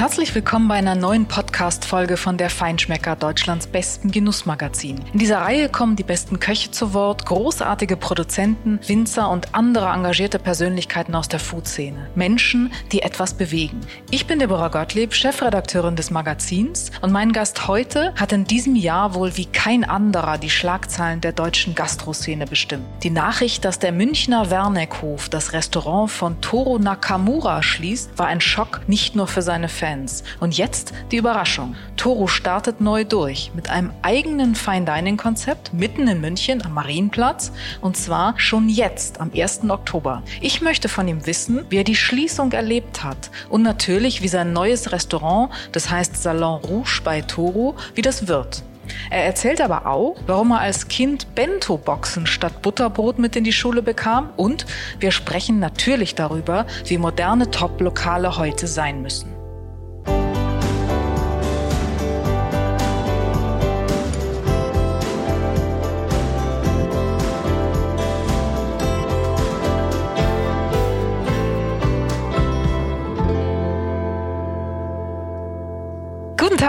Herzlich 0.00 0.34
willkommen 0.34 0.66
bei 0.66 0.76
einer 0.76 0.94
neuen 0.94 1.26
Podcast-Folge 1.26 2.16
von 2.16 2.38
der 2.38 2.48
Feinschmecker, 2.48 3.16
Deutschlands 3.16 3.66
besten 3.66 4.10
Genussmagazin. 4.10 4.98
In 5.12 5.18
dieser 5.18 5.42
Reihe 5.42 5.68
kommen 5.68 5.94
die 5.94 6.04
besten 6.04 6.40
Köche 6.40 6.70
zu 6.70 6.94
Wort, 6.94 7.26
großartige 7.26 7.98
Produzenten, 7.98 8.80
Winzer 8.86 9.28
und 9.28 9.54
andere 9.54 9.90
engagierte 9.90 10.38
Persönlichkeiten 10.38 11.14
aus 11.14 11.28
der 11.28 11.38
Food-Szene. 11.38 12.08
Menschen, 12.14 12.72
die 12.92 13.02
etwas 13.02 13.34
bewegen. 13.34 13.78
Ich 14.10 14.26
bin 14.26 14.38
Deborah 14.38 14.68
Gottlieb, 14.68 15.12
Chefredakteurin 15.12 15.96
des 15.96 16.10
Magazins 16.10 16.92
und 17.02 17.12
mein 17.12 17.34
Gast 17.34 17.68
heute 17.68 18.14
hat 18.14 18.32
in 18.32 18.46
diesem 18.46 18.76
Jahr 18.76 19.12
wohl 19.12 19.36
wie 19.36 19.44
kein 19.44 19.84
anderer 19.84 20.38
die 20.38 20.48
Schlagzeilen 20.48 21.20
der 21.20 21.32
deutschen 21.32 21.74
Gastroszene 21.74 22.46
bestimmt. 22.46 22.86
Die 23.02 23.10
Nachricht, 23.10 23.66
dass 23.66 23.78
der 23.78 23.92
Münchner 23.92 24.48
Werneckhof 24.48 25.28
das 25.28 25.52
Restaurant 25.52 26.10
von 26.10 26.40
Toro 26.40 26.78
Nakamura 26.78 27.62
schließt, 27.62 28.18
war 28.18 28.28
ein 28.28 28.40
Schock 28.40 28.80
nicht 28.86 29.14
nur 29.14 29.26
für 29.26 29.42
seine 29.42 29.68
Fans, 29.68 29.89
Fans. 29.90 30.22
Und 30.38 30.56
jetzt 30.56 30.92
die 31.10 31.16
Überraschung. 31.16 31.74
Toro 31.96 32.28
startet 32.28 32.80
neu 32.80 33.04
durch 33.04 33.50
mit 33.54 33.70
einem 33.70 33.92
eigenen 34.02 34.54
Fine 34.54 34.84
Dining 34.84 35.16
Konzept 35.16 35.72
mitten 35.72 36.06
in 36.06 36.20
München 36.20 36.62
am 36.64 36.74
Marienplatz 36.74 37.52
und 37.80 37.96
zwar 37.96 38.38
schon 38.38 38.68
jetzt 38.68 39.20
am 39.20 39.32
1. 39.34 39.68
Oktober. 39.68 40.22
Ich 40.40 40.60
möchte 40.60 40.88
von 40.88 41.08
ihm 41.08 41.26
wissen, 41.26 41.64
wie 41.70 41.78
er 41.78 41.84
die 41.84 41.96
Schließung 41.96 42.52
erlebt 42.52 43.02
hat 43.02 43.30
und 43.48 43.62
natürlich 43.62 44.22
wie 44.22 44.28
sein 44.28 44.52
neues 44.52 44.92
Restaurant, 44.92 45.50
das 45.72 45.90
heißt 45.90 46.22
Salon 46.22 46.60
Rouge 46.60 47.00
bei 47.02 47.20
Toro, 47.22 47.74
wie 47.94 48.02
das 48.02 48.28
wird. 48.28 48.62
Er 49.10 49.24
erzählt 49.24 49.60
aber 49.60 49.86
auch, 49.86 50.16
warum 50.26 50.52
er 50.52 50.60
als 50.60 50.88
Kind 50.88 51.34
Bento-Boxen 51.34 52.26
statt 52.26 52.62
Butterbrot 52.62 53.18
mit 53.18 53.36
in 53.36 53.44
die 53.44 53.52
Schule 53.52 53.82
bekam 53.82 54.30
und 54.36 54.66
wir 54.98 55.12
sprechen 55.12 55.58
natürlich 55.58 56.14
darüber, 56.14 56.66
wie 56.86 56.98
moderne 56.98 57.50
Top-Lokale 57.50 58.36
heute 58.36 58.66
sein 58.66 59.02
müssen. 59.02 59.39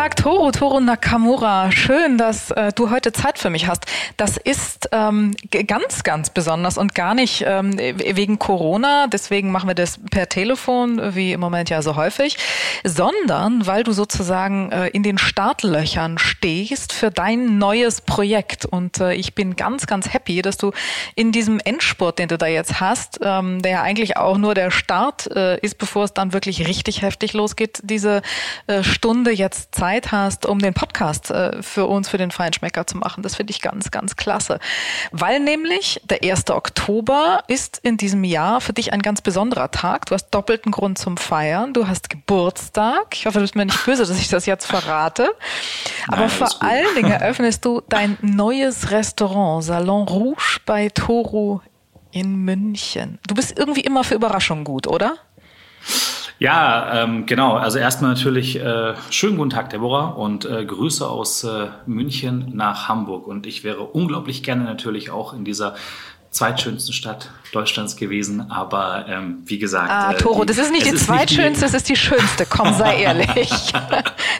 Tag, 0.01 0.15
Toro, 0.15 0.49
Toro 0.49 0.79
Nakamura. 0.79 1.71
Schön, 1.71 2.17
dass 2.17 2.49
äh, 2.49 2.71
du 2.73 2.89
heute 2.89 3.13
Zeit 3.13 3.37
für 3.37 3.51
mich 3.51 3.67
hast. 3.67 3.85
Das 4.17 4.35
ist 4.35 4.89
ähm, 4.93 5.35
ganz, 5.67 6.01
ganz 6.01 6.31
besonders 6.31 6.79
und 6.79 6.95
gar 6.95 7.13
nicht 7.13 7.43
ähm, 7.45 7.77
wegen 7.77 8.39
Corona. 8.39 9.05
Deswegen 9.05 9.51
machen 9.51 9.69
wir 9.69 9.75
das 9.75 9.99
per 10.09 10.27
Telefon, 10.27 11.13
wie 11.13 11.33
im 11.33 11.39
Moment 11.39 11.69
ja 11.69 11.83
so 11.83 11.97
häufig, 11.97 12.37
sondern 12.83 13.67
weil 13.67 13.83
du 13.83 13.91
sozusagen 13.91 14.71
äh, 14.71 14.87
in 14.87 15.03
den 15.03 15.19
Startlöchern 15.19 16.17
stehst 16.17 16.93
für 16.93 17.11
dein 17.11 17.59
neues 17.59 18.01
Projekt. 18.01 18.65
Und 18.65 18.99
äh, 19.01 19.13
ich 19.13 19.35
bin 19.35 19.55
ganz, 19.55 19.85
ganz 19.85 20.11
happy, 20.11 20.41
dass 20.41 20.57
du 20.57 20.71
in 21.13 21.31
diesem 21.31 21.59
Endspurt, 21.59 22.17
den 22.17 22.27
du 22.27 22.39
da 22.39 22.47
jetzt 22.47 22.79
hast, 22.79 23.19
ähm, 23.21 23.61
der 23.61 23.71
ja 23.71 23.81
eigentlich 23.83 24.17
auch 24.17 24.39
nur 24.39 24.55
der 24.55 24.71
Start 24.71 25.27
äh, 25.27 25.59
ist, 25.59 25.77
bevor 25.77 26.05
es 26.05 26.13
dann 26.15 26.33
wirklich 26.33 26.67
richtig 26.67 27.03
heftig 27.03 27.33
losgeht, 27.33 27.81
diese 27.83 28.23
äh, 28.65 28.81
Stunde 28.81 29.29
jetzt 29.29 29.75
Zeit 29.75 29.90
hast, 30.11 30.45
um 30.45 30.59
den 30.59 30.73
Podcast 30.73 31.29
äh, 31.31 31.61
für 31.61 31.85
uns, 31.85 32.09
für 32.09 32.17
den 32.17 32.31
Feinschmecker 32.31 32.87
zu 32.87 32.97
machen. 32.97 33.23
Das 33.23 33.35
finde 33.35 33.51
ich 33.51 33.61
ganz, 33.61 33.91
ganz 33.91 34.15
klasse. 34.15 34.59
Weil 35.11 35.39
nämlich 35.39 36.01
der 36.05 36.23
1. 36.23 36.49
Oktober 36.49 37.43
ist 37.47 37.79
in 37.83 37.97
diesem 37.97 38.23
Jahr 38.23 38.61
für 38.61 38.73
dich 38.73 38.93
ein 38.93 39.01
ganz 39.01 39.21
besonderer 39.21 39.71
Tag. 39.71 40.05
Du 40.05 40.13
hast 40.13 40.29
doppelten 40.29 40.71
Grund 40.71 40.97
zum 40.97 41.17
Feiern. 41.17 41.73
Du 41.73 41.87
hast 41.87 42.09
Geburtstag. 42.09 43.07
Ich 43.13 43.25
hoffe, 43.25 43.39
du 43.39 43.41
bist 43.41 43.55
mir 43.55 43.65
nicht 43.65 43.85
böse, 43.85 44.05
dass 44.05 44.17
ich 44.17 44.29
das 44.29 44.45
jetzt 44.45 44.65
verrate. 44.65 45.29
Aber 46.07 46.21
Nein, 46.21 46.29
vor 46.29 46.49
allen 46.61 46.95
Dingen 46.95 47.11
eröffnest 47.11 47.65
du 47.65 47.81
dein 47.89 48.17
neues 48.21 48.91
Restaurant, 48.91 49.63
Salon 49.63 50.07
Rouge 50.07 50.59
bei 50.65 50.89
Toro 50.89 51.61
in 52.11 52.37
München. 52.45 53.19
Du 53.27 53.35
bist 53.35 53.57
irgendwie 53.57 53.81
immer 53.81 54.03
für 54.03 54.15
Überraschungen 54.15 54.63
gut, 54.63 54.87
oder? 54.87 55.17
Ja, 56.41 57.03
ähm, 57.03 57.27
genau. 57.27 57.53
Also 57.53 57.77
erstmal 57.77 58.15
natürlich 58.15 58.59
äh, 58.59 58.95
schönen 59.11 59.37
guten 59.37 59.51
Tag, 59.51 59.69
Deborah, 59.69 60.07
und 60.07 60.43
äh, 60.43 60.65
Grüße 60.65 61.07
aus 61.07 61.43
äh, 61.43 61.67
München 61.85 62.49
nach 62.55 62.89
Hamburg. 62.89 63.27
Und 63.27 63.45
ich 63.45 63.63
wäre 63.63 63.83
unglaublich 63.83 64.41
gerne 64.41 64.63
natürlich 64.63 65.11
auch 65.11 65.35
in 65.35 65.45
dieser 65.45 65.75
zweitschönsten 66.31 66.93
Stadt 66.93 67.29
Deutschlands 67.51 67.95
gewesen. 67.95 68.49
Aber 68.49 69.05
ähm, 69.07 69.43
wie 69.45 69.59
gesagt. 69.59 69.89
Ah, 69.89 70.13
äh, 70.13 70.17
Toro, 70.17 70.45
das 70.45 70.57
ist 70.57 70.71
nicht 70.71 70.85
die 70.85 70.95
zweitschönste, 70.95 71.65
das 71.65 71.73
ist 71.73 71.89
die 71.89 71.95
schönste. 71.95 72.45
Komm, 72.45 72.73
sei 72.73 73.03
ehrlich. 73.03 73.51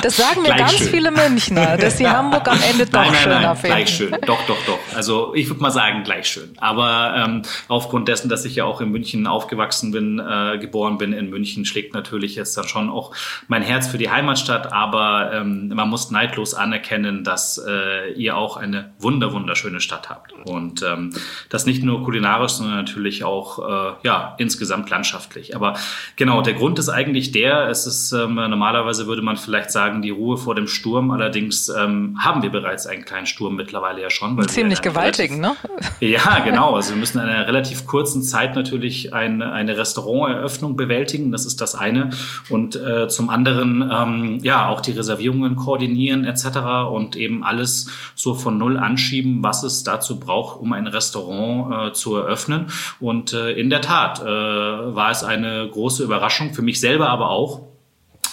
Das 0.02 0.18
sagen 0.18 0.42
mir 0.42 0.56
ganz 0.56 0.78
schön. 0.78 0.88
viele 0.88 1.12
Münchner, 1.12 1.78
dass 1.78 1.98
sie 1.98 2.08
Hamburg 2.10 2.48
am 2.48 2.60
Ende 2.72 2.86
doch 2.86 3.02
nein, 3.02 3.12
nein, 3.12 3.22
schöner 3.22 3.40
nein, 3.42 3.56
finden. 3.56 3.76
Gleich 3.76 3.90
schön, 3.90 4.12
doch, 4.26 4.44
doch, 4.48 4.58
doch. 4.66 4.80
Also 4.96 5.36
ich 5.36 5.48
würde 5.48 5.62
mal 5.62 5.70
sagen, 5.70 6.04
gleich 6.04 6.28
schön. 6.28 6.54
Aber 6.58 7.14
ähm, 7.16 7.44
aufgrund 7.68 8.08
dessen, 8.08 8.28
dass 8.28 8.46
ich 8.46 8.56
ja 8.56 8.66
auch 8.66 8.82
in 8.82 8.90
München 8.90 9.28
aufgewachsen 9.28 9.92
bin, 9.92 10.20
äh, 10.20 10.58
geboren 10.60 10.98
bin 10.98 11.14
in 11.14 11.30
München, 11.30 11.66
schlägt 11.66 11.94
natürlich 11.94 12.36
jetzt 12.36 12.58
dann 12.58 12.68
schon 12.68 12.90
auch 12.90 13.14
mein 13.48 13.62
Herz 13.62 13.88
für 13.88 14.00
die 14.00 14.10
Heimatstadt. 14.10 14.74
Aber 14.74 15.32
ähm, 15.34 15.68
man 15.68 15.90
muss 15.90 16.10
neidlos 16.10 16.56
anerkennen, 16.56 17.24
dass 17.24 17.62
äh, 17.64 18.12
ihr 18.14 18.38
auch 18.38 18.58
eine 18.58 18.94
wunder, 18.98 19.34
wunderschöne 19.34 19.82
Stadt 19.82 20.10
habt. 20.10 20.34
Und 20.34 20.82
ähm, 20.82 21.14
das 21.50 21.66
nicht 21.68 21.81
nur 21.84 22.04
kulinarisch, 22.04 22.54
sondern 22.54 22.78
natürlich 22.78 23.02
natürlich 23.02 23.24
auch 23.24 23.60
äh, 23.60 23.94
ja 24.04 24.36
insgesamt 24.38 24.90
landschaftlich. 24.90 25.56
Aber 25.56 25.76
genau, 26.16 26.42
der 26.42 26.54
Grund 26.54 26.80
ist 26.80 26.90
eigentlich 26.90 27.32
der, 27.32 27.68
es 27.70 27.88
ist 27.88 28.12
ähm, 28.12 28.36
normalerweise 28.36 29.08
würde 29.08 29.22
man 29.22 29.38
vielleicht 29.38 29.72
sagen, 29.72 30.02
die 30.02 30.10
Ruhe 30.10 30.38
vor 30.38 30.56
dem 30.56 30.68
Sturm. 30.68 31.12
Allerdings 31.12 31.70
ähm, 31.70 32.18
haben 32.20 32.42
wir 32.44 32.50
bereits 32.50 32.88
einen 32.88 33.06
kleinen 33.06 33.26
Sturm 33.26 33.56
mittlerweile 33.56 34.02
ja 34.02 34.10
schon. 34.10 34.38
Weil 34.38 34.48
Ziemlich 34.48 34.82
gewaltigen, 34.82 35.40
ne? 35.40 35.56
Ja, 36.00 36.40
genau. 36.46 36.76
Also 36.76 36.92
wir 36.92 37.00
müssen 37.00 37.20
in 37.20 37.28
einer 37.28 37.48
relativ 37.48 37.88
kurzen 37.88 38.22
Zeit 38.24 38.56
natürlich 38.56 39.14
ein, 39.14 39.42
eine 39.42 39.78
Restauranteröffnung 39.78 40.76
bewältigen. 40.76 41.32
Das 41.32 41.46
ist 41.46 41.62
das 41.62 41.76
eine. 41.76 42.12
Und 42.50 42.76
äh, 42.76 43.08
zum 43.08 43.30
anderen 43.30 43.90
ähm, 43.92 44.40
ja 44.44 44.68
auch 44.68 44.82
die 44.82 44.92
Reservierungen 44.92 45.56
koordinieren 45.56 46.26
etc. 46.26 46.90
und 46.92 47.16
eben 47.16 47.44
alles 47.44 47.90
so 48.16 48.34
von 48.34 48.58
null 48.58 48.78
anschieben, 48.78 49.44
was 49.44 49.64
es 49.64 49.84
dazu 49.84 50.20
braucht, 50.20 50.60
um 50.60 50.74
ein 50.74 50.88
Restaurant 50.88 51.71
äh, 51.72 51.94
zu 51.94 52.16
eröffnen. 52.16 52.68
Und 53.00 53.34
äh, 53.34 53.52
in 53.52 53.70
der 53.70 53.82
Tat 53.82 54.22
äh, 54.22 54.26
war 54.26 55.12
es 55.12 55.24
eine 55.24 55.68
große 55.70 56.04
Überraschung, 56.04 56.54
für 56.54 56.62
mich 56.62 56.80
selber 56.80 57.10
aber 57.10 57.30
auch, 57.30 57.71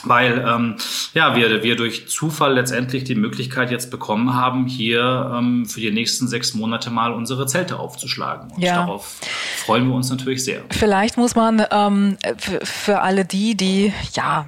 weil 0.08 0.44
ähm, 0.46 0.76
ja 1.14 1.36
wir 1.36 1.62
wir 1.62 1.76
durch 1.76 2.08
Zufall 2.08 2.54
letztendlich 2.54 3.04
die 3.04 3.14
Möglichkeit 3.14 3.70
jetzt 3.70 3.90
bekommen 3.90 4.34
haben, 4.34 4.66
hier 4.66 5.32
ähm, 5.34 5.66
für 5.66 5.80
die 5.80 5.90
nächsten 5.90 6.28
sechs 6.28 6.54
Monate 6.54 6.90
mal 6.90 7.12
unsere 7.12 7.46
Zelte 7.46 7.78
aufzuschlagen. 7.78 8.50
Und 8.50 8.62
ja. 8.62 8.76
darauf 8.76 9.16
freuen 9.64 9.86
wir 9.88 9.94
uns 9.94 10.10
natürlich 10.10 10.44
sehr. 10.44 10.62
Vielleicht 10.70 11.16
muss 11.16 11.34
man 11.34 11.64
ähm, 11.70 12.16
für 12.38 13.00
alle 13.00 13.24
die, 13.24 13.54
die 13.56 13.92
ja 14.14 14.46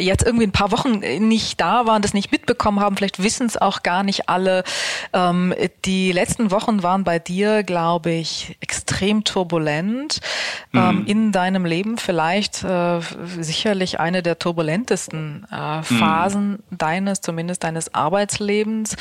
jetzt 0.00 0.24
irgendwie 0.24 0.46
ein 0.46 0.52
paar 0.52 0.70
Wochen 0.72 1.00
nicht 1.00 1.60
da 1.60 1.86
waren, 1.86 2.02
das 2.02 2.14
nicht 2.14 2.32
mitbekommen 2.32 2.80
haben, 2.80 2.96
vielleicht 2.96 3.22
wissen 3.22 3.46
es 3.46 3.56
auch 3.56 3.82
gar 3.82 4.02
nicht 4.02 4.28
alle. 4.28 4.64
Ähm, 5.12 5.54
die 5.84 6.12
letzten 6.12 6.50
Wochen 6.50 6.82
waren 6.82 7.04
bei 7.04 7.18
dir, 7.18 7.62
glaube 7.62 8.10
ich, 8.10 8.56
extrem 8.60 9.24
turbulent 9.24 10.20
ähm, 10.74 11.00
mhm. 11.00 11.06
in 11.06 11.32
deinem 11.32 11.64
Leben. 11.64 11.98
Vielleicht 11.98 12.64
äh, 12.64 13.00
sicherlich 13.40 14.00
eine 14.00 14.22
der 14.22 14.38
turbulentesten 14.38 14.91
interessantesten 14.92 15.46
äh, 15.50 15.82
Phasen 15.82 16.50
mhm. 16.52 16.78
deines, 16.78 17.20
zumindest 17.20 17.64
deines 17.64 17.94
Arbeitslebens. 17.94 18.96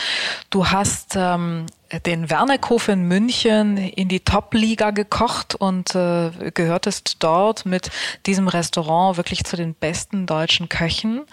Du 0.50 0.68
hast 0.68 1.16
ähm, 1.16 1.66
den 2.06 2.30
Werneckhof 2.30 2.88
in 2.88 3.04
München 3.04 3.78
in 3.78 4.08
die 4.08 4.22
Top-Liga 4.22 4.92
gekocht 4.92 5.56
und 5.56 5.94
äh, 5.96 6.32
gehörtest 6.54 7.18
dort 7.20 7.66
mit 7.66 7.92
diesem 8.26 8.48
Restaurant 8.48 9.18
wirklich 9.18 9.44
zu 9.44 9.58
den 9.58 9.74
besten 9.74 10.26
deutschen 10.26 10.70
Köchen. 10.70 11.24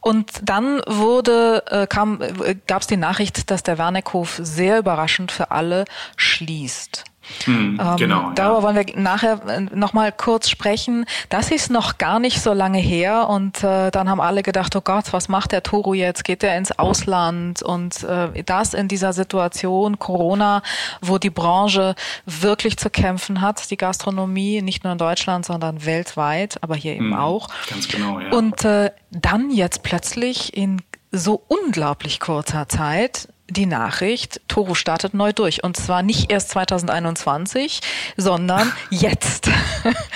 Und 0.00 0.32
dann 0.42 0.80
wurde, 0.86 1.62
äh, 1.70 1.86
kam, 1.86 2.20
äh, 2.22 2.56
gab 2.66 2.82
es 2.82 2.86
die 2.86 2.96
Nachricht, 2.96 3.50
dass 3.50 3.62
der 3.62 3.78
Werneckhof 3.78 4.40
sehr 4.42 4.78
überraschend 4.78 5.30
für 5.30 5.50
alle 5.50 5.84
schließt. 6.16 7.04
Hm, 7.44 7.78
ähm, 7.80 7.96
genau. 7.96 8.32
Darüber 8.34 8.58
ja. 8.58 8.62
wollen 8.62 8.86
wir 8.86 8.98
nachher 8.98 9.40
äh, 9.48 9.60
nochmal 9.60 10.12
kurz 10.12 10.48
sprechen. 10.48 11.04
Das 11.28 11.50
ist 11.50 11.70
noch 11.70 11.98
gar 11.98 12.18
nicht 12.18 12.40
so 12.40 12.52
lange 12.52 12.78
her 12.78 13.28
und 13.28 13.62
äh, 13.62 13.90
dann 13.90 14.08
haben 14.08 14.20
alle 14.20 14.42
gedacht, 14.42 14.74
oh 14.76 14.80
Gott, 14.80 15.12
was 15.12 15.28
macht 15.28 15.52
der 15.52 15.62
Toru 15.62 15.94
jetzt? 15.94 16.24
Geht 16.24 16.42
er 16.42 16.56
ins 16.56 16.78
Ausland? 16.78 17.62
Und 17.62 18.02
äh, 18.04 18.42
das 18.44 18.74
in 18.74 18.88
dieser 18.88 19.12
Situation 19.12 19.98
Corona, 19.98 20.62
wo 21.00 21.18
die 21.18 21.30
Branche 21.30 21.94
wirklich 22.26 22.76
zu 22.76 22.90
kämpfen 22.90 23.40
hat, 23.40 23.70
die 23.70 23.76
Gastronomie, 23.76 24.62
nicht 24.62 24.84
nur 24.84 24.92
in 24.92 24.98
Deutschland, 24.98 25.44
sondern 25.44 25.84
weltweit, 25.84 26.58
aber 26.62 26.76
hier 26.76 26.94
eben 26.94 27.12
hm, 27.12 27.18
auch. 27.18 27.48
Ganz 27.68 27.88
genau, 27.88 28.20
ja. 28.20 28.30
Und 28.30 28.64
äh, 28.64 28.90
dann 29.10 29.50
jetzt 29.50 29.82
plötzlich 29.82 30.56
in 30.56 30.82
so 31.10 31.42
unglaublich 31.48 32.20
kurzer 32.20 32.68
Zeit 32.68 33.28
die 33.48 33.66
Nachricht, 33.66 34.40
Toro 34.48 34.74
startet 34.74 35.14
neu 35.14 35.32
durch. 35.32 35.64
Und 35.64 35.76
zwar 35.76 36.02
nicht 36.02 36.30
erst 36.30 36.50
2021, 36.50 37.80
sondern 38.16 38.72
jetzt. 38.90 39.50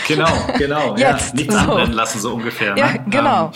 Genau, 0.07 0.29
genau. 0.59 0.97
jetzt. 0.97 1.31
Ja, 1.31 1.35
nichts 1.35 1.55
so. 1.55 1.61
anbrennen 1.61 1.93
lassen, 1.93 2.21
so 2.21 2.35
ungefähr. 2.35 2.77
Ja, 2.77 2.93
ne? 2.93 3.05
genau. 3.09 3.47
Ähm, 3.47 3.53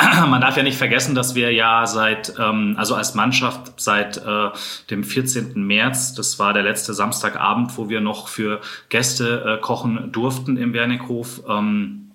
man 0.30 0.40
darf 0.40 0.56
ja 0.56 0.62
nicht 0.62 0.78
vergessen, 0.78 1.14
dass 1.14 1.34
wir 1.34 1.52
ja 1.52 1.86
seit, 1.86 2.34
ähm, 2.38 2.76
also 2.78 2.94
als 2.94 3.14
Mannschaft 3.14 3.80
seit 3.80 4.18
äh, 4.18 4.50
dem 4.90 5.04
14. 5.04 5.54
März, 5.54 6.14
das 6.14 6.38
war 6.38 6.52
der 6.52 6.62
letzte 6.62 6.94
Samstagabend, 6.94 7.76
wo 7.76 7.88
wir 7.88 8.00
noch 8.00 8.28
für 8.28 8.60
Gäste 8.88 9.58
äh, 9.58 9.60
kochen 9.60 10.12
durften 10.12 10.56
im 10.56 10.72
Wernickhof, 10.72 11.42
ähm, 11.48 12.09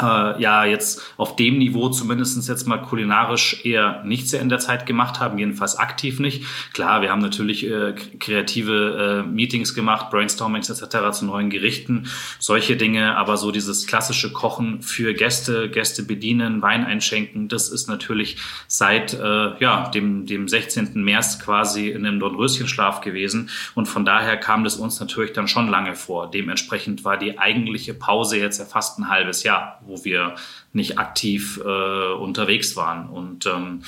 äh, 0.00 0.40
ja 0.40 0.64
jetzt 0.64 1.02
auf 1.16 1.36
dem 1.36 1.58
Niveau 1.58 1.88
zumindestens 1.88 2.48
jetzt 2.48 2.66
mal 2.66 2.78
kulinarisch 2.78 3.64
eher 3.64 4.02
nichts 4.04 4.32
in 4.32 4.48
der 4.48 4.58
Zeit 4.58 4.86
gemacht 4.86 5.20
haben, 5.20 5.38
jedenfalls 5.38 5.76
aktiv 5.76 6.20
nicht. 6.20 6.44
Klar, 6.72 7.02
wir 7.02 7.10
haben 7.10 7.20
natürlich 7.20 7.66
äh, 7.66 7.94
kreative 8.18 9.24
äh, 9.24 9.28
Meetings 9.28 9.74
gemacht, 9.74 10.10
Brainstormings 10.10 10.70
etc. 10.70 11.10
zu 11.12 11.24
neuen 11.24 11.50
Gerichten, 11.50 12.08
solche 12.38 12.76
Dinge, 12.76 13.16
aber 13.16 13.36
so 13.36 13.50
dieses 13.50 13.86
klassische 13.86 14.32
Kochen 14.32 14.82
für 14.82 15.14
Gäste, 15.14 15.70
Gäste 15.70 16.02
bedienen, 16.02 16.62
Wein 16.62 16.84
einschenken, 16.84 17.48
das 17.48 17.68
ist 17.68 17.88
natürlich 17.88 18.36
seit 18.68 19.14
äh, 19.14 19.58
ja, 19.58 19.88
dem, 19.94 20.26
dem 20.26 20.48
16. 20.48 21.02
März 21.02 21.38
quasi 21.38 21.88
in 21.88 22.06
einem 22.06 22.20
Dornröschenschlaf 22.20 23.00
gewesen 23.00 23.50
und 23.74 23.86
von 23.86 24.04
daher 24.04 24.36
kam 24.36 24.64
das 24.64 24.76
uns 24.76 25.00
natürlich 25.00 25.32
dann 25.32 25.48
schon 25.48 25.68
lange 25.68 25.94
vor. 25.94 26.30
Dementsprechend 26.30 27.04
war 27.04 27.16
die 27.16 27.38
eigentliche 27.38 27.94
Pause 27.94 28.38
jetzt 28.38 28.58
ja 28.58 28.64
fast 28.64 28.98
ein 28.98 29.08
halbes 29.08 29.42
Jahr 29.42 29.80
wo 29.86 30.04
wir 30.04 30.34
nicht 30.72 30.98
aktiv 30.98 31.60
äh, 31.64 32.12
unterwegs 32.14 32.76
waren. 32.76 33.08
Und 33.08 33.46
ähm, 33.46 33.82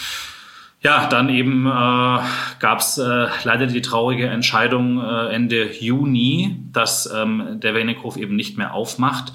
ja, 0.80 1.08
dann 1.08 1.28
eben 1.28 1.66
äh, 1.66 2.20
gab 2.60 2.78
es 2.78 2.98
äh, 2.98 3.26
leider 3.42 3.66
die 3.66 3.82
traurige 3.82 4.28
Entscheidung 4.28 5.02
äh, 5.02 5.34
Ende 5.34 5.72
Juni, 5.72 6.56
dass 6.72 7.10
ähm, 7.12 7.58
der 7.60 7.74
Wenighof 7.74 8.16
eben 8.16 8.36
nicht 8.36 8.56
mehr 8.56 8.74
aufmacht. 8.74 9.32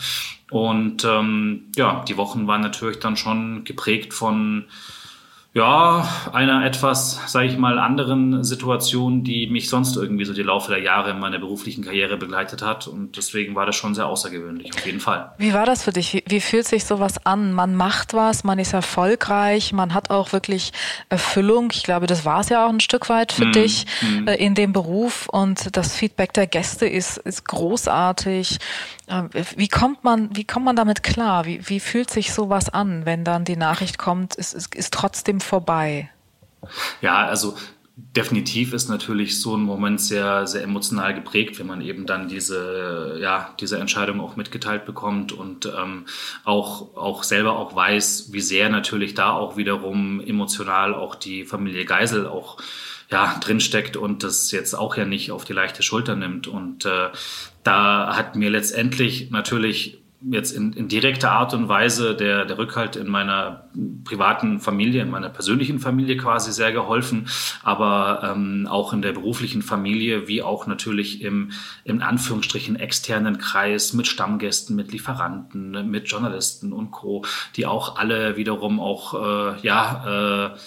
Und 0.50 1.04
ähm, 1.04 1.72
ja, 1.76 2.04
die 2.08 2.16
Wochen 2.16 2.48
waren 2.48 2.62
natürlich 2.62 3.00
dann 3.00 3.18
schon 3.18 3.64
geprägt 3.66 4.14
von 4.14 4.66
ja, 5.56 6.10
einer 6.34 6.66
etwas, 6.66 7.32
sage 7.32 7.46
ich 7.46 7.58
mal, 7.60 7.78
anderen 7.78 8.44
Situation, 8.44 9.24
die 9.24 9.46
mich 9.46 9.70
sonst 9.70 9.96
irgendwie 9.96 10.26
so 10.26 10.34
die 10.34 10.42
Laufe 10.42 10.72
der 10.72 10.82
Jahre 10.82 11.12
in 11.12 11.20
meiner 11.20 11.38
beruflichen 11.38 11.84
Karriere 11.84 12.18
begleitet 12.18 12.64
hat. 12.64 12.88
Und 12.88 13.18
deswegen 13.18 13.54
war 13.54 13.68
das 13.68 13.76
schon 13.76 13.94
sehr 13.94 14.08
außergewöhnlich, 14.08 14.74
auf 14.74 14.84
jeden 14.84 15.00
Fall. 15.00 15.32
Wie 15.38 15.54
war 15.54 15.68
das 15.68 15.84
für 15.84 15.92
dich? 15.92 16.12
Wie, 16.16 16.24
wie 16.26 16.42
fühlt 16.42 16.68
sich 16.68 16.86
sowas 16.86 17.24
an? 17.24 17.54
Man 17.54 17.76
macht 17.76 18.16
was, 18.16 18.44
man 18.44 18.58
ist 18.58 18.74
erfolgreich, 18.74 19.74
man 19.74 19.94
hat 19.94 20.10
auch 20.10 20.34
wirklich 20.34 20.74
Erfüllung. 21.10 21.70
Ich 21.72 21.84
glaube, 21.84 22.08
das 22.08 22.26
war 22.26 22.40
es 22.40 22.50
ja 22.50 22.66
auch 22.66 22.70
ein 22.70 22.80
Stück 22.80 23.08
weit 23.10 23.32
für 23.32 23.46
mm, 23.46 23.52
dich 23.52 23.86
mm. 24.02 24.28
In 24.30 24.56
dem 24.56 24.74
Beruf. 24.74 25.30
Und 25.30 25.78
das 25.78 25.96
Feedback 25.96 26.34
der 26.34 26.48
Gäste 26.48 26.88
ist, 26.88 27.18
ist 27.18 27.46
großartig. 27.46 28.58
Ähm, 29.08 29.30
wie 29.56 29.68
kommt 29.68 30.04
man, 30.04 30.36
wie 30.36 30.46
kommt 30.46 30.66
man 30.66 30.76
damit 30.76 31.04
klar? 31.04 31.46
Wie, 31.46 31.60
wie 31.70 31.80
fühlt 31.80 32.10
sich 32.10 32.34
sowas 32.34 32.70
an, 32.70 33.06
wenn 33.06 33.24
dann 33.24 33.46
die 33.46 33.58
Nachricht 33.58 34.00
kommt, 34.00 34.36
es, 34.38 34.54
es 34.54 34.68
ist 34.74 34.94
trotzdem 34.94 35.42
vorbei? 35.44 36.10
Ja, 37.02 37.26
also 37.26 37.56
definitiv 37.96 38.74
ist 38.74 38.90
natürlich 38.90 39.40
so 39.40 39.56
ein 39.56 39.62
Moment 39.62 40.02
sehr, 40.02 40.48
sehr 40.48 40.64
emotional 40.64 41.14
geprägt, 41.14 41.60
wenn 41.60 41.68
man 41.68 41.82
eben 41.82 42.06
dann 42.06 42.28
diese, 42.28 43.18
ja, 43.22 43.54
diese 43.60 43.78
Entscheidung 43.78 44.20
auch 44.20 44.36
mitgeteilt 44.36 44.86
bekommt 44.86 45.32
und 45.32 45.66
ähm, 45.66 46.06
auch, 46.44 46.96
auch 46.96 47.24
selber 47.24 47.58
auch 47.58 47.76
weiß, 47.76 48.30
wie 48.32 48.42
sehr 48.42 48.70
natürlich 48.70 49.14
da 49.14 49.34
auch 49.34 49.58
wiederum 49.58 50.22
emotional 50.22 50.96
auch 50.96 51.16
die 51.16 51.46
Familie 51.46 51.86
Geisel 51.86 52.26
auch 52.26 52.58
ja, 53.12 53.38
drinsteckt 53.40 53.96
und 53.96 54.24
das 54.24 54.50
jetzt 54.52 54.74
auch 54.74 54.98
ja 54.98 55.06
nicht 55.06 55.32
auf 55.32 55.46
die 55.46 55.54
leichte 55.54 55.84
Schulter 55.84 56.16
nimmt. 56.16 56.48
Und 56.48 56.86
äh, 56.86 57.10
da 57.64 58.16
hat 58.16 58.36
mir 58.36 58.50
letztendlich 58.50 59.30
natürlich 59.30 60.03
jetzt 60.30 60.52
in, 60.52 60.74
in 60.74 60.88
direkter 60.88 61.32
Art 61.32 61.54
und 61.54 61.68
Weise 61.68 62.16
der, 62.16 62.46
der 62.46 62.58
Rückhalt 62.58 62.96
in 62.96 63.10
meiner 63.10 63.70
privaten 64.04 64.60
Familie, 64.60 65.02
in 65.02 65.10
meiner 65.10 65.30
persönlichen 65.30 65.80
Familie 65.80 66.18
quasi 66.18 66.52
sehr 66.52 66.72
geholfen, 66.72 67.28
aber 67.64 68.32
ähm, 68.34 68.68
auch 68.70 68.94
in 68.94 69.02
der 69.02 69.14
beruflichen 69.14 69.62
Familie, 69.62 70.28
wie 70.28 70.42
auch 70.42 70.68
natürlich 70.68 71.22
im, 71.22 71.52
im 71.84 72.02
Anführungsstrichen 72.02 72.76
externen 72.76 73.38
Kreis 73.38 73.94
mit 73.94 74.08
Stammgästen, 74.08 74.76
mit 74.76 74.92
Lieferanten, 74.92 75.90
mit 75.90 76.08
Journalisten 76.10 76.74
und 76.74 76.92
Co., 76.92 77.26
die 77.56 77.66
auch 77.66 77.98
alle 77.98 78.38
wiederum 78.38 78.80
auch, 78.80 79.14
äh, 79.14 79.60
ja, 79.62 80.52
äh, 80.54 80.58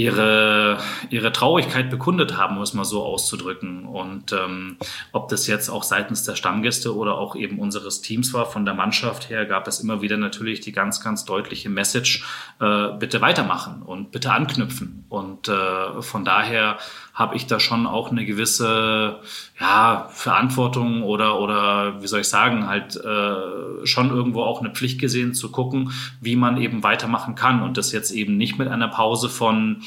ihre, 0.00 0.78
ihre 1.10 1.30
Traurigkeit 1.30 1.90
bekundet 1.90 2.38
haben, 2.38 2.56
um 2.56 2.62
es 2.62 2.72
mal 2.72 2.86
so 2.86 3.04
auszudrücken. 3.04 3.84
Und 3.84 4.32
ähm, 4.32 4.78
ob 5.12 5.28
das 5.28 5.46
jetzt 5.46 5.68
auch 5.68 5.82
seitens 5.82 6.24
der 6.24 6.36
Stammgäste 6.36 6.96
oder 6.96 7.18
auch 7.18 7.36
eben 7.36 7.58
unseres 7.58 8.00
Teams 8.00 8.32
war, 8.32 8.46
von 8.46 8.64
der 8.64 8.72
Mannschaft 8.72 9.28
her, 9.28 9.44
gab 9.44 9.68
es 9.68 9.80
immer 9.80 10.00
wieder 10.00 10.16
natürlich 10.16 10.60
die 10.60 10.72
ganz, 10.72 11.02
ganz 11.02 11.26
deutliche 11.26 11.68
Message, 11.68 12.24
äh, 12.60 12.88
bitte 12.98 13.20
weitermachen 13.20 13.82
und 13.82 14.10
bitte 14.10 14.32
anknüpfen. 14.32 15.04
Und 15.10 15.48
äh, 15.48 16.00
von 16.00 16.24
daher 16.24 16.78
habe 17.14 17.36
ich 17.36 17.46
da 17.46 17.60
schon 17.60 17.86
auch 17.86 18.10
eine 18.10 18.24
gewisse 18.24 19.20
ja, 19.58 20.08
Verantwortung 20.10 21.02
oder, 21.02 21.40
oder 21.40 22.02
wie 22.02 22.06
soll 22.06 22.20
ich 22.20 22.28
sagen, 22.28 22.66
halt 22.66 22.96
äh, 22.96 23.86
schon 23.86 24.10
irgendwo 24.10 24.42
auch 24.42 24.60
eine 24.60 24.70
Pflicht 24.70 25.00
gesehen 25.00 25.34
zu 25.34 25.50
gucken, 25.50 25.92
wie 26.20 26.36
man 26.36 26.56
eben 26.56 26.82
weitermachen 26.82 27.34
kann 27.34 27.62
und 27.62 27.76
das 27.76 27.92
jetzt 27.92 28.10
eben 28.10 28.36
nicht 28.36 28.58
mit 28.58 28.68
einer 28.68 28.88
Pause 28.88 29.28
von 29.28 29.82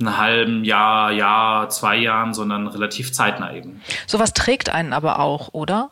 einem 0.00 0.16
halben 0.16 0.64
Jahr, 0.64 1.10
Jahr, 1.10 1.68
zwei 1.70 1.96
Jahren, 1.96 2.32
sondern 2.32 2.68
relativ 2.68 3.12
zeitnah 3.12 3.52
eben. 3.52 3.80
Sowas 4.06 4.32
trägt 4.32 4.70
einen 4.70 4.92
aber 4.92 5.18
auch, 5.18 5.52
oder? 5.52 5.90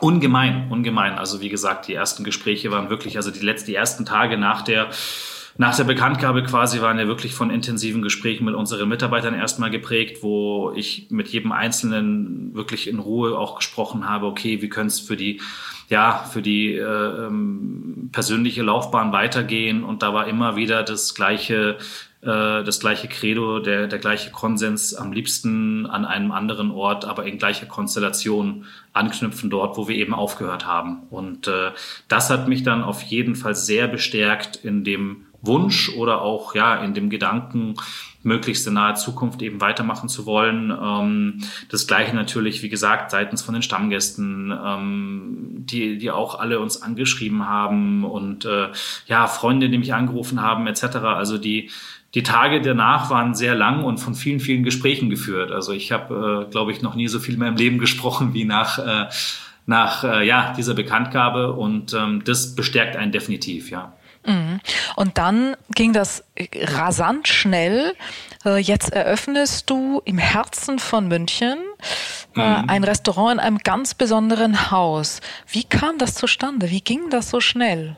Ungemein, 0.00 0.70
ungemein. 0.70 1.18
Also 1.18 1.40
wie 1.40 1.48
gesagt, 1.48 1.88
die 1.88 1.94
ersten 1.94 2.22
Gespräche 2.22 2.70
waren 2.70 2.90
wirklich, 2.90 3.16
also 3.16 3.30
die 3.30 3.40
letzten, 3.40 3.70
die 3.70 3.74
ersten 3.74 4.04
Tage 4.04 4.36
nach 4.36 4.62
der 4.62 4.88
nach 5.58 5.76
der 5.76 5.84
Bekanntgabe 5.84 6.42
quasi 6.42 6.82
waren 6.82 6.98
ja 6.98 7.06
wirklich 7.06 7.34
von 7.34 7.50
intensiven 7.50 8.02
Gesprächen 8.02 8.44
mit 8.44 8.54
unseren 8.54 8.88
Mitarbeitern 8.88 9.34
erstmal 9.34 9.70
geprägt, 9.70 10.22
wo 10.22 10.72
ich 10.74 11.06
mit 11.10 11.28
jedem 11.28 11.52
Einzelnen 11.52 12.54
wirklich 12.54 12.88
in 12.88 12.98
Ruhe 12.98 13.38
auch 13.38 13.56
gesprochen 13.56 14.08
habe, 14.08 14.26
okay, 14.26 14.60
wie 14.60 14.68
könnte 14.68 14.88
es 14.88 15.00
für 15.00 15.16
die, 15.16 15.40
ja, 15.88 16.24
für 16.30 16.42
die 16.42 16.74
äh, 16.74 16.82
ähm, 16.82 18.10
persönliche 18.12 18.62
Laufbahn 18.62 19.12
weitergehen? 19.12 19.82
Und 19.82 20.02
da 20.02 20.12
war 20.12 20.28
immer 20.28 20.56
wieder 20.56 20.82
das 20.82 21.14
gleiche, 21.14 21.78
äh, 22.20 22.62
das 22.62 22.78
gleiche 22.80 23.08
Credo, 23.08 23.58
der, 23.58 23.86
der 23.86 23.98
gleiche 23.98 24.32
Konsens, 24.32 24.94
am 24.94 25.12
liebsten 25.12 25.86
an 25.86 26.04
einem 26.04 26.32
anderen 26.32 26.70
Ort, 26.70 27.06
aber 27.06 27.24
in 27.24 27.38
gleicher 27.38 27.64
Konstellation 27.64 28.66
anknüpfen 28.92 29.48
dort, 29.48 29.78
wo 29.78 29.88
wir 29.88 29.96
eben 29.96 30.12
aufgehört 30.12 30.66
haben. 30.66 31.04
Und 31.08 31.48
äh, 31.48 31.70
das 32.08 32.28
hat 32.28 32.46
mich 32.46 32.62
dann 32.62 32.84
auf 32.84 33.00
jeden 33.00 33.36
Fall 33.36 33.54
sehr 33.54 33.88
bestärkt 33.88 34.56
in 34.56 34.84
dem 34.84 35.25
Wunsch 35.46 35.90
oder 35.96 36.22
auch 36.22 36.54
ja 36.54 36.76
in 36.76 36.94
dem 36.94 37.10
Gedanken, 37.10 37.74
möglichst 38.26 38.66
in 38.66 38.74
naher 38.74 38.96
Zukunft 38.96 39.40
eben 39.40 39.60
weitermachen 39.60 40.08
zu 40.08 40.26
wollen. 40.26 40.70
Ähm, 40.70 41.44
das 41.70 41.86
gleiche 41.86 42.14
natürlich, 42.14 42.62
wie 42.62 42.68
gesagt, 42.68 43.10
seitens 43.12 43.40
von 43.40 43.54
den 43.54 43.62
Stammgästen, 43.62 44.52
ähm, 44.52 45.46
die, 45.58 45.96
die 45.96 46.10
auch 46.10 46.38
alle 46.38 46.58
uns 46.60 46.82
angeschrieben 46.82 47.48
haben 47.48 48.04
und 48.04 48.44
äh, 48.44 48.68
ja, 49.06 49.28
Freunde, 49.28 49.70
die 49.70 49.78
mich 49.78 49.94
angerufen 49.94 50.42
haben, 50.42 50.66
etc. 50.66 50.96
Also 50.96 51.38
die, 51.38 51.70
die 52.14 52.24
Tage 52.24 52.60
danach 52.60 53.10
waren 53.10 53.34
sehr 53.34 53.54
lang 53.54 53.84
und 53.84 53.98
von 53.98 54.14
vielen, 54.14 54.40
vielen 54.40 54.64
Gesprächen 54.64 55.08
geführt. 55.08 55.52
Also 55.52 55.72
ich 55.72 55.92
habe, 55.92 56.46
äh, 56.48 56.50
glaube 56.50 56.72
ich, 56.72 56.82
noch 56.82 56.96
nie 56.96 57.06
so 57.08 57.20
viel 57.20 57.34
in 57.34 57.40
meinem 57.40 57.56
Leben 57.56 57.78
gesprochen 57.78 58.34
wie 58.34 58.44
nach, 58.44 58.78
äh, 58.78 59.06
nach 59.68 60.22
ja, 60.22 60.52
dieser 60.56 60.74
Bekanntgabe 60.74 61.52
und 61.52 61.92
ähm, 61.92 62.22
das 62.24 62.54
bestärkt 62.54 62.94
einen 62.94 63.10
definitiv, 63.10 63.68
ja. 63.68 63.92
Mhm. 64.26 64.60
Und 64.96 65.18
dann 65.18 65.56
ging 65.74 65.92
das 65.92 66.24
rasant 66.54 67.28
schnell. 67.28 67.94
Äh, 68.44 68.58
jetzt 68.58 68.92
eröffnest 68.92 69.70
du 69.70 70.02
im 70.04 70.18
Herzen 70.18 70.78
von 70.78 71.08
München 71.08 71.58
äh, 72.34 72.40
mhm. 72.40 72.68
ein 72.68 72.84
Restaurant 72.84 73.34
in 73.34 73.40
einem 73.40 73.58
ganz 73.58 73.94
besonderen 73.94 74.70
Haus. 74.70 75.20
Wie 75.48 75.64
kam 75.64 75.98
das 75.98 76.14
zustande? 76.14 76.70
Wie 76.70 76.80
ging 76.80 77.08
das 77.10 77.30
so 77.30 77.40
schnell? 77.40 77.96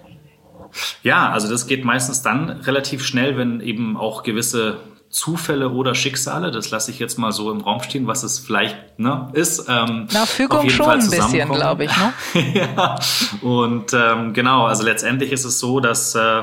Ja, 1.03 1.31
also 1.31 1.49
das 1.49 1.67
geht 1.67 1.85
meistens 1.85 2.23
dann 2.23 2.51
relativ 2.51 3.05
schnell, 3.05 3.39
wenn 3.39 3.61
eben 3.61 3.97
auch 3.97 4.23
gewisse 4.23 4.81
Zufälle 5.11 5.71
oder 5.71 5.95
Schicksale, 5.95 6.51
das 6.51 6.71
lasse 6.71 6.91
ich 6.91 6.99
jetzt 6.99 7.19
mal 7.19 7.33
so 7.33 7.51
im 7.51 7.61
Raum 7.61 7.83
stehen, 7.83 8.07
was 8.07 8.23
es 8.23 8.39
vielleicht 8.39 8.99
ne, 8.99 9.29
ist. 9.33 9.67
Ähm, 9.69 10.07
Na, 10.13 10.27
Fügung 10.27 10.69
schon 10.69 10.89
ein 10.89 11.11
bisschen, 11.11 11.49
glaube 11.49 11.85
ich. 11.85 11.91
Ne? 11.97 12.13
ja, 12.55 12.97
und 13.41 13.93
ähm, 13.95 14.35
genau, 14.35 14.67
also 14.67 14.83
letztendlich 14.83 15.33
ist 15.33 15.45
es 15.45 15.59
so, 15.59 15.81
dass 15.81 16.15
äh, 16.15 16.43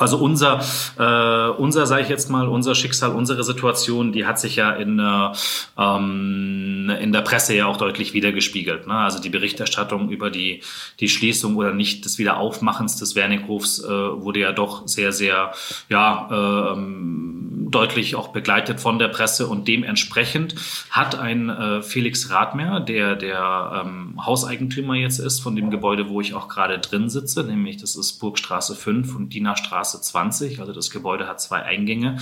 also 0.00 0.18
unser, 0.18 0.60
äh, 0.98 1.50
unser, 1.58 1.86
sage 1.86 2.02
ich 2.02 2.08
jetzt 2.08 2.30
mal, 2.30 2.48
unser 2.48 2.74
Schicksal, 2.74 3.10
unsere 3.10 3.44
Situation, 3.44 4.12
die 4.12 4.26
hat 4.26 4.38
sich 4.38 4.56
ja 4.56 4.72
in, 4.72 4.98
äh, 4.98 5.32
ähm, 5.78 6.90
in 7.00 7.12
der 7.12 7.22
Presse 7.22 7.54
ja 7.54 7.66
auch 7.66 7.76
deutlich 7.76 8.14
wiedergespiegelt. 8.14 8.86
Ne? 8.86 8.94
Also 8.94 9.20
die 9.20 9.30
Berichterstattung 9.30 10.10
über 10.10 10.30
die, 10.30 10.62
die 11.00 11.08
Schließung 11.08 11.56
oder 11.56 11.72
nicht 11.72 12.04
des 12.04 12.18
Wiederaufmachens 12.18 12.96
des 12.96 13.14
Wernighofs 13.14 13.82
äh, 13.84 13.88
wurde 13.88 14.40
ja 14.40 14.52
doch 14.52 14.86
sehr, 14.86 15.12
sehr, 15.12 15.52
ja, 15.88 16.74
äh, 16.74 17.48
deutlich 17.70 18.16
auch 18.16 18.28
begleitet 18.28 18.80
von 18.80 18.98
der 18.98 19.08
Presse 19.08 19.46
und 19.46 19.68
dementsprechend 19.68 20.54
hat 20.90 21.18
ein 21.18 21.48
äh, 21.50 21.82
Felix 21.82 22.30
Radmer, 22.30 22.80
der 22.80 23.14
der 23.14 23.84
ähm, 23.84 24.14
Hauseigentümer 24.24 24.94
jetzt 24.94 25.18
ist 25.18 25.40
von 25.40 25.54
dem 25.54 25.70
Gebäude, 25.70 26.08
wo 26.08 26.20
ich 26.20 26.34
auch 26.34 26.48
gerade 26.48 26.78
drin 26.78 27.10
sitze, 27.10 27.44
nämlich 27.44 27.76
das 27.76 27.96
ist 27.96 28.18
Burgstraße 28.20 28.74
5 28.74 29.14
und 29.16 29.32
Dienerstraße 29.32 29.87
20, 29.96 30.60
also 30.60 30.72
das 30.72 30.90
Gebäude 30.90 31.26
hat 31.26 31.40
zwei 31.40 31.62
Eingänge, 31.62 32.18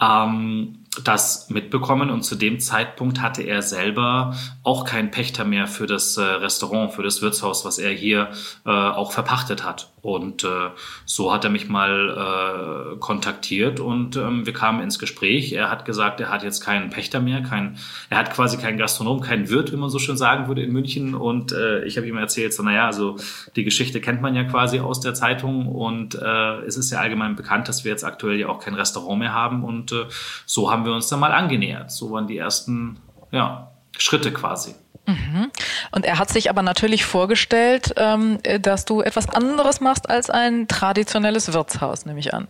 ähm, 0.00 0.80
das 1.04 1.48
mitbekommen 1.50 2.10
und 2.10 2.22
zu 2.22 2.34
dem 2.34 2.58
Zeitpunkt 2.58 3.22
hatte 3.22 3.42
er 3.42 3.62
selber 3.62 4.34
auch 4.64 4.84
keinen 4.84 5.12
Pächter 5.12 5.44
mehr 5.44 5.68
für 5.68 5.86
das 5.86 6.16
äh, 6.16 6.22
Restaurant, 6.22 6.92
für 6.92 7.04
das 7.04 7.22
Wirtshaus, 7.22 7.64
was 7.64 7.78
er 7.78 7.92
hier 7.92 8.30
äh, 8.66 8.70
auch 8.70 9.12
verpachtet 9.12 9.64
hat. 9.64 9.92
Und 10.02 10.44
äh, 10.44 10.70
so 11.04 11.32
hat 11.32 11.44
er 11.44 11.50
mich 11.50 11.68
mal 11.68 12.94
äh, 12.94 12.96
kontaktiert 12.98 13.80
und 13.80 14.16
ähm, 14.16 14.46
wir 14.46 14.52
kamen 14.52 14.82
ins 14.82 14.98
Gespräch. 14.98 15.52
Er 15.52 15.70
hat 15.70 15.84
gesagt, 15.84 16.20
er 16.20 16.30
hat 16.30 16.42
jetzt 16.42 16.60
keinen 16.60 16.90
Pächter 16.90 17.20
mehr, 17.20 17.42
kein, 17.42 17.76
er 18.08 18.18
hat 18.18 18.32
quasi 18.32 18.56
keinen 18.56 18.78
Gastronom, 18.78 19.20
keinen 19.20 19.48
Wirt, 19.50 19.72
wie 19.72 19.76
man 19.76 19.90
so 19.90 19.98
schön 19.98 20.16
sagen 20.16 20.48
würde 20.48 20.62
in 20.62 20.72
München. 20.72 21.14
Und 21.14 21.52
äh, 21.52 21.84
ich 21.84 21.98
habe 21.98 22.08
ihm 22.08 22.16
erzählt, 22.16 22.54
so 22.54 22.62
naja, 22.62 22.86
also 22.86 23.16
die 23.56 23.64
Geschichte 23.64 24.00
kennt 24.00 24.22
man 24.22 24.34
ja 24.34 24.44
quasi 24.44 24.80
aus 24.80 25.00
der 25.00 25.14
Zeitung 25.14 25.66
und 25.66 26.14
äh, 26.14 26.60
es 26.62 26.76
ist 26.76 26.90
ja 26.90 26.98
allgemein 26.98 27.36
bekannt, 27.36 27.68
dass 27.68 27.84
wir 27.84 27.92
jetzt 27.92 28.04
aktuell 28.04 28.38
ja 28.38 28.48
auch 28.48 28.58
kein 28.58 28.74
Restaurant 28.74 29.18
mehr 29.18 29.34
haben 29.34 29.62
und 29.64 29.89
äh, 29.92 30.06
so 30.46 30.70
haben 30.70 30.80
haben 30.80 30.86
wir 30.86 30.94
uns 30.94 31.08
dann 31.08 31.20
mal 31.20 31.32
angenähert. 31.32 31.90
So 31.90 32.10
waren 32.10 32.26
die 32.26 32.38
ersten 32.38 32.98
ja, 33.30 33.70
Schritte 33.98 34.32
quasi. 34.32 34.74
Mhm. 35.06 35.50
Und 35.92 36.04
er 36.06 36.18
hat 36.18 36.30
sich 36.30 36.48
aber 36.48 36.62
natürlich 36.62 37.04
vorgestellt, 37.04 37.94
ähm, 37.96 38.38
dass 38.60 38.84
du 38.84 39.02
etwas 39.02 39.28
anderes 39.28 39.80
machst 39.80 40.08
als 40.08 40.30
ein 40.30 40.68
traditionelles 40.68 41.52
Wirtshaus, 41.52 42.06
nehme 42.06 42.20
ich 42.20 42.32
an. 42.32 42.48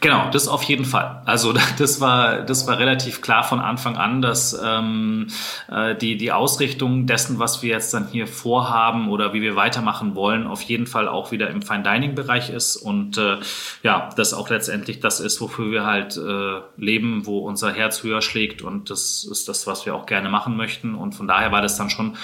Genau, 0.00 0.30
das 0.30 0.46
auf 0.46 0.62
jeden 0.62 0.84
Fall. 0.84 1.22
Also 1.24 1.52
das 1.78 2.00
war 2.00 2.42
das 2.42 2.66
war 2.66 2.78
relativ 2.78 3.20
klar 3.20 3.42
von 3.42 3.58
Anfang 3.58 3.96
an, 3.96 4.22
dass 4.22 4.58
ähm, 4.62 5.26
äh, 5.70 5.96
die 5.96 6.16
die 6.16 6.30
Ausrichtung 6.30 7.06
dessen, 7.06 7.38
was 7.38 7.62
wir 7.62 7.70
jetzt 7.70 7.92
dann 7.94 8.06
hier 8.06 8.26
vorhaben 8.26 9.08
oder 9.08 9.32
wie 9.32 9.42
wir 9.42 9.56
weitermachen 9.56 10.14
wollen, 10.14 10.46
auf 10.46 10.62
jeden 10.62 10.86
Fall 10.86 11.08
auch 11.08 11.32
wieder 11.32 11.50
im 11.50 11.62
Fine 11.62 11.82
Dining 11.82 12.14
Bereich 12.14 12.50
ist 12.50 12.76
und 12.76 13.18
äh, 13.18 13.38
ja, 13.82 14.10
das 14.16 14.34
auch 14.34 14.48
letztendlich 14.50 15.00
das 15.00 15.20
ist, 15.20 15.40
wofür 15.40 15.70
wir 15.70 15.84
halt 15.84 16.16
äh, 16.16 16.60
leben, 16.76 17.26
wo 17.26 17.40
unser 17.40 17.72
Herz 17.72 18.02
höher 18.02 18.22
schlägt 18.22 18.62
und 18.62 18.90
das 18.90 19.26
ist 19.28 19.48
das, 19.48 19.66
was 19.66 19.84
wir 19.84 19.94
auch 19.94 20.06
gerne 20.06 20.28
machen 20.28 20.56
möchten 20.56 20.94
und 20.94 21.14
von 21.14 21.26
daher 21.26 21.50
war 21.50 21.62
das 21.62 21.76
dann 21.76 21.90
schon 21.90 22.16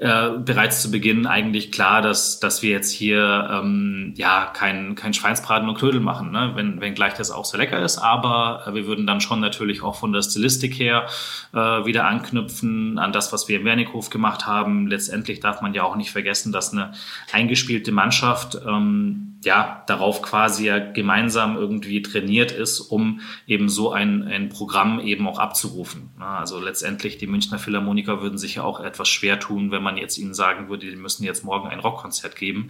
äh, 0.00 0.38
bereits 0.38 0.80
zu 0.82 0.92
Beginn 0.92 1.26
eigentlich 1.26 1.72
klar, 1.72 2.02
dass, 2.02 2.38
dass 2.38 2.62
wir 2.62 2.70
jetzt 2.70 2.92
hier 2.92 3.48
ähm, 3.50 4.14
ja 4.16 4.46
kein, 4.46 4.94
kein 4.94 5.12
Schweinsbraten 5.12 5.68
und 5.68 5.76
Knödel 5.76 5.98
machen, 5.98 6.30
ne? 6.30 6.52
wenn, 6.54 6.80
wenn 6.80 6.94
gleich 6.94 7.14
das 7.14 7.32
auch 7.32 7.44
sehr 7.44 7.58
lecker 7.58 7.82
ist. 7.82 7.98
Aber 7.98 8.62
äh, 8.64 8.74
wir 8.74 8.86
würden 8.86 9.08
dann 9.08 9.20
schon 9.20 9.40
natürlich 9.40 9.82
auch 9.82 9.96
von 9.96 10.12
der 10.12 10.22
Stilistik 10.22 10.78
her 10.78 11.06
äh, 11.52 11.58
wieder 11.58 12.06
anknüpfen 12.06 12.98
an 13.00 13.12
das, 13.12 13.32
was 13.32 13.48
wir 13.48 13.58
im 13.58 13.64
Wernickhof 13.64 14.08
gemacht 14.08 14.46
haben. 14.46 14.86
Letztendlich 14.86 15.40
darf 15.40 15.62
man 15.62 15.74
ja 15.74 15.82
auch 15.82 15.96
nicht 15.96 16.12
vergessen, 16.12 16.52
dass 16.52 16.72
eine 16.72 16.92
eingespielte 17.32 17.90
Mannschaft 17.90 18.56
ähm, 18.64 19.28
ja, 19.44 19.84
darauf 19.86 20.20
quasi 20.22 20.66
ja 20.66 20.78
gemeinsam 20.78 21.56
irgendwie 21.56 22.02
trainiert 22.02 22.50
ist, 22.50 22.80
um 22.80 23.20
eben 23.46 23.68
so 23.68 23.92
ein, 23.92 24.24
ein 24.24 24.48
Programm 24.48 24.98
eben 25.00 25.28
auch 25.28 25.38
abzurufen. 25.38 26.10
Also 26.18 26.58
letztendlich, 26.60 27.18
die 27.18 27.28
Münchner 27.28 27.58
Philharmoniker 27.58 28.20
würden 28.20 28.38
sich 28.38 28.56
ja 28.56 28.64
auch 28.64 28.80
etwas 28.80 29.08
schwer 29.08 29.38
tun, 29.38 29.70
wenn 29.70 29.82
man 29.82 29.87
jetzt 29.96 30.18
ihnen 30.18 30.34
sagen 30.34 30.68
würde, 30.68 30.90
die 30.90 30.96
müssen 30.96 31.24
jetzt 31.24 31.44
morgen 31.44 31.68
ein 31.68 31.80
Rockkonzert 31.80 32.36
geben. 32.36 32.68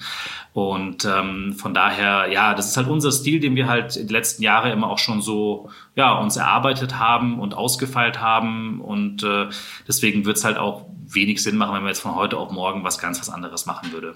Und 0.53 1.05
ähm, 1.05 1.55
von 1.59 1.75
daher, 1.75 2.29
ja, 2.31 2.55
das 2.55 2.69
ist 2.69 2.77
halt 2.77 2.89
unser 2.89 3.13
Stil, 3.13 3.41
den 3.41 3.57
wir 3.57 3.69
halt 3.69 3.97
in 3.97 4.07
den 4.07 4.13
letzten 4.13 4.43
Jahren 4.43 4.71
immer 4.71 4.91
auch 4.91 4.99
schon 4.99 5.21
so, 5.21 5.71
ja, 5.99 6.13
uns 6.13 6.37
erarbeitet 6.37 6.97
haben 7.01 7.41
und 7.41 7.55
ausgefeilt 7.55 8.21
haben. 8.21 8.81
Und 8.81 9.25
äh, 9.25 9.49
deswegen 9.89 10.25
wird's 10.25 10.45
halt 10.45 10.57
auch 10.57 10.87
wenig 11.15 11.43
Sinn 11.43 11.57
machen, 11.57 11.75
wenn 11.75 11.83
man 11.83 11.89
jetzt 11.89 12.01
von 12.01 12.15
heute 12.15 12.37
auf 12.37 12.51
morgen 12.51 12.85
was 12.85 12.99
ganz 12.99 13.19
was 13.21 13.31
anderes 13.31 13.67
machen 13.67 13.93
würde. 13.93 14.15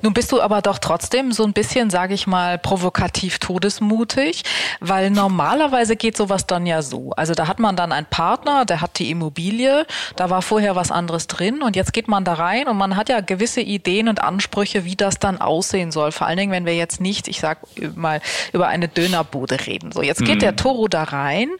Nun 0.00 0.14
bist 0.14 0.32
du 0.32 0.40
aber 0.40 0.62
doch 0.62 0.78
trotzdem 0.78 1.32
so 1.32 1.44
ein 1.44 1.52
bisschen, 1.52 1.90
sage 1.90 2.14
ich 2.14 2.26
mal, 2.26 2.58
provokativ 2.58 3.38
todesmutig, 3.38 4.42
weil 4.80 5.10
normalerweise 5.10 5.96
geht 5.96 6.16
sowas 6.16 6.46
dann 6.46 6.66
ja 6.66 6.82
so. 6.82 7.10
Also 7.12 7.34
da 7.34 7.48
hat 7.48 7.58
man 7.58 7.76
dann 7.76 7.92
einen 7.92 8.06
Partner, 8.06 8.64
der 8.64 8.80
hat 8.80 8.98
die 8.98 9.10
Immobilie, 9.10 9.86
da 10.16 10.30
war 10.30 10.42
vorher 10.42 10.74
was 10.74 10.90
anderes 10.90 11.26
drin 11.26 11.62
und 11.62 11.76
jetzt 11.76 11.92
geht 11.92 12.08
man 12.08 12.24
da 12.24 12.34
rein 12.34 12.66
und 12.66 12.76
man 12.76 12.96
hat 12.96 13.08
ja 13.08 13.20
gewisse 13.20 13.60
Ideen 13.60 14.08
und 14.08 14.22
Ansprüche, 14.22 14.84
wie 14.84 14.96
das 14.96 15.18
dann 15.18 15.40
aussehen 15.40 15.92
soll. 15.92 16.12
Vor 16.12 16.26
allen 16.26 16.38
Dingen, 16.38 16.52
wenn 16.52 16.66
wir 16.66 16.74
jetzt 16.74 17.00
nicht, 17.00 17.28
ich 17.28 17.40
sag 17.40 17.58
mal, 17.94 18.20
über 18.52 18.68
eine 18.68 18.88
Dönerbude 18.88 19.66
reden. 19.66 19.92
So, 19.92 20.02
jetzt 20.02 20.24
geht 20.24 20.36
mhm. 20.36 20.40
der 20.40 20.56
Toro 20.56 20.88
da 20.88 21.04
rein 21.12 21.50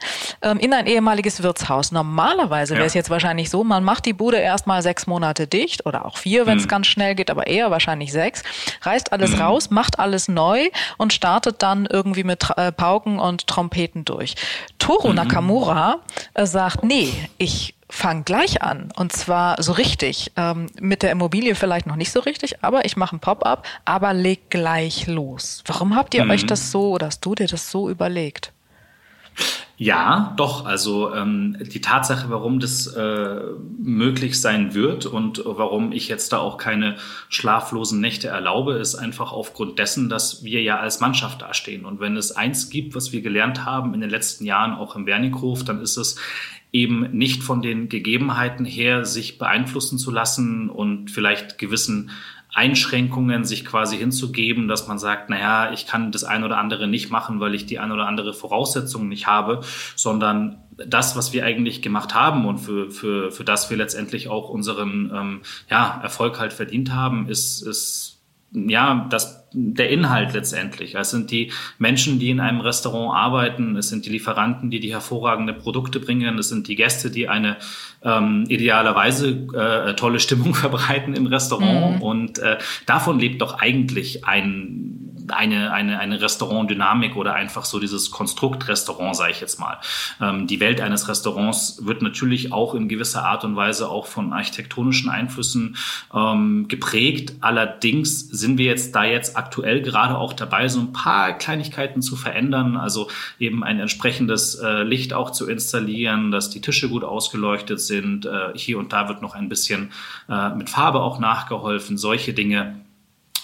ähm, 0.41 0.59
in 0.59 0.73
ein 0.73 0.87
ehemaliges 0.87 1.43
Wirtshaus. 1.43 1.93
Normalerweise 1.93 2.75
wäre 2.75 2.87
es 2.87 2.95
ja. 2.95 3.01
jetzt 3.01 3.11
wahrscheinlich 3.11 3.51
so, 3.51 3.65
man 3.65 3.85
macht 3.85 4.07
die 4.07 4.13
Bude 4.13 4.39
erst 4.39 4.63
erstmal 4.63 4.83
sechs 4.83 5.09
Monate 5.09 5.49
dicht 5.49 5.87
oder 5.87 6.07
auch 6.07 6.17
vier, 6.17 6.47
wenn 6.47 6.57
es 6.59 6.65
mhm. 6.65 6.69
ganz 6.69 6.87
schnell 6.87 7.17
geht, 7.17 7.31
aber 7.31 7.49
eher 7.49 7.73
wahrscheinlich 7.73 8.13
sechs, 8.13 8.45
reißt 8.83 9.13
alles 9.13 9.33
mhm. 9.33 9.41
raus, 9.41 9.71
macht 9.71 9.99
alles 9.99 10.29
neu 10.29 10.69
und 10.99 11.13
startet 11.13 11.63
dann 11.63 11.87
irgendwie 11.87 12.23
mit 12.23 12.47
äh, 12.57 12.71
Pauken 12.71 13.19
und 13.19 13.49
Trompeten 13.49 14.05
durch. 14.05 14.37
Toro 14.79 15.09
mhm. 15.09 15.17
Nakamura 15.17 15.97
äh, 16.35 16.47
sagt, 16.47 16.85
nee, 16.85 17.13
ich 17.39 17.75
fang 17.89 18.25
gleich 18.25 18.63
an 18.63 18.93
und 18.95 19.13
zwar 19.13 19.61
so 19.61 19.73
richtig. 19.73 20.31
Ähm, 20.37 20.69
mit 20.81 21.03
der 21.03 21.11
Immobilie 21.11 21.57
vielleicht 21.57 21.87
noch 21.87 21.97
nicht 21.97 22.13
so 22.13 22.21
richtig, 22.21 22.63
aber 22.63 22.85
ich 22.85 22.97
mache 22.97 23.17
ein 23.17 23.21
Pop-up, 23.21 23.67
aber 23.85 24.15
leg 24.15 24.49
gleich 24.49 25.09
los. 25.09 25.65
Warum 25.67 25.97
habt 25.97 26.15
ihr 26.15 26.25
mhm. 26.25 26.31
euch 26.31 26.47
das 26.47 26.71
so 26.71 26.93
oder 26.93 27.07
hast 27.07 27.27
du 27.27 27.35
dir 27.35 27.49
das 27.49 27.71
so 27.71 27.91
überlegt? 27.91 28.53
Ja, 29.83 30.33
doch. 30.37 30.65
Also 30.65 31.13
ähm, 31.13 31.57
die 31.61 31.81
Tatsache, 31.81 32.31
warum 32.31 32.61
das 32.61 32.87
äh, 32.87 33.41
möglich 33.79 34.41
sein 34.41 34.75
wird 34.75 35.07
und 35.07 35.43
warum 35.45 35.91
ich 35.91 36.07
jetzt 36.07 36.33
da 36.33 36.39
auch 36.39 36.57
keine 36.57 36.97
schlaflosen 37.29 38.01
Nächte 38.01 38.29
erlaube, 38.29 38.75
ist 38.75 38.95
einfach 38.95 39.33
aufgrund 39.33 39.81
dessen, 39.81 40.09
dass 40.09 40.45
wir 40.45 40.63
ja 40.63 40.79
als 40.79 41.01
Mannschaft 41.01 41.43
dastehen. 41.43 41.85
Und 41.85 41.99
wenn 41.99 42.17
es 42.17 42.31
eins 42.31 42.71
gibt, 42.71 42.95
was 42.95 43.11
wir 43.11 43.23
gelernt 43.23 43.65
haben 43.65 43.93
in 43.93 44.01
den 44.01 44.11
letzten 44.11 44.45
Jahren 44.45 44.75
auch 44.75 44.95
im 44.95 45.07
Wernickhof, 45.07 45.65
dann 45.65 45.81
ist 45.81 45.97
es 45.97 46.17
eben 46.71 47.11
nicht 47.11 47.43
von 47.43 47.61
den 47.61 47.89
Gegebenheiten 47.89 48.65
her 48.65 49.05
sich 49.05 49.37
beeinflussen 49.37 49.99
zu 49.99 50.11
lassen 50.11 50.71
und 50.71 51.11
vielleicht 51.11 51.59
gewissen 51.59 52.11
Einschränkungen 52.55 53.45
sich 53.45 53.65
quasi 53.65 53.97
hinzugeben, 53.97 54.69
dass 54.69 54.87
man 54.87 54.99
sagt, 54.99 55.31
naja, 55.31 55.73
ich 55.73 55.87
kann 55.87 56.13
das 56.13 56.25
ein 56.25 56.45
oder 56.45 56.59
andere 56.59 56.87
nicht 56.87 57.11
machen, 57.11 57.41
weil 57.41 57.55
ich 57.55 57.65
die 57.65 57.79
ein 57.79 57.93
oder 57.93 58.07
andere 58.07 58.35
Voraussetzung 58.35 59.09
nicht 59.09 59.27
habe, 59.27 59.61
sondern 59.97 60.59
das, 60.77 61.17
was 61.17 61.33
wir 61.33 61.45
eigentlich 61.45 61.81
gemacht 61.81 62.15
haben 62.15 62.47
und 62.47 62.59
für, 62.59 62.91
für, 62.91 63.31
für 63.31 63.45
das 63.45 63.71
wir 63.71 63.77
letztendlich 63.77 64.29
auch 64.29 64.51
unseren 64.51 65.11
ähm, 65.15 65.41
ja, 65.71 66.01
Erfolg 66.03 66.39
halt 66.39 66.53
verdient 66.53 66.93
haben, 66.93 67.29
ist, 67.29 67.63
ist 67.63 68.21
ja, 68.53 69.07
das, 69.09 69.42
der 69.55 69.91
Inhalt 69.91 70.33
letztendlich. 70.33 70.95
Es 70.95 71.11
sind 71.11 71.31
die 71.31 71.53
Menschen, 71.79 72.19
die 72.19 72.31
in 72.31 72.41
einem 72.41 72.61
Restaurant 72.61 73.17
arbeiten, 73.17 73.77
es 73.77 73.89
sind 73.89 74.07
die 74.07 74.11
Lieferanten, 74.11 74.71
die 74.71 74.81
die 74.81 74.93
hervorragende 74.93 75.53
Produkte 75.53 76.01
bringen, 76.01 76.39
es 76.39 76.49
sind 76.49 76.69
die 76.69 76.77
Gäste, 76.77 77.11
die 77.11 77.29
eine 77.29 77.57
ähm, 78.03 78.45
idealerweise 78.49 79.31
äh, 79.55 79.95
tolle 79.95 80.21
Stimmung 80.21 80.55
verbreiten 80.55 81.15
im 81.15 81.27
Restaurant. 81.27 81.97
Mhm. 81.97 82.03
Und 82.03 82.39
äh, 82.39 82.59
davon 82.87 83.19
lebt 83.19 83.41
doch 83.43 83.59
eigentlich 83.59 84.25
ein 84.25 84.92
eine, 85.29 85.73
eine, 85.73 85.99
eine 85.99 86.21
Restaurant-Dynamik 86.21 87.17
oder 87.17 87.35
einfach 87.35 87.65
so 87.65 87.79
dieses 87.79 88.11
Konstrukt 88.11 88.69
Restaurant, 88.69 89.17
sage 89.17 89.33
ich 89.33 89.41
jetzt 89.41 89.59
mal. 89.59 89.79
Ähm, 90.21 90.47
die 90.47 90.61
Welt 90.61 90.81
eines 90.81 91.09
Restaurants 91.09 91.85
wird 91.85 92.03
natürlich 92.03 92.53
auch 92.53 92.75
in 92.75 92.89
gewisser 92.89 93.25
Art 93.25 93.45
und 93.45 93.57
Weise 93.57 93.89
auch 93.89 94.07
von 94.07 94.33
architektonischen 94.33 95.11
Einflüssen 95.11 95.77
ähm, 96.15 96.69
geprägt. 96.69 97.35
Allerdings 97.41 98.21
sind 98.21 98.59
wir 98.59 98.67
jetzt 98.67 98.95
da 98.95 99.05
jetzt 99.05 99.37
aktuell 99.37 99.83
gerade 99.83 100.17
auch 100.17 100.33
dabei, 100.33 100.69
so 100.69 100.81
ein 100.81 100.93
paar 100.93 101.33
Kleinigkeiten 101.33 102.03
zu 102.03 102.17
verändern. 102.17 102.77
Also 102.77 103.09
eben 103.39 103.65
ein 103.65 103.81
entsprechendes 103.81 104.57
äh, 104.57 104.83
Licht 104.83 105.13
auch 105.13 105.31
zu 105.31 105.49
installieren, 105.49 106.31
dass 106.31 106.51
die 106.51 106.61
Tische 106.61 106.89
gut 106.89 107.05
ausgeleuchtet 107.05 107.81
sind. 107.81 108.27
Äh, 108.27 108.51
hier 108.55 108.79
und 108.79 108.93
da 108.93 109.09
wird 109.09 109.23
noch 109.23 109.35
ein 109.35 109.49
bisschen 109.49 109.93
äh, 110.29 110.51
mit 110.51 110.71
Farbe 110.71 111.01
auch 111.01 111.19
nachgeholfen. 111.19 111.99
Solche 111.99 112.33
Dinge 112.33 112.81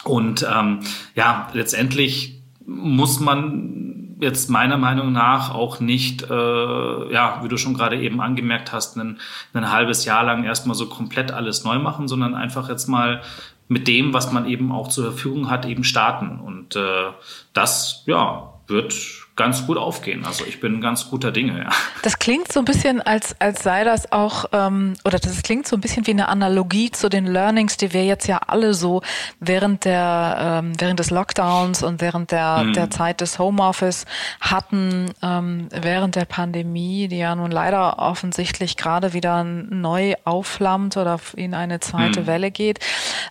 und 0.05 0.47
ähm, 0.51 0.81
ja, 1.15 1.49
letztendlich 1.53 2.43
muss 2.67 3.21
man 3.21 4.17
jetzt 4.21 4.51
meiner 4.51 4.77
Meinung 4.77 5.13
nach 5.13 5.55
auch 5.55 5.81
nicht, 5.81 6.23
äh, 6.29 7.13
ja, 7.13 7.41
wie 7.43 7.49
du 7.49 7.57
schon 7.57 7.75
gerade 7.75 8.01
eben 8.01 8.21
angemerkt 8.21 8.73
hast, 8.73 8.97
ein, 8.97 9.19
ein 9.53 9.71
halbes 9.71 10.05
Jahr 10.05 10.25
lang 10.25 10.45
erstmal 10.45 10.75
so 10.75 10.87
komplett 10.89 11.31
alles 11.31 11.65
neu 11.65 11.79
machen, 11.79 12.09
sondern 12.09 12.35
einfach 12.35 12.69
jetzt 12.69 12.89
mal 12.89 13.23
mit 13.69 13.87
dem, 13.87 14.13
was 14.13 14.33
man 14.33 14.47
eben 14.47 14.73
auch 14.73 14.89
zur 14.89 15.13
Verfügung 15.13 15.51
hat, 15.51 15.67
eben 15.67 15.85
starten. 15.85 16.41
Und 16.41 16.75
äh, 16.75 17.11
das, 17.53 18.03
ja, 18.07 18.55
wird 18.67 18.95
ganz 19.39 19.67
gut 19.67 19.79
aufgehen. 19.79 20.27
Also 20.27 20.45
ich 20.45 20.61
bin 20.61 20.81
ganz 20.81 21.09
guter 21.09 21.31
Dinge. 21.31 21.57
Ja. 21.61 21.71
Das 22.03 22.19
klingt 22.19 22.53
so 22.53 22.59
ein 22.59 22.65
bisschen, 22.65 23.01
als, 23.01 23.37
als 23.39 23.63
sei 23.63 23.85
das 23.85 24.11
auch, 24.11 24.47
ähm, 24.53 24.95
oder 25.05 25.19
das 25.21 25.43
klingt 25.43 25.69
so 25.69 25.77
ein 25.77 25.81
bisschen 25.81 26.07
wie 26.09 26.11
eine 26.11 26.29
Analogie 26.29 26.91
zu 26.91 27.09
den 27.09 27.25
Learnings, 27.25 27.77
die 27.77 27.93
wir 27.93 28.05
jetzt 28.05 28.27
ja 28.27 28.41
alle 28.49 28.75
so 28.75 29.01
während 29.39 29.85
der 29.85 30.59
ähm, 30.59 30.73
während 30.79 30.99
des 30.99 31.11
Lockdowns 31.11 31.85
und 31.85 32.01
während 32.01 32.33
der, 32.33 32.59
hm. 32.63 32.73
der 32.73 32.91
Zeit 32.91 33.21
des 33.21 33.39
Homeoffice 33.39 34.07
hatten, 34.41 35.13
ähm, 35.23 35.69
während 35.71 36.17
der 36.17 36.25
Pandemie, 36.25 37.07
die 37.07 37.19
ja 37.19 37.37
nun 37.37 37.53
leider 37.53 38.01
offensichtlich 38.01 38.77
gerade 38.77 39.13
wieder 39.13 39.45
neu 39.45 40.15
aufflammt 40.25 40.97
oder 40.97 41.21
in 41.37 41.55
eine 41.55 41.79
zweite 41.79 42.21
hm. 42.21 42.27
Welle 42.27 42.51
geht. 42.51 42.81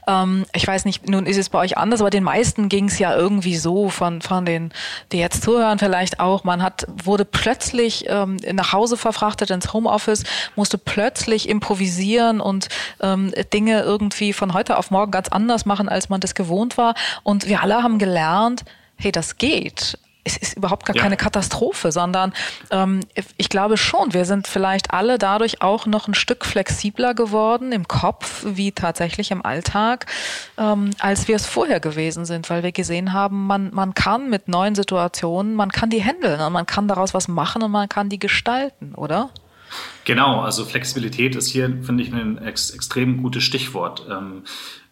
Ähm, 0.08 0.46
ich 0.56 0.66
weiß 0.66 0.86
nicht, 0.86 1.10
nun 1.10 1.26
ist 1.26 1.38
es 1.38 1.50
bei 1.50 1.60
euch 1.60 1.78
anders, 1.78 2.00
aber 2.00 2.12
den 2.12 2.24
meisten 2.24 2.70
ging 2.70 2.86
es 2.86 2.98
ja 2.98 3.14
irgendwie 3.14 3.58
so 3.58 3.90
von, 3.90 4.22
von 4.22 4.46
den, 4.46 4.72
die 5.12 5.18
jetzt 5.18 5.44
zuhören, 5.44 5.80
vielleicht 5.80 5.97
vielleicht 5.98 6.20
auch, 6.20 6.44
man 6.44 6.62
hat, 6.62 6.86
wurde 7.04 7.26
plötzlich 7.26 8.06
ähm, 8.08 8.38
nach 8.54 8.72
Hause 8.72 8.98
verfrachtet 8.98 9.50
ins 9.50 9.74
Homeoffice, 9.74 10.24
musste 10.56 10.78
plötzlich 10.78 11.50
improvisieren 11.50 12.40
und 12.40 12.70
ähm, 13.02 13.34
Dinge 13.52 13.82
irgendwie 13.82 14.32
von 14.32 14.54
heute 14.54 14.78
auf 14.78 14.92
morgen 14.92 15.10
ganz 15.10 15.30
anders 15.30 15.66
machen, 15.66 15.90
als 15.90 16.10
man 16.10 16.20
das 16.20 16.36
gewohnt 16.36 16.78
war. 16.78 16.94
Und 17.24 17.48
wir 17.48 17.64
alle 17.64 17.82
haben 17.82 17.98
gelernt, 17.98 18.64
hey, 18.96 19.12
das 19.12 19.38
geht 19.38 19.98
es 20.28 20.38
ist 20.38 20.58
überhaupt 20.58 20.86
gar 20.86 20.96
ja. 20.96 21.02
keine 21.02 21.18
Katastrophe, 21.18 21.92
sondern 21.92 22.34
ähm, 22.72 23.00
ich 23.38 23.50
glaube 23.50 23.78
schon, 23.78 24.14
wir 24.14 24.26
sind 24.26 24.48
vielleicht 24.48 24.92
alle 24.92 25.18
dadurch 25.18 25.62
auch 25.62 25.86
noch 25.86 26.08
ein 26.08 26.14
Stück 26.14 26.46
flexibler 26.46 27.14
geworden 27.14 27.72
im 27.72 27.88
Kopf, 27.88 28.44
wie 28.46 28.72
tatsächlich 28.72 29.32
im 29.32 29.46
Alltag, 29.46 30.06
ähm, 30.58 30.92
als 31.00 31.28
wir 31.28 31.36
es 31.36 31.46
vorher 31.46 31.80
gewesen 31.80 32.26
sind, 32.26 32.50
weil 32.50 32.64
wir 32.64 32.72
gesehen 32.72 33.14
haben, 33.14 33.48
man, 33.48 33.74
man 33.74 33.94
kann 33.94 34.30
mit 34.30 34.48
neuen 34.48 34.76
Situationen, 34.76 35.56
man 35.56 35.72
kann 35.72 35.90
die 35.90 36.04
handeln 36.04 36.42
und 36.42 36.54
man 36.54 36.66
kann 36.66 36.88
daraus 36.88 37.14
was 37.14 37.28
machen 37.28 37.64
und 37.64 37.72
man 37.72 37.90
kann 37.90 38.10
die 38.10 38.20
gestalten, 38.20 38.94
oder? 38.96 39.30
Genau, 40.06 40.42
also 40.42 40.64
Flexibilität 40.64 41.36
ist 41.36 41.48
hier, 41.48 41.68
finde 41.82 42.04
ich, 42.04 42.14
ein 42.14 42.38
ex 42.38 42.70
extrem 42.70 43.22
gutes 43.22 43.44
Stichwort. 43.44 44.06
Ähm, 44.10 44.44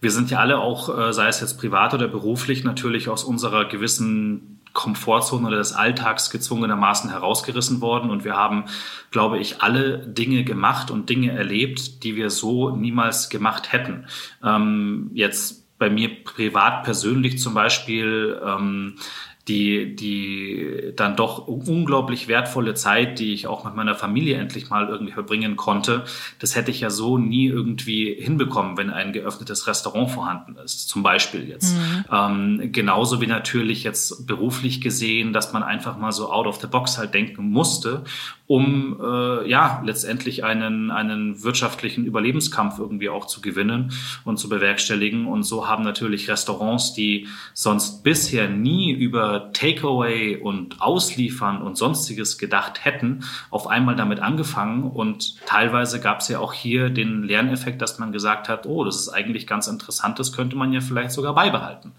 wir 0.02 0.12
sind 0.12 0.30
ja 0.30 0.40
alle 0.40 0.60
auch, 0.60 0.96
äh, 0.96 1.14
sei 1.14 1.28
es 1.28 1.40
jetzt 1.40 1.58
privat 1.58 1.94
oder 1.94 2.08
beruflich, 2.08 2.64
natürlich 2.64 3.08
aus 3.08 3.24
unserer 3.24 3.66
gewissen 3.66 4.55
Komfortzone 4.76 5.48
oder 5.48 5.58
des 5.58 5.74
Alltags 5.74 6.30
gezwungenermaßen 6.30 7.10
herausgerissen 7.10 7.82
worden. 7.82 8.12
Und 8.12 8.24
wir 8.24 8.36
haben, 8.36 8.66
glaube 9.10 9.40
ich, 9.40 9.64
alle 9.64 9.98
Dinge 9.98 10.44
gemacht 10.44 10.92
und 10.92 11.10
Dinge 11.10 11.32
erlebt, 11.32 12.04
die 12.04 12.16
wir 12.16 12.30
so 12.30 12.70
niemals 12.70 13.30
gemacht 13.30 13.72
hätten. 13.72 14.06
Ähm, 14.44 15.10
jetzt 15.16 15.66
bei 15.80 15.90
mir 15.90 16.24
privat 16.24 16.84
persönlich 16.84 17.40
zum 17.40 17.56
Beispiel 17.56 18.40
ähm, 18.46 18.98
die, 19.48 19.96
die 19.96 20.92
dann 20.96 21.16
doch 21.16 21.48
unglaublich 21.48 22.28
wertvolle 22.28 22.74
Zeit, 22.74 23.20
die 23.20 23.34
ich 23.34 23.46
auch 23.46 23.64
mit 23.64 23.76
meiner 23.76 23.94
Familie 23.94 24.38
endlich 24.38 24.70
mal 24.70 24.88
irgendwie 24.90 25.14
verbringen 25.14 25.56
konnte, 25.56 26.04
das 26.40 26.56
hätte 26.56 26.72
ich 26.72 26.80
ja 26.80 26.90
so 26.90 27.18
nie 27.18 27.48
irgendwie 27.48 28.16
hinbekommen, 28.20 28.78
wenn 28.78 28.90
ein 28.90 29.14
geöffnetes 29.14 29.68
Restaurant 29.68 30.10
vorhanden 30.10 30.56
ist, 30.64 30.90
zum 30.90 31.04
Beispiel 31.04 31.48
jetzt. 31.48 31.78
Mhm. 31.78 32.06
Ähm, 32.12 32.72
genauso 32.72 33.22
wie 33.22 33.28
natürlich 33.28 33.84
jetzt 33.84 34.26
beruflich 34.26 34.82
gesehen, 34.82 35.32
dass 35.32 35.54
man 35.54 35.62
einfach 35.62 35.98
mal 35.98 36.12
so 36.12 36.32
out 36.32 36.48
of 36.48 36.60
the 36.60 36.68
box 36.68 36.98
halt 36.98 37.14
denken 37.14 37.50
musste 37.50 38.04
um 38.48 39.00
äh, 39.02 39.50
ja 39.50 39.82
letztendlich 39.84 40.44
einen, 40.44 40.92
einen 40.92 41.42
wirtschaftlichen 41.44 42.06
Überlebenskampf 42.06 42.78
irgendwie 42.78 43.10
auch 43.10 43.26
zu 43.26 43.42
gewinnen 43.42 43.92
und 44.24 44.38
zu 44.38 44.50
bewerkstelligen. 44.50 45.26
Und 45.26 45.44
so 45.44 45.68
haben 45.68 45.84
natürlich 45.84 46.30
Restaurants, 46.30 46.94
die 46.94 47.28
sonst 47.54 48.04
bisher 48.04 48.48
nie 48.48 48.92
über 48.92 49.35
Takeaway 49.40 50.38
und 50.38 50.82
Ausliefern 50.82 51.62
und 51.62 51.78
sonstiges 51.78 52.38
gedacht 52.38 52.86
hätten, 52.86 53.24
auf 53.50 53.68
einmal 53.68 53.96
damit 53.96 54.20
angefangen. 54.20 54.84
Und 54.84 55.46
teilweise 55.46 56.00
gab 56.00 56.20
es 56.20 56.28
ja 56.28 56.40
auch 56.40 56.54
hier 56.54 56.90
den 56.90 57.24
Lerneffekt, 57.24 57.82
dass 57.82 58.00
man 58.00 58.12
gesagt 58.12 58.50
hat, 58.50 58.66
oh, 58.66 58.84
das 58.84 58.96
ist 58.96 59.10
eigentlich 59.10 59.48
ganz 59.48 59.68
interessant, 59.68 60.20
das 60.20 60.32
könnte 60.32 60.56
man 60.56 60.74
ja 60.74 60.82
vielleicht 60.82 61.12
sogar 61.12 61.34
beibehalten. 61.34 61.92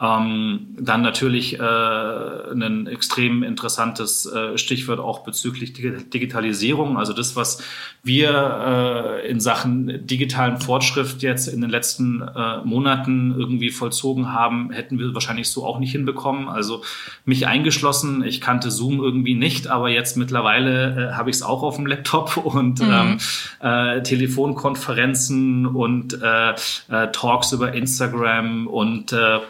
Ähm, 0.00 0.68
dann 0.78 1.02
natürlich 1.02 1.58
äh, 1.58 1.62
ein 1.62 2.86
extrem 2.86 3.42
interessantes 3.42 4.26
äh, 4.26 4.56
Stichwort 4.58 5.00
auch 5.00 5.24
bezüglich 5.24 5.72
Digitalisierung, 5.72 6.98
also 6.98 7.12
das, 7.12 7.36
was 7.36 7.62
wir 8.02 9.22
äh, 9.24 9.28
in 9.28 9.40
Sachen 9.40 10.06
digitalen 10.06 10.58
Fortschritt 10.58 11.22
jetzt 11.22 11.48
in 11.48 11.60
den 11.60 11.70
letzten 11.70 12.20
äh, 12.20 12.58
Monaten 12.64 13.34
irgendwie 13.36 13.70
vollzogen 13.70 14.32
haben, 14.32 14.70
hätten 14.70 14.98
wir 14.98 15.14
wahrscheinlich 15.14 15.48
so 15.48 15.64
auch 15.64 15.78
nicht 15.78 15.92
hinbekommen. 15.92 16.48
Also 16.48 16.82
mich 17.24 17.46
eingeschlossen, 17.46 18.24
ich 18.24 18.40
kannte 18.40 18.70
Zoom 18.70 19.00
irgendwie 19.00 19.34
nicht, 19.34 19.68
aber 19.68 19.88
jetzt 19.88 20.16
mittlerweile 20.16 21.10
äh, 21.10 21.14
habe 21.14 21.30
ich 21.30 21.36
es 21.36 21.42
auch 21.42 21.62
auf 21.62 21.76
dem 21.76 21.86
Laptop 21.86 22.36
und 22.44 22.80
mhm. 22.80 22.90
ähm, 22.90 23.18
äh, 23.60 24.02
Telefonkonferenzen 24.02 25.66
und 25.66 26.20
äh, 26.22 26.50
äh, 26.50 27.12
Talks 27.12 27.52
über 27.52 27.72
Instagram 27.72 28.66
und 28.66 29.12
äh, 29.12 29.40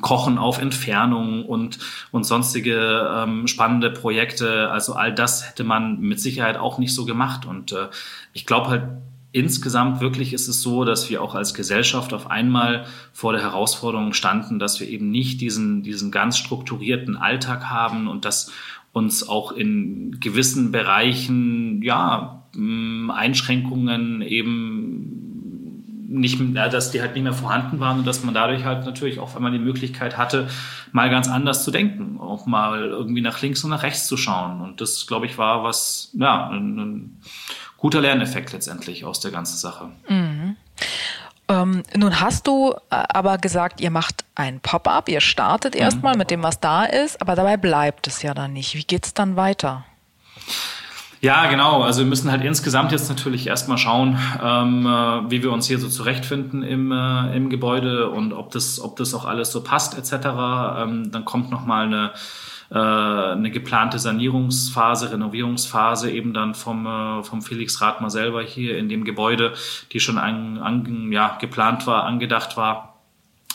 Kochen 0.00 0.38
auf 0.38 0.60
Entfernung 0.60 1.44
und, 1.44 1.78
und 2.10 2.24
sonstige 2.24 3.08
ähm, 3.16 3.46
spannende 3.46 3.90
Projekte. 3.90 4.70
Also 4.70 4.94
all 4.94 5.14
das 5.14 5.48
hätte 5.48 5.62
man 5.64 6.00
mit 6.00 6.20
Sicherheit 6.20 6.56
auch 6.56 6.78
nicht 6.78 6.94
so 6.94 7.04
gemacht. 7.04 7.46
Und 7.46 7.72
äh, 7.72 7.88
ich 8.32 8.44
glaube 8.44 8.68
halt, 8.68 8.82
insgesamt 9.34 10.00
wirklich 10.00 10.32
ist 10.32 10.46
es 10.46 10.62
so, 10.62 10.84
dass 10.84 11.10
wir 11.10 11.20
auch 11.20 11.34
als 11.34 11.54
Gesellschaft 11.54 12.12
auf 12.14 12.30
einmal 12.30 12.86
vor 13.12 13.32
der 13.32 13.42
Herausforderung 13.42 14.12
standen, 14.12 14.60
dass 14.60 14.78
wir 14.78 14.88
eben 14.88 15.10
nicht 15.10 15.40
diesen, 15.40 15.82
diesen 15.82 16.12
ganz 16.12 16.38
strukturierten 16.38 17.16
Alltag 17.16 17.64
haben 17.64 18.06
und 18.06 18.24
dass 18.24 18.52
uns 18.92 19.28
auch 19.28 19.50
in 19.50 20.20
gewissen 20.20 20.70
Bereichen, 20.70 21.82
ja, 21.82 22.44
Einschränkungen 22.54 24.22
eben 24.22 25.24
nicht, 26.06 26.38
dass 26.54 26.92
die 26.92 27.00
halt 27.00 27.14
nicht 27.14 27.24
mehr 27.24 27.32
vorhanden 27.32 27.80
waren 27.80 27.98
und 27.98 28.06
dass 28.06 28.22
man 28.22 28.34
dadurch 28.34 28.64
halt 28.64 28.86
natürlich 28.86 29.18
auch, 29.18 29.34
wenn 29.34 29.42
man 29.42 29.52
die 29.52 29.58
Möglichkeit 29.58 30.16
hatte, 30.16 30.48
mal 30.92 31.10
ganz 31.10 31.28
anders 31.28 31.64
zu 31.64 31.72
denken, 31.72 32.20
auch 32.20 32.46
mal 32.46 32.84
irgendwie 32.84 33.20
nach 33.20 33.42
links 33.42 33.64
und 33.64 33.70
nach 33.70 33.82
rechts 33.82 34.06
zu 34.06 34.16
schauen. 34.16 34.60
Und 34.60 34.80
das, 34.80 35.08
glaube 35.08 35.26
ich, 35.26 35.38
war 35.38 35.64
was, 35.64 36.12
ja, 36.14 36.50
ein, 36.50 36.78
ein 36.78 37.20
guter 37.84 38.00
Lerneffekt 38.00 38.50
letztendlich 38.54 39.04
aus 39.04 39.20
der 39.20 39.30
ganzen 39.30 39.58
Sache. 39.58 39.90
Mhm. 40.08 40.56
Ähm, 41.50 41.82
nun 41.94 42.18
hast 42.18 42.46
du 42.46 42.72
äh, 42.72 42.78
aber 42.88 43.36
gesagt, 43.36 43.78
ihr 43.82 43.90
macht 43.90 44.24
ein 44.34 44.60
Pop-up, 44.60 45.10
ihr 45.10 45.20
startet 45.20 45.74
mhm. 45.74 45.82
erstmal 45.82 46.16
mit 46.16 46.30
dem, 46.30 46.42
was 46.42 46.60
da 46.60 46.86
ist, 46.86 47.20
aber 47.20 47.34
dabei 47.34 47.58
bleibt 47.58 48.06
es 48.06 48.22
ja 48.22 48.32
dann 48.32 48.54
nicht. 48.54 48.74
Wie 48.74 48.84
geht's 48.84 49.12
dann 49.12 49.36
weiter? 49.36 49.84
Ja, 51.20 51.44
genau. 51.50 51.82
Also 51.82 52.00
wir 52.00 52.06
müssen 52.06 52.30
halt 52.30 52.42
insgesamt 52.42 52.90
jetzt 52.90 53.10
natürlich 53.10 53.48
erstmal 53.48 53.76
schauen, 53.76 54.18
ähm, 54.42 54.86
äh, 54.86 55.30
wie 55.30 55.42
wir 55.42 55.52
uns 55.52 55.66
hier 55.66 55.78
so 55.78 55.90
zurechtfinden 55.90 56.62
im, 56.62 56.90
äh, 56.90 57.36
im 57.36 57.50
Gebäude 57.50 58.08
und 58.08 58.32
ob 58.32 58.50
das, 58.50 58.80
ob 58.80 58.96
das 58.96 59.12
auch 59.12 59.26
alles 59.26 59.52
so 59.52 59.62
passt 59.62 59.98
etc. 59.98 60.26
Ähm, 60.78 61.10
dann 61.12 61.26
kommt 61.26 61.50
nochmal 61.50 61.84
eine, 61.84 62.12
eine 62.78 63.50
geplante 63.50 63.98
Sanierungsphase, 63.98 65.12
Renovierungsphase 65.12 66.10
eben 66.10 66.34
dann 66.34 66.54
vom, 66.54 66.86
äh, 66.86 67.22
vom 67.22 67.42
Felix 67.42 67.80
Rathmer 67.80 68.10
selber 68.10 68.42
hier 68.42 68.76
in 68.78 68.88
dem 68.88 69.04
Gebäude, 69.04 69.54
die 69.92 70.00
schon 70.00 70.18
an, 70.18 70.58
an, 70.58 71.12
ja, 71.12 71.36
geplant 71.40 71.86
war, 71.86 72.04
angedacht 72.04 72.56
war. 72.56 73.00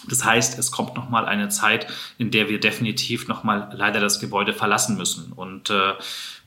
Das 0.07 0.23
heißt, 0.23 0.57
es 0.57 0.71
kommt 0.71 0.95
nochmal 0.95 1.25
eine 1.25 1.49
Zeit, 1.49 1.87
in 2.17 2.31
der 2.31 2.47
wir 2.47 2.59
definitiv 2.59 3.27
nochmal 3.27 3.69
leider 3.75 3.99
das 3.99 4.19
Gebäude 4.19 4.53
verlassen 4.53 4.97
müssen. 4.97 5.33
Und 5.33 5.69
äh, 5.69 5.93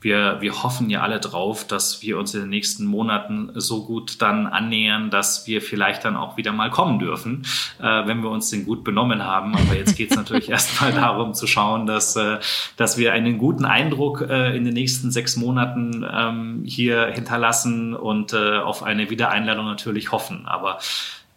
wir, 0.03 0.39
wir 0.41 0.63
hoffen 0.63 0.91
ja 0.91 1.01
alle 1.03 1.21
drauf, 1.21 1.67
dass 1.67 2.03
wir 2.03 2.19
uns 2.19 2.35
in 2.35 2.41
den 2.41 2.51
nächsten 2.51 2.85
Monaten 2.85 3.51
so 3.55 3.85
gut 3.85 4.21
dann 4.21 4.47
annähern, 4.47 5.11
dass 5.11 5.47
wir 5.47 5.63
vielleicht 5.63 6.05
dann 6.05 6.17
auch 6.17 6.37
wieder 6.37 6.53
mal 6.53 6.71
kommen 6.71 6.99
dürfen, 6.99 7.47
äh, 7.81 8.07
wenn 8.07 8.23
wir 8.23 8.31
uns 8.31 8.51
den 8.51 8.67
gut 8.67 8.85
benommen 8.85 9.23
haben. 9.23 9.55
Aber 9.55 9.77
jetzt 9.77 9.97
geht 9.97 10.11
es 10.11 10.17
natürlich 10.17 10.49
erstmal 10.51 10.93
darum 10.93 11.35
zu 11.35 11.47
schauen, 11.47 11.87
dass, 11.87 12.17
äh, 12.17 12.39
dass 12.77 12.99
wir 12.99 13.13
einen 13.13 13.39
guten 13.39 13.65
Eindruck 13.65 14.23
äh, 14.29 14.57
in 14.57 14.65
den 14.65 14.75
nächsten 14.75 15.11
sechs 15.11 15.37
Monaten 15.37 16.05
ähm, 16.13 16.63
hier 16.67 17.07
hinterlassen 17.07 17.95
und 17.95 18.33
äh, 18.33 18.59
auf 18.59 18.83
eine 18.83 19.09
Wiedereinladung 19.09 19.67
natürlich 19.67 20.13
hoffen. 20.13 20.47
Aber 20.47 20.79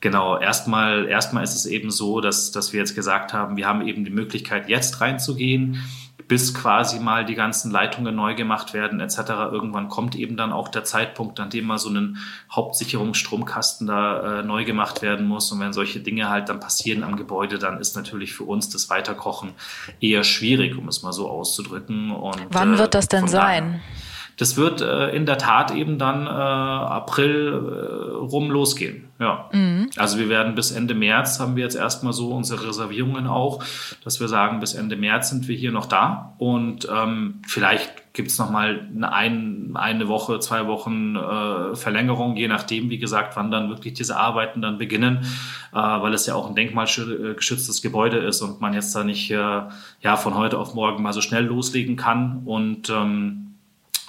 Genau, 0.01 0.37
erstmal, 0.37 1.07
erstmal 1.07 1.43
ist 1.43 1.55
es 1.55 1.65
eben 1.65 1.89
so, 1.89 2.21
dass, 2.21 2.51
dass 2.51 2.73
wir 2.73 2.79
jetzt 2.79 2.93
gesagt 2.93 3.33
haben, 3.33 3.57
wir 3.57 3.65
haben 3.65 3.87
eben 3.87 4.05
die 4.05 4.11
Möglichkeit, 4.11 4.69
jetzt 4.69 5.01
reinzugehen 5.01 5.81
bis 6.27 6.53
quasi 6.53 6.99
mal 6.99 7.23
die 7.23 7.35
ganzen 7.35 7.71
Leitungen 7.71 8.15
neu 8.15 8.35
gemacht 8.35 8.73
werden 8.73 8.99
etc. 8.99 9.17
Irgendwann 9.51 9.89
kommt 9.89 10.15
eben 10.15 10.37
dann 10.37 10.51
auch 10.51 10.67
der 10.67 10.83
Zeitpunkt, 10.83 11.39
an 11.39 11.49
dem 11.49 11.65
mal 11.65 11.77
so 11.77 11.89
ein 11.89 12.17
Hauptsicherungsstromkasten 12.51 13.87
da 13.87 14.39
äh, 14.39 14.43
neu 14.43 14.65
gemacht 14.65 15.01
werden 15.01 15.27
muss. 15.27 15.51
Und 15.51 15.59
wenn 15.59 15.73
solche 15.73 15.99
Dinge 15.99 16.29
halt 16.29 16.49
dann 16.49 16.59
passieren 16.59 17.03
am 17.03 17.15
Gebäude, 17.15 17.59
dann 17.59 17.79
ist 17.79 17.95
natürlich 17.95 18.33
für 18.33 18.43
uns 18.43 18.69
das 18.69 18.89
Weiterkochen 18.89 19.53
eher 19.99 20.23
schwierig, 20.23 20.77
um 20.77 20.87
es 20.87 21.03
mal 21.03 21.13
so 21.13 21.29
auszudrücken. 21.29 22.11
Und, 22.11 22.47
Wann 22.49 22.77
wird 22.77 22.95
das 22.95 23.07
denn 23.07 23.27
sein? 23.27 23.81
Das 24.37 24.57
wird 24.57 24.81
äh, 24.81 25.09
in 25.09 25.25
der 25.25 25.37
Tat 25.37 25.71
eben 25.71 25.97
dann 25.97 26.27
äh, 26.27 26.29
April 26.29 27.53
äh, 27.53 28.15
rum 28.15 28.51
losgehen. 28.51 29.05
Ja. 29.19 29.49
Mhm. 29.53 29.89
Also 29.95 30.17
wir 30.19 30.27
werden 30.27 30.55
bis 30.55 30.71
Ende 30.71 30.93
März 30.93 31.39
haben 31.39 31.55
wir 31.55 31.63
jetzt 31.63 31.75
erstmal 31.75 32.11
so 32.11 32.31
unsere 32.31 32.67
Reservierungen 32.67 33.27
auch, 33.27 33.63
dass 34.03 34.19
wir 34.19 34.27
sagen, 34.27 34.59
bis 34.59 34.73
Ende 34.73 34.97
März 34.97 35.29
sind 35.29 35.47
wir 35.47 35.55
hier 35.55 35.71
noch 35.71 35.85
da. 35.85 36.33
Und 36.37 36.87
ähm, 36.91 37.41
vielleicht 37.47 38.13
gibt 38.13 38.29
es 38.29 38.37
nochmal 38.37 38.89
eine, 39.01 39.75
eine 39.75 40.07
Woche, 40.09 40.39
zwei 40.39 40.67
Wochen 40.67 41.15
äh, 41.15 41.75
Verlängerung, 41.75 42.35
je 42.35 42.49
nachdem, 42.49 42.89
wie 42.89 42.97
gesagt, 42.97 43.37
wann 43.37 43.51
dann 43.51 43.69
wirklich 43.69 43.93
diese 43.93 44.17
Arbeiten 44.17 44.61
dann 44.61 44.77
beginnen, 44.77 45.19
äh, 45.71 45.77
weil 45.77 46.13
es 46.13 46.25
ja 46.25 46.35
auch 46.35 46.47
ein 46.47 46.55
denkmalgeschütztes 46.55 47.81
Gebäude 47.81 48.17
ist 48.17 48.41
und 48.41 48.59
man 48.59 48.73
jetzt 48.73 48.93
da 48.95 49.05
nicht 49.05 49.31
äh, 49.31 49.61
ja 50.01 50.15
von 50.17 50.35
heute 50.35 50.57
auf 50.57 50.73
morgen 50.73 51.03
mal 51.03 51.13
so 51.13 51.21
schnell 51.21 51.45
loslegen 51.45 51.95
kann. 51.95 52.41
Und 52.45 52.89
ähm, 52.89 53.44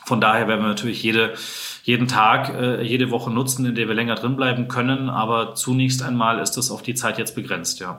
von 0.07 0.21
daher 0.21 0.47
werden 0.47 0.61
wir 0.61 0.69
natürlich 0.69 1.03
jede, 1.03 1.35
jeden 1.83 2.07
Tag, 2.07 2.55
äh, 2.55 2.81
jede 2.83 3.11
Woche 3.11 3.29
nutzen, 3.29 3.67
in 3.67 3.75
der 3.75 3.89
wir 3.89 3.95
länger 3.95 4.15
drin 4.15 4.37
bleiben 4.37 4.69
können. 4.69 5.11
Aber 5.11 5.57
zunächst 5.57 6.01
einmal 6.01 6.39
ist 6.39 6.53
das 6.53 6.71
auf 6.71 6.83
die 6.83 6.95
Zeit 6.95 7.19
jetzt 7.19 7.35
begrenzt, 7.35 7.81
ja. 7.81 7.99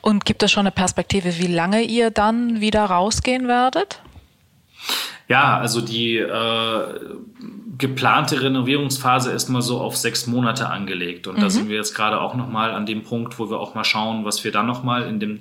Und 0.00 0.24
gibt 0.24 0.42
es 0.42 0.50
schon 0.50 0.62
eine 0.62 0.72
Perspektive, 0.72 1.38
wie 1.38 1.46
lange 1.46 1.82
ihr 1.82 2.10
dann 2.10 2.60
wieder 2.60 2.84
rausgehen 2.84 3.46
werdet? 3.46 4.00
Ja, 5.28 5.58
also 5.58 5.80
die 5.80 6.18
äh, 6.18 7.00
geplante 7.78 8.42
Renovierungsphase 8.42 9.30
ist 9.30 9.48
mal 9.48 9.62
so 9.62 9.80
auf 9.80 9.96
sechs 9.96 10.26
Monate 10.26 10.68
angelegt. 10.68 11.28
Und 11.28 11.38
mhm. 11.38 11.40
da 11.40 11.50
sind 11.50 11.68
wir 11.68 11.76
jetzt 11.76 11.94
gerade 11.94 12.20
auch 12.20 12.34
nochmal 12.34 12.72
an 12.72 12.84
dem 12.84 13.04
Punkt, 13.04 13.38
wo 13.38 13.48
wir 13.48 13.60
auch 13.60 13.76
mal 13.76 13.84
schauen, 13.84 14.24
was 14.24 14.42
wir 14.42 14.50
dann 14.50 14.66
nochmal 14.66 15.08
in 15.08 15.20
dem 15.20 15.40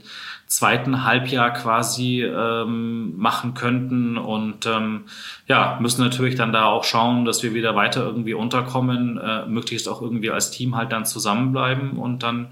zweiten 0.56 1.04
Halbjahr 1.04 1.52
quasi 1.52 2.24
ähm, 2.24 3.18
machen 3.18 3.56
könnten. 3.56 4.18
Und 4.18 4.66
ähm, 4.66 5.06
ja, 5.48 5.78
müssen 5.82 6.02
natürlich 6.02 6.36
dann 6.36 6.54
da 6.54 6.66
auch 6.66 6.86
schauen, 6.86 7.26
dass 7.26 7.44
wir 7.44 7.54
wieder 7.54 7.76
weiter 7.76 8.04
irgendwie 8.04 8.34
unterkommen, 8.34 9.18
äh, 9.18 9.46
möglichst 9.48 9.90
auch 9.90 10.02
irgendwie 10.02 10.32
als 10.32 10.52
Team 10.52 10.78
halt 10.78 10.94
dann 10.94 11.06
zusammenbleiben 11.06 11.98
und 11.98 12.24
dann 12.24 12.48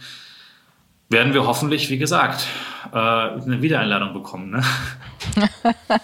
werden 1.10 1.34
wir 1.34 1.46
hoffentlich, 1.46 1.89
wie 1.89 1.98
gesagt, 1.98 2.48
äh, 2.92 2.98
eine 2.98 3.62
Wiedereinladung 3.62 4.13
bekommen. 4.13 4.52
Ne? 4.52 4.63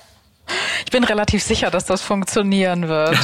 ich 0.86 0.92
bin 0.92 1.04
relativ 1.04 1.44
sicher, 1.44 1.70
dass 1.70 1.84
das 1.84 2.02
funktionieren 2.02 2.88
wird. 2.88 3.18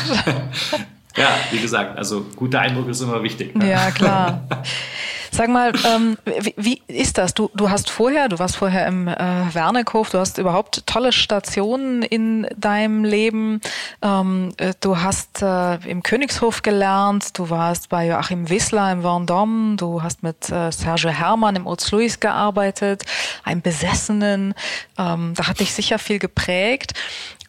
ja, 1.15 1.29
wie 1.51 1.59
gesagt, 1.59 1.97
also 1.97 2.25
guter 2.35 2.59
Eindruck 2.59 2.89
ist 2.89 2.99
immer 2.99 3.23
wichtig. 3.23 3.55
Ne? 3.55 3.69
Ja, 3.69 3.91
klar. 3.91 4.45
Sag 5.35 5.49
mal, 5.49 5.73
ähm, 5.85 6.17
wie, 6.23 6.53
wie, 6.55 6.81
ist 6.87 7.17
das? 7.17 7.33
Du, 7.33 7.51
du 7.53 7.69
hast 7.69 7.89
vorher, 7.89 8.29
du 8.29 8.39
warst 8.39 8.55
vorher 8.55 8.87
im 8.87 9.09
äh, 9.09 9.13
Werneckhof, 9.53 10.09
du 10.09 10.17
hast 10.17 10.37
überhaupt 10.37 10.87
tolle 10.87 11.11
Stationen 11.11 12.03
in 12.03 12.47
deinem 12.55 13.03
Leben. 13.03 13.59
Ähm, 14.01 14.53
äh, 14.55 14.73
du 14.79 14.97
hast 15.01 15.41
äh, 15.41 15.75
im 15.89 16.03
Königshof 16.03 16.61
gelernt, 16.61 17.37
du 17.37 17.49
warst 17.49 17.89
bei 17.89 18.07
Joachim 18.07 18.49
Wissler 18.49 18.89
im 18.93 19.03
Vendôme, 19.03 19.75
du 19.75 20.01
hast 20.01 20.23
mit 20.23 20.49
äh, 20.49 20.71
Serge 20.71 21.09
Hermann 21.09 21.57
im 21.57 21.67
Oz 21.67 21.91
Louis 21.91 22.21
gearbeitet, 22.21 23.03
einem 23.43 23.61
Besessenen. 23.61 24.53
Ähm, 24.97 25.33
da 25.35 25.47
hat 25.49 25.59
dich 25.59 25.73
sicher 25.73 25.99
viel 25.99 26.19
geprägt. 26.19 26.93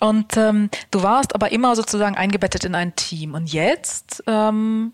Und 0.00 0.36
ähm, 0.36 0.70
du 0.90 1.04
warst 1.04 1.36
aber 1.36 1.52
immer 1.52 1.76
sozusagen 1.76 2.16
eingebettet 2.16 2.64
in 2.64 2.74
ein 2.74 2.96
Team. 2.96 3.34
Und 3.34 3.52
jetzt 3.52 4.24
ähm, 4.26 4.92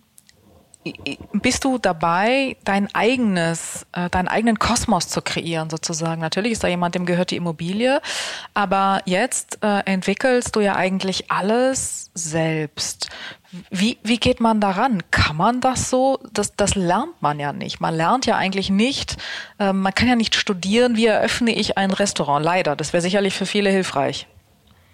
bist 1.33 1.64
du 1.64 1.79
dabei, 1.79 2.57
dein 2.64 2.92
eigenes, 2.95 3.87
äh, 3.92 4.11
deinen 4.11 4.29
eigenen 4.29 4.59
Kosmos 4.59 5.09
zu 5.09 5.23
kreieren 5.23 5.71
sozusagen. 5.71 6.21
Natürlich 6.21 6.53
ist 6.53 6.64
da 6.64 6.68
jemand, 6.68 6.95
dem 6.95 7.07
gehört 7.07 7.31
die 7.31 7.37
Immobilie, 7.37 8.01
aber 8.55 9.01
jetzt 9.05 9.62
äh, 9.62 9.81
entwickelst 9.85 10.57
du 10.57 10.61
ja 10.61 10.75
eigentlich 10.75 11.31
alles 11.31 12.11
selbst. 12.14 13.11
Wie, 13.71 13.99
wie 14.03 14.16
geht 14.16 14.40
man 14.40 14.61
daran? 14.61 15.03
Kann 15.11 15.37
man 15.37 15.61
das 15.61 15.90
so? 15.90 16.18
Das, 16.33 16.57
das 16.57 16.75
lernt 16.75 17.21
man 17.21 17.38
ja 17.38 17.53
nicht. 17.53 17.81
Man 17.81 17.95
lernt 17.95 18.27
ja 18.27 18.37
eigentlich 18.37 18.71
nicht, 18.71 19.16
äh, 19.59 19.73
man 19.73 19.95
kann 19.95 20.09
ja 20.09 20.16
nicht 20.16 20.35
studieren, 20.35 20.97
wie 20.97 21.07
eröffne 21.07 21.55
ich 21.55 21.79
ein 21.79 21.90
Restaurant. 21.90 22.45
Leider, 22.45 22.75
das 22.75 22.92
wäre 22.92 23.03
sicherlich 23.03 23.35
für 23.35 23.47
viele 23.47 23.71
hilfreich. 23.71 24.27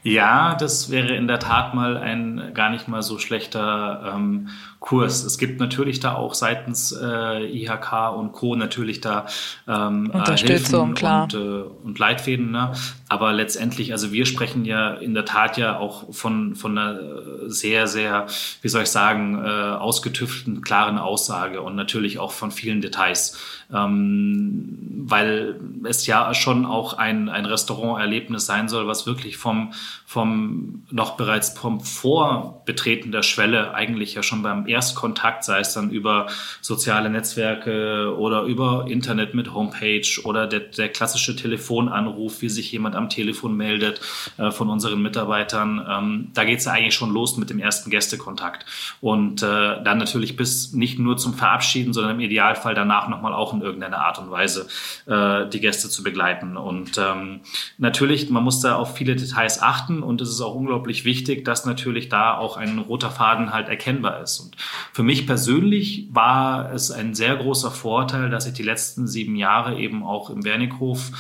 Ja, 0.03 0.55
das 0.55 0.91
wäre 0.91 1.15
in 1.15 1.27
der 1.27 1.41
Tat 1.41 1.75
mal 1.75 1.97
ein 1.97 2.53
gar 2.55 2.71
nicht 2.71 2.89
mal 2.89 3.03
so 3.03 3.19
schlechter 3.19 4.15
ähm, 4.15 4.49
Kurs. 4.81 5.25
Es 5.25 5.39
gibt 5.39 5.59
natürlich 5.59 5.99
da 6.01 6.15
auch 6.15 6.35
seitens 6.35 6.93
äh, 6.93 7.45
IHK 7.45 8.13
und 8.17 8.33
Co. 8.33 8.55
natürlich 8.55 9.01
da 9.01 9.27
ähm, 9.67 10.13
äh, 10.15 10.37
Hilfen 10.37 10.95
klar. 10.95 11.25
Und, 11.25 11.35
äh, 11.35 11.63
und 11.85 11.99
Leitfäden. 11.99 12.53
Ne? 12.53 12.73
Aber 13.09 13.33
letztendlich, 13.33 13.93
also 13.93 14.13
wir 14.13 14.25
sprechen 14.25 14.65
ja 14.65 14.95
in 14.95 15.15
der 15.15 15.25
Tat 15.25 15.57
ja 15.57 15.79
auch 15.79 16.15
von, 16.15 16.55
von 16.55 16.79
einer 16.79 17.01
sehr, 17.47 17.89
sehr, 17.89 18.27
wie 18.63 18.69
soll 18.69 18.83
ich 18.83 18.91
sagen, 18.91 19.43
äh, 19.45 19.49
ausgetüftelten, 19.49 20.63
klaren 20.63 20.99
Aussage 20.99 21.61
und 21.63 21.75
natürlich 21.75 22.19
auch 22.19 22.33
von 22.33 22.53
vielen 22.53 22.81
Details 22.81 23.37
ähm, 23.73 25.05
weil 25.11 25.61
es 25.85 26.07
ja 26.07 26.33
schon 26.35 26.65
auch 26.65 26.95
ein, 26.95 27.29
ein 27.29 27.45
Restauranterlebnis 27.45 28.47
sein 28.47 28.69
soll, 28.69 28.87
was 28.87 29.07
wirklich 29.07 29.37
vom, 29.37 29.73
vom 30.09 30.85
noch 30.91 31.19
bereits 31.19 31.51
vom 31.51 31.83
Vorbetreten 31.83 33.13
der 33.13 33.23
Schwelle 33.23 33.75
eigentlich 33.75 34.15
ja 34.15 34.23
schon 34.23 34.43
beim 34.43 34.67
Erstkontakt, 34.67 35.45
sei 35.45 35.61
es 35.61 35.75
dann 35.75 35.91
über 35.91 36.29
soziale 36.63 37.11
Netzwerke 37.11 38.17
oder 38.17 38.45
über 38.45 38.87
Internet 38.89 39.35
mit 39.35 39.53
Homepage 39.53 40.09
oder 40.25 40.47
der, 40.47 40.61
der 40.61 40.89
klassische 40.89 41.37
Telefonanruf, 41.37 42.41
wie 42.41 42.49
sich 42.49 42.73
jemand 42.73 42.97
am 42.97 43.11
Telefon 43.11 43.55
meldet 43.55 44.01
äh, 44.39 44.51
von 44.51 44.71
unseren 44.71 45.03
Mitarbeitern, 45.03 45.87
ähm, 45.87 46.29
da 46.33 46.45
geht 46.45 46.61
es 46.61 46.65
ja 46.65 46.73
eigentlich 46.73 46.95
schon 46.95 47.13
los 47.13 47.37
mit 47.37 47.51
dem 47.51 47.59
ersten 47.59 47.91
Gästekontakt. 47.91 48.65
Und 49.03 49.43
äh, 49.43 49.83
dann 49.83 49.99
natürlich 49.99 50.37
bis 50.37 50.73
nicht 50.73 50.99
nur 50.99 51.19
zum 51.19 51.35
Verabschieden, 51.35 51.93
sondern 51.93 52.15
im 52.15 52.21
Idealfall 52.21 52.75
danach 52.75 53.09
nochmal 53.11 53.35
auch 53.35 53.53
in 53.53 53.61
irgendeiner 53.61 53.99
Art 53.99 54.19
und 54.19 54.31
Weise 54.31 54.69
äh, 55.05 55.47
die 55.51 55.61
Gäste 55.61 55.91
zu 55.91 56.03
begleiten. 56.03 56.57
Und 56.57 56.97
ähm, 56.97 57.41
natürlich, 57.77 58.31
man 58.31 58.43
muss 58.43 58.63
da 58.63 58.77
auf 58.77 58.97
viele 58.97 59.15
Details 59.15 59.61
achten 59.61 59.98
und 60.03 60.21
es 60.21 60.31
ist 60.31 60.41
auch 60.41 60.55
unglaublich 60.55 61.05
wichtig, 61.05 61.45
dass 61.45 61.65
natürlich 61.65 62.09
da 62.09 62.37
auch 62.37 62.57
ein 62.57 62.79
roter 62.79 63.11
Faden 63.11 63.53
halt 63.53 63.69
erkennbar 63.69 64.21
ist. 64.21 64.41
Und 64.41 64.57
für 64.93 65.03
mich 65.03 65.27
persönlich 65.27 66.09
war 66.11 66.73
es 66.73 66.91
ein 66.91 67.15
sehr 67.15 67.37
großer 67.37 67.71
Vorteil, 67.71 68.31
dass 68.31 68.47
ich 68.47 68.55
die 68.55 68.63
letzten 68.63 69.07
sieben 69.07 69.37
Jahre 69.37 69.79
eben 69.79 70.03
auch 70.03 70.31
im 70.31 70.45
Wernickhof 70.45 71.11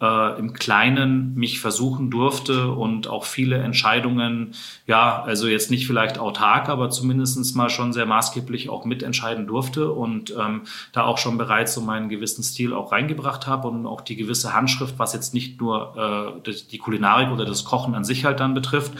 äh, 0.00 0.38
im 0.38 0.52
Kleinen 0.52 1.34
mich 1.34 1.60
versuchen 1.60 2.10
durfte 2.10 2.70
und 2.70 3.08
auch 3.08 3.24
viele 3.24 3.56
Entscheidungen, 3.56 4.54
ja, 4.86 5.22
also 5.22 5.46
jetzt 5.46 5.70
nicht 5.70 5.86
vielleicht 5.86 6.18
autark, 6.18 6.68
aber 6.68 6.90
zumindestens 6.90 7.54
mal 7.54 7.70
schon 7.70 7.92
sehr 7.92 8.06
maßgeblich 8.06 8.68
auch 8.68 8.84
mitentscheiden 8.84 9.46
durfte 9.46 9.90
und 9.90 10.34
ähm, 10.38 10.62
da 10.92 11.04
auch 11.04 11.18
schon 11.18 11.38
bereits 11.38 11.74
so 11.74 11.80
meinen 11.80 12.08
gewissen 12.08 12.42
Stil 12.42 12.74
auch 12.74 12.92
reingebracht 12.92 13.46
habe 13.46 13.68
und 13.68 13.86
auch 13.86 14.02
die 14.02 14.16
gewisse 14.16 14.52
Handschrift, 14.52 14.98
was 14.98 15.14
jetzt 15.14 15.32
nicht 15.32 15.60
nur 15.60 16.36
äh, 16.46 16.52
die 16.70 16.78
Kulinarik 16.78 17.30
oder 17.30 17.46
das 17.46 17.64
Kochen 17.64 17.94
an 17.94 18.04
sich 18.04 18.24
halt 18.24 18.40
dann 18.40 18.54
betrifft, 18.54 18.92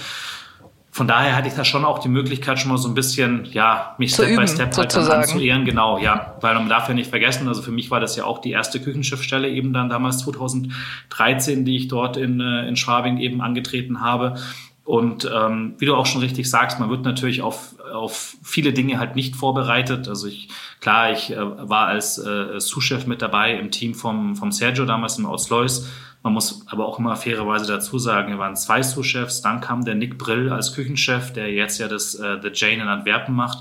von 0.97 1.07
daher 1.07 1.37
hatte 1.37 1.47
ich 1.47 1.53
da 1.53 1.63
schon 1.63 1.85
auch 1.85 1.99
die 1.99 2.09
Möglichkeit, 2.09 2.59
schon 2.59 2.71
mal 2.71 2.79
so 2.79 2.89
ein 2.89 2.95
bisschen, 2.95 3.45
ja, 3.53 3.95
mich 3.99 4.15
Zu 4.15 4.23
Step 4.23 4.33
üben, 4.33 4.47
by 4.47 4.49
Step 4.49 4.77
halt 4.79 4.97
anzuehren. 4.97 5.67
Genau, 5.67 5.99
ja. 5.99 6.37
Weil 6.41 6.55
man 6.55 6.71
darf 6.71 6.89
ja 6.89 6.95
nicht 6.95 7.11
vergessen, 7.11 7.47
also 7.49 7.61
für 7.61 7.71
mich 7.71 7.91
war 7.91 8.01
das 8.01 8.17
ja 8.17 8.25
auch 8.25 8.39
die 8.39 8.53
erste 8.53 8.81
Küchenschiffstelle 8.81 9.47
eben 9.47 9.75
dann 9.75 9.91
damals 9.91 10.21
2013, 10.21 11.67
die 11.67 11.77
ich 11.77 11.89
dort 11.89 12.17
in, 12.17 12.41
äh, 12.41 12.67
in 12.67 12.77
Schwabing 12.77 13.19
eben 13.19 13.43
angetreten 13.43 14.01
habe. 14.01 14.37
Und 14.85 15.31
ähm, 15.31 15.75
wie 15.77 15.85
du 15.85 15.95
auch 15.95 16.07
schon 16.07 16.23
richtig 16.23 16.49
sagst, 16.49 16.81
man 16.81 16.89
wird 16.89 17.05
natürlich 17.05 17.43
auf, 17.43 17.75
auf 17.93 18.39
viele 18.43 18.73
Dinge 18.73 18.99
halt 18.99 19.17
nicht 19.17 19.37
vorbereitet. 19.37 20.09
Also 20.09 20.29
ich, 20.29 20.49
klar, 20.81 21.13
ich 21.13 21.31
äh, 21.31 21.37
war 21.39 21.89
als 21.89 22.17
äh, 22.17 22.59
Sous-Chef 22.59 23.07
mit 23.07 23.21
dabei 23.21 23.59
im 23.59 23.71
Team 23.71 23.95
vom, 23.95 24.35
vom 24.35 24.51
Sergio 24.51 24.87
damals 24.87 25.19
im 25.19 25.27
Auslois 25.27 25.91
man 26.27 26.33
muss 26.33 26.67
aber 26.67 26.87
auch 26.89 26.99
immer 26.99 27.15
fairerweise 27.15 27.69
dazu 27.69 28.01
sagen, 28.01 28.33
wir 28.33 28.39
waren 28.41 28.57
zwei 28.57 28.83
Sous-Chefs, 28.83 29.43
dann 29.43 29.61
kam 29.61 29.85
der 29.85 29.95
Nick 29.95 30.19
Brill 30.19 30.51
als 30.51 30.75
Küchenchef, 30.75 31.33
der 31.33 31.53
jetzt 31.53 31.79
ja 31.79 31.87
das 31.87 32.17
äh, 32.17 32.39
The 32.43 32.51
Jane 32.53 32.83
in 32.83 32.89
Antwerpen 32.89 33.33
macht 33.33 33.59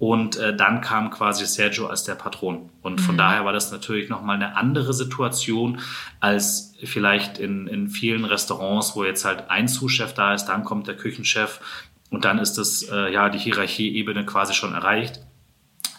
und 0.00 0.36
äh, 0.36 0.52
dann 0.52 0.80
kam 0.80 1.10
quasi 1.10 1.46
Sergio 1.46 1.86
als 1.86 2.02
der 2.02 2.16
Patron. 2.16 2.70
Und 2.82 3.00
von 3.00 3.14
mhm. 3.14 3.18
daher 3.18 3.44
war 3.44 3.52
das 3.52 3.70
natürlich 3.70 4.08
nochmal 4.08 4.34
eine 4.34 4.56
andere 4.56 4.94
Situation 4.94 5.78
als 6.18 6.74
vielleicht 6.82 7.38
in, 7.38 7.68
in 7.68 7.88
vielen 7.88 8.24
Restaurants, 8.24 8.96
wo 8.96 9.04
jetzt 9.04 9.24
halt 9.24 9.48
ein 9.48 9.68
Sous-Chef 9.68 10.12
da 10.12 10.34
ist, 10.34 10.46
dann 10.46 10.64
kommt 10.64 10.88
der 10.88 10.96
Küchenchef 10.96 11.60
und 12.10 12.24
dann 12.24 12.40
ist 12.40 12.54
das, 12.58 12.82
äh, 12.82 13.12
ja, 13.12 13.28
die 13.28 13.38
Hierarchieebene 13.38 14.26
quasi 14.26 14.54
schon 14.54 14.74
erreicht. 14.74 15.20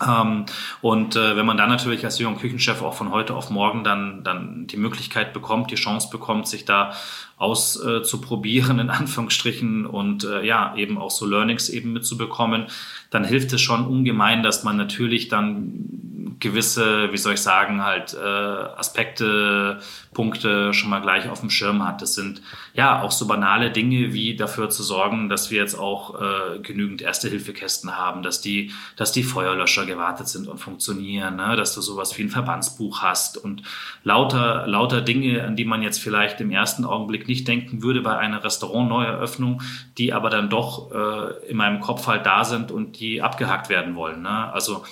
Ähm, 0.05 0.45
und 0.81 1.15
äh, 1.15 1.35
wenn 1.35 1.45
man 1.45 1.57
dann 1.57 1.69
natürlich 1.69 2.05
als 2.05 2.19
junger 2.19 2.38
Küchenchef 2.38 2.81
auch 2.81 2.93
von 2.93 3.12
heute 3.12 3.35
auf 3.35 3.49
morgen 3.49 3.83
dann, 3.83 4.23
dann 4.23 4.67
die 4.67 4.77
Möglichkeit 4.77 5.33
bekommt, 5.33 5.71
die 5.71 5.75
Chance 5.75 6.09
bekommt, 6.09 6.47
sich 6.47 6.65
da 6.65 6.93
auszuprobieren, 7.39 8.78
äh, 8.78 8.82
in 8.82 8.89
Anführungsstrichen, 8.89 9.86
und 9.86 10.25
äh, 10.25 10.45
ja, 10.45 10.75
eben 10.75 10.97
auch 10.97 11.10
so 11.10 11.25
Learnings 11.25 11.69
eben 11.69 11.93
mitzubekommen, 11.93 12.67
dann 13.10 13.23
hilft 13.23 13.52
es 13.54 13.62
schon 13.62 13.88
ungemein, 13.88 14.43
dass 14.43 14.63
man 14.63 14.78
natürlich 14.78 15.30
dann 15.30 16.10
gewisse, 16.39 17.12
wie 17.12 17.17
soll 17.17 17.34
ich 17.34 17.41
sagen, 17.41 17.84
halt 17.84 18.13
äh, 18.13 18.25
Aspekte, 18.25 19.80
Punkte 20.13 20.73
schon 20.73 20.89
mal 20.89 21.02
gleich 21.02 21.30
auf 21.30 21.41
dem 21.41 21.49
Schirm 21.49 21.86
hat. 21.86 22.02
Das 22.02 22.15
sind 22.15 22.41
ja 22.73 23.02
auch 23.02 23.12
so 23.12 23.28
banale 23.28 23.71
Dinge 23.71 24.13
wie 24.13 24.36
dafür 24.36 24.69
zu 24.69 24.84
sorgen, 24.84 25.30
dass 25.30 25.52
wir 25.52 25.60
jetzt 25.60 25.78
auch 25.78 26.19
äh, 26.19 26.60
genügend 26.60 27.02
Erste-Hilfe-Kästen 27.02 27.97
haben, 27.97 28.23
dass 28.23 28.41
die, 28.41 28.71
dass 28.95 29.12
die 29.12 29.23
Feuerlöscher 29.23 29.86
gewartet 29.86 30.28
sind 30.28 30.47
und 30.47 30.58
funktionieren, 30.58 31.36
ne? 31.36 31.56
dass 31.56 31.75
du 31.75 31.82
sowas 31.82 32.17
wie 32.17 32.23
ein 32.23 32.30
Verbandsbuch 32.30 33.02
hast 33.02 33.38
und 33.38 33.63
lauter, 34.04 34.65
lauter 34.67 35.02
Dinge, 35.02 35.43
an 35.43 35.56
die 35.56 35.65
man 35.65 35.84
jetzt 35.84 35.99
vielleicht 35.99 36.41
im 36.41 36.52
ersten 36.52 36.86
Augenblick 36.86 37.28
nicht 37.29 37.47
denken 37.47 37.81
würde 37.81 38.01
bei 38.01 38.17
einer 38.17 38.43
Restaurant-Neueröffnung, 38.43 39.61
die 39.97 40.11
aber 40.11 40.29
dann 40.29 40.49
doch 40.49 40.91
äh, 40.91 41.49
in 41.49 41.55
meinem 41.55 41.79
Kopf 41.79 42.07
halt 42.07 42.25
da 42.25 42.43
sind 42.43 42.71
und 42.71 42.99
die 42.99 43.21
abgehakt 43.21 43.69
werden 43.69 43.95
wollen. 43.95 44.21
Ne? 44.21 44.51
Also 44.51 44.83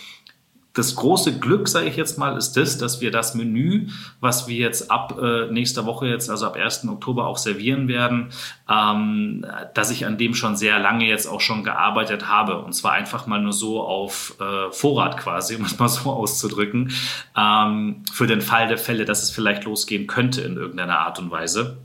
das 0.78 0.96
große 0.96 1.40
Glück, 1.40 1.68
sage 1.68 1.88
ich 1.88 1.96
jetzt 1.96 2.20
mal, 2.20 2.38
ist 2.38 2.54
das, 2.54 2.78
dass 2.78 3.02
wir 3.02 3.10
das 3.10 3.34
Menü, 3.34 3.88
was 4.20 4.48
wir 4.48 4.58
jetzt 4.58 4.92
ab 4.92 5.18
äh, 5.20 5.52
nächster 5.52 5.86
Woche 5.86 6.08
jetzt, 6.08 6.30
also 6.30 6.46
ab 6.46 6.56
1. 6.56 6.88
Oktober 6.88 7.26
auch 7.26 7.38
servieren 7.38 7.88
werden, 7.88 8.30
ähm, 8.70 9.44
dass 9.74 9.90
ich 9.90 10.06
an 10.06 10.20
dem 10.20 10.36
schon 10.36 10.56
sehr 10.56 10.78
lange 10.78 11.06
jetzt 11.06 11.26
auch 11.26 11.42
schon 11.42 11.64
gearbeitet 11.64 12.28
habe. 12.28 12.60
Und 12.62 12.74
zwar 12.74 12.92
einfach 12.92 13.26
mal 13.26 13.42
nur 13.42 13.54
so 13.54 13.82
auf 13.82 14.36
äh, 14.40 14.72
Vorrat 14.72 15.18
quasi, 15.18 15.56
um 15.58 15.66
es 15.66 15.80
mal 15.80 15.90
so 15.90 16.12
auszudrücken, 16.12 16.92
ähm, 17.36 18.04
für 18.12 18.28
den 18.28 18.42
Fall 18.42 18.68
der 18.68 18.78
Fälle, 18.78 19.06
dass 19.06 19.24
es 19.24 19.32
vielleicht 19.32 19.64
losgehen 19.64 20.06
könnte 20.06 20.42
in 20.42 20.58
irgendeiner 20.58 21.00
Art 21.00 21.18
und 21.18 21.32
Weise. 21.32 21.78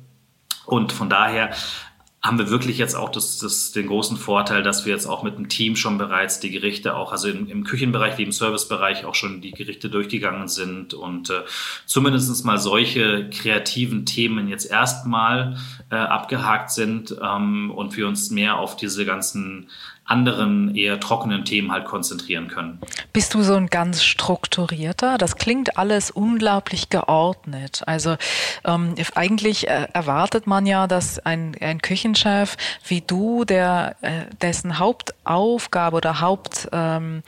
Und 0.67 0.93
von 0.93 1.09
daher 1.09 1.51
haben 2.23 2.39
wir 2.39 2.51
wirklich 2.51 2.79
jetzt 2.79 2.95
auch 2.95 3.09
das, 3.09 3.39
das, 3.39 3.73
den 3.73 3.89
großen 3.89 4.17
Vorteil, 4.17 4.63
dass 4.63 4.87
wir 4.87 4.93
jetzt 4.93 5.07
auch 5.07 5.25
mit 5.25 5.37
dem 5.37 5.49
Team 5.49 5.75
schon 5.75 5.99
bereits 5.99 6.39
die 6.39 6.53
Gerichte 6.53 6.95
auch, 6.95 7.11
also 7.11 7.29
im, 7.29 7.49
im 7.49 7.65
Küchenbereich 7.65 8.17
wie 8.17 8.23
im 8.23 8.31
Servicebereich 8.31 9.05
auch 9.05 9.17
schon 9.17 9.41
die 9.41 9.51
Gerichte 9.51 9.91
durchgegangen 9.91 10.47
sind. 10.47 10.95
Und 10.95 11.31
äh, 11.31 11.43
zumindest 11.85 12.45
mal 12.45 12.59
solche 12.59 13.29
kreativen 13.29 14.07
Themen 14.07 14.47
jetzt 14.47 14.71
erstmal 14.71 15.57
äh, 15.91 15.97
abgehakt 15.97 16.71
sind 16.71 17.17
ähm, 17.21 17.73
und 17.73 17.97
wir 17.97 18.07
uns 18.07 18.31
mehr 18.31 18.57
auf 18.57 18.77
diese 18.77 19.05
ganzen 19.05 19.69
anderen 20.13 20.77
eher 20.77 21.01
trockenen 21.01 21.47
Themen 21.47 21.73
halt 21.73 21.87
konzentrieren 21.87 22.49
können. 22.49 22.79
Bist 23.15 23.33
du 23.33 23.43
so 23.43 23.55
ein 23.55 23.69
ganz 23.69 24.05
strukturierter? 24.05 25.17
Das 25.17 25.37
klingt 25.37 25.79
alles 25.79 26.11
unglaublich 26.11 26.91
geordnet. 26.91 27.83
Also 27.87 28.17
ähm, 28.65 28.95
eigentlich 29.15 29.69
äh, 29.69 29.89
erwartet 29.95 30.47
man 30.47 30.67
ja, 30.67 30.87
dass 30.87 31.19
ein, 31.19 31.57
ein 31.61 31.81
Küchenchef 31.81 32.59
wie 32.87 33.01
du, 33.01 33.47
der 33.47 33.97
äh, 34.03 34.27
dessen 34.43 34.79
Hauptaufgabe 34.79 35.97
oder 35.97 36.21
Hauptarbeit 36.21 37.23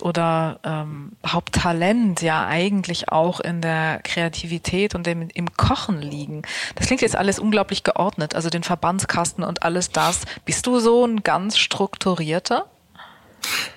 ähm, 0.00 0.06
oder 0.06 0.60
ähm, 0.64 1.12
Haupttalent 1.26 2.22
ja 2.22 2.46
eigentlich 2.46 3.10
auch 3.10 3.40
in 3.40 3.60
der 3.60 4.00
Kreativität 4.02 4.94
und 4.94 5.06
im, 5.06 5.28
im 5.34 5.52
Kochen 5.56 6.00
liegen. 6.00 6.40
Das 6.74 6.86
klingt 6.86 7.02
jetzt 7.02 7.16
alles 7.16 7.38
unglaublich 7.38 7.84
geordnet. 7.84 8.34
Also 8.34 8.48
den 8.48 8.62
Verbandskasten 8.62 9.44
und 9.44 9.62
alles 9.62 9.90
das. 9.90 10.22
Bist 10.46 10.66
du 10.66 10.78
so 10.78 11.04
ein 11.04 11.22
ganz 11.22 11.58
strukturierter? 11.66 12.66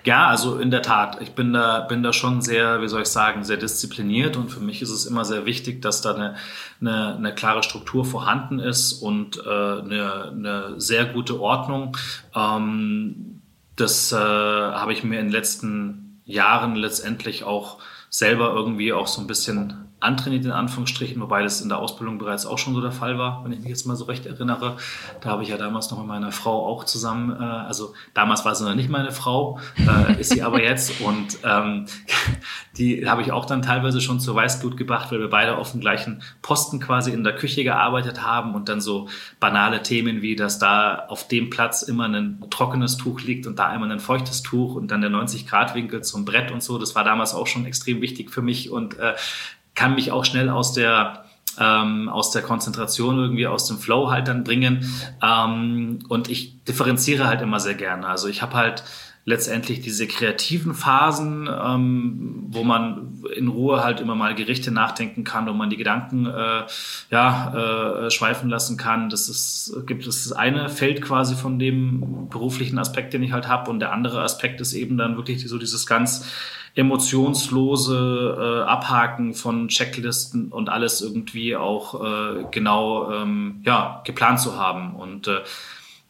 Ja, 0.03 0.27
also 0.27 0.57
in 0.57 0.71
der 0.71 0.81
Tat. 0.81 1.21
Ich 1.21 1.31
bin 1.31 1.53
da, 1.53 1.81
bin 1.81 2.03
da 2.03 2.13
schon 2.13 2.41
sehr, 2.41 2.81
wie 2.81 2.87
soll 2.87 3.01
ich 3.01 3.07
sagen, 3.07 3.43
sehr 3.43 3.57
diszipliniert 3.57 4.37
und 4.37 4.49
für 4.49 4.59
mich 4.59 4.81
ist 4.81 4.89
es 4.91 5.05
immer 5.05 5.25
sehr 5.25 5.45
wichtig, 5.45 5.81
dass 5.81 6.01
da 6.01 6.13
eine, 6.15 6.35
eine, 6.81 7.15
eine 7.15 7.35
klare 7.35 7.63
Struktur 7.63 8.05
vorhanden 8.05 8.59
ist 8.59 8.93
und 8.93 9.37
äh, 9.37 9.49
eine, 9.49 10.31
eine 10.31 10.73
sehr 10.77 11.05
gute 11.05 11.39
Ordnung. 11.41 11.97
Ähm, 12.35 13.41
das 13.75 14.11
äh, 14.11 14.15
habe 14.15 14.93
ich 14.93 15.03
mir 15.03 15.19
in 15.19 15.27
den 15.27 15.31
letzten 15.31 16.21
Jahren 16.25 16.75
letztendlich 16.75 17.43
auch 17.43 17.79
selber 18.09 18.53
irgendwie 18.53 18.93
auch 18.93 19.07
so 19.07 19.21
ein 19.21 19.27
bisschen 19.27 19.88
antrainiert 19.99 20.45
in 20.45 20.51
Anführungsstrichen, 20.51 21.21
wobei 21.21 21.43
das 21.43 21.61
in 21.61 21.69
der 21.69 21.79
Ausbildung 21.79 22.17
bereits 22.17 22.45
auch 22.45 22.57
schon 22.57 22.73
so 22.73 22.81
der 22.81 22.91
Fall 22.91 23.17
war, 23.17 23.43
wenn 23.43 23.51
ich 23.51 23.59
mich 23.59 23.69
jetzt 23.69 23.85
mal 23.85 23.95
so 23.95 24.05
recht 24.05 24.25
erinnere. 24.25 24.77
Da 25.21 25.29
habe 25.29 25.43
ich 25.43 25.49
ja 25.49 25.57
damals 25.57 25.91
noch 25.91 25.97
mit 25.97 26.07
meiner 26.07 26.31
Frau 26.31 26.65
auch 26.65 26.85
zusammen, 26.85 27.31
äh, 27.31 27.43
also 27.43 27.93
damals 28.13 28.45
war 28.45 28.55
sie 28.55 28.63
noch 28.63 28.75
nicht 28.75 28.89
meine 28.89 29.11
Frau, 29.11 29.59
äh, 29.77 30.19
ist 30.19 30.31
sie 30.31 30.41
aber 30.41 30.61
jetzt 30.61 31.01
und 31.01 31.39
ähm, 31.43 31.85
die 32.77 33.09
habe 33.09 33.21
ich 33.21 33.31
auch 33.31 33.45
dann 33.45 33.61
teilweise 33.61 33.99
schon 33.99 34.19
zur 34.19 34.35
Weißglut 34.35 34.77
gebracht, 34.77 35.11
weil 35.11 35.19
wir 35.19 35.29
beide 35.29 35.57
auf 35.57 35.71
dem 35.71 35.81
gleichen 35.81 36.21
Posten 36.41 36.79
quasi 36.79 37.11
in 37.11 37.23
der 37.23 37.35
Küche 37.35 37.63
gearbeitet 37.63 38.23
haben 38.23 38.55
und 38.55 38.69
dann 38.69 38.79
so 38.79 39.09
banale 39.39 39.83
Themen 39.83 40.21
wie, 40.21 40.35
dass 40.35 40.59
da 40.59 41.05
auf 41.09 41.27
dem 41.27 41.49
Platz 41.49 41.81
immer 41.81 42.07
ein 42.07 42.45
trockenes 42.49 42.97
Tuch 42.97 43.21
liegt 43.21 43.47
und 43.47 43.59
da 43.59 43.73
immer 43.75 43.89
ein 43.89 43.99
feuchtes 43.99 44.43
Tuch 44.43 44.75
und 44.75 44.91
dann 44.91 45.01
der 45.01 45.09
90 45.09 45.45
Grad 45.45 45.75
Winkel 45.75 46.03
zum 46.03 46.23
Brett 46.23 46.51
und 46.51 46.63
so. 46.63 46.77
Das 46.77 46.95
war 46.95 47.03
damals 47.03 47.33
auch 47.33 47.47
schon 47.47 47.65
extrem 47.65 48.01
wichtig 48.01 48.31
für 48.31 48.41
mich 48.41 48.69
und 48.69 48.97
äh, 48.97 49.15
kann 49.79 49.95
mich 49.95 50.11
auch 50.11 50.25
schnell 50.25 50.49
aus 50.49 50.73
der 50.73 51.23
ähm, 51.57 52.09
aus 52.09 52.31
der 52.31 52.41
Konzentration 52.41 53.17
irgendwie 53.17 53.47
aus 53.47 53.65
dem 53.65 53.77
Flow 53.77 54.11
halt 54.11 54.27
dann 54.27 54.43
bringen. 54.43 54.85
Ähm, 55.23 55.99
und 56.09 56.29
ich 56.29 56.63
differenziere 56.65 57.27
halt 57.27 57.41
immer 57.41 57.61
sehr 57.61 57.75
gerne. 57.75 58.07
Also 58.07 58.27
ich 58.27 58.41
habe 58.41 58.55
halt 58.55 58.83
letztendlich 59.23 59.79
diese 59.79 60.07
kreativen 60.07 60.73
Phasen, 60.73 61.47
ähm, 61.47 62.47
wo 62.49 62.63
man 62.63 63.23
in 63.35 63.47
Ruhe 63.47 63.83
halt 63.83 64.01
immer 64.01 64.15
mal 64.15 64.35
Gerichte 64.35 64.71
nachdenken 64.71 65.23
kann, 65.23 65.47
wo 65.47 65.53
man 65.53 65.69
die 65.69 65.77
Gedanken 65.77 66.25
äh, 66.25 66.63
ja, 67.09 68.05
äh, 68.05 68.11
schweifen 68.11 68.49
lassen 68.49 68.75
kann. 68.75 69.09
Das 69.09 69.29
ist, 69.29 69.73
gibt 69.85 70.07
es 70.07 70.23
das 70.23 70.33
eine 70.33 70.67
Feld 70.67 71.01
quasi 71.01 71.35
von 71.35 71.57
dem 71.57 72.27
beruflichen 72.29 72.79
Aspekt, 72.79 73.13
den 73.13 73.23
ich 73.23 73.31
halt 73.31 73.47
habe. 73.47 73.69
Und 73.69 73.79
der 73.79 73.93
andere 73.93 74.21
Aspekt 74.23 74.59
ist 74.59 74.73
eben 74.73 74.97
dann 74.97 75.15
wirklich 75.15 75.47
so 75.47 75.57
dieses 75.57 75.85
ganz 75.85 76.25
emotionslose 76.79 78.37
äh, 78.39 78.69
Abhaken 78.69 79.33
von 79.33 79.67
Checklisten 79.67 80.47
und 80.47 80.69
alles 80.69 81.01
irgendwie 81.01 81.57
auch 81.57 82.01
äh, 82.01 82.45
genau 82.51 83.11
ähm, 83.11 83.61
ja, 83.65 84.01
geplant 84.05 84.39
zu 84.39 84.55
haben. 84.55 84.95
Und 84.95 85.27
äh, 85.27 85.41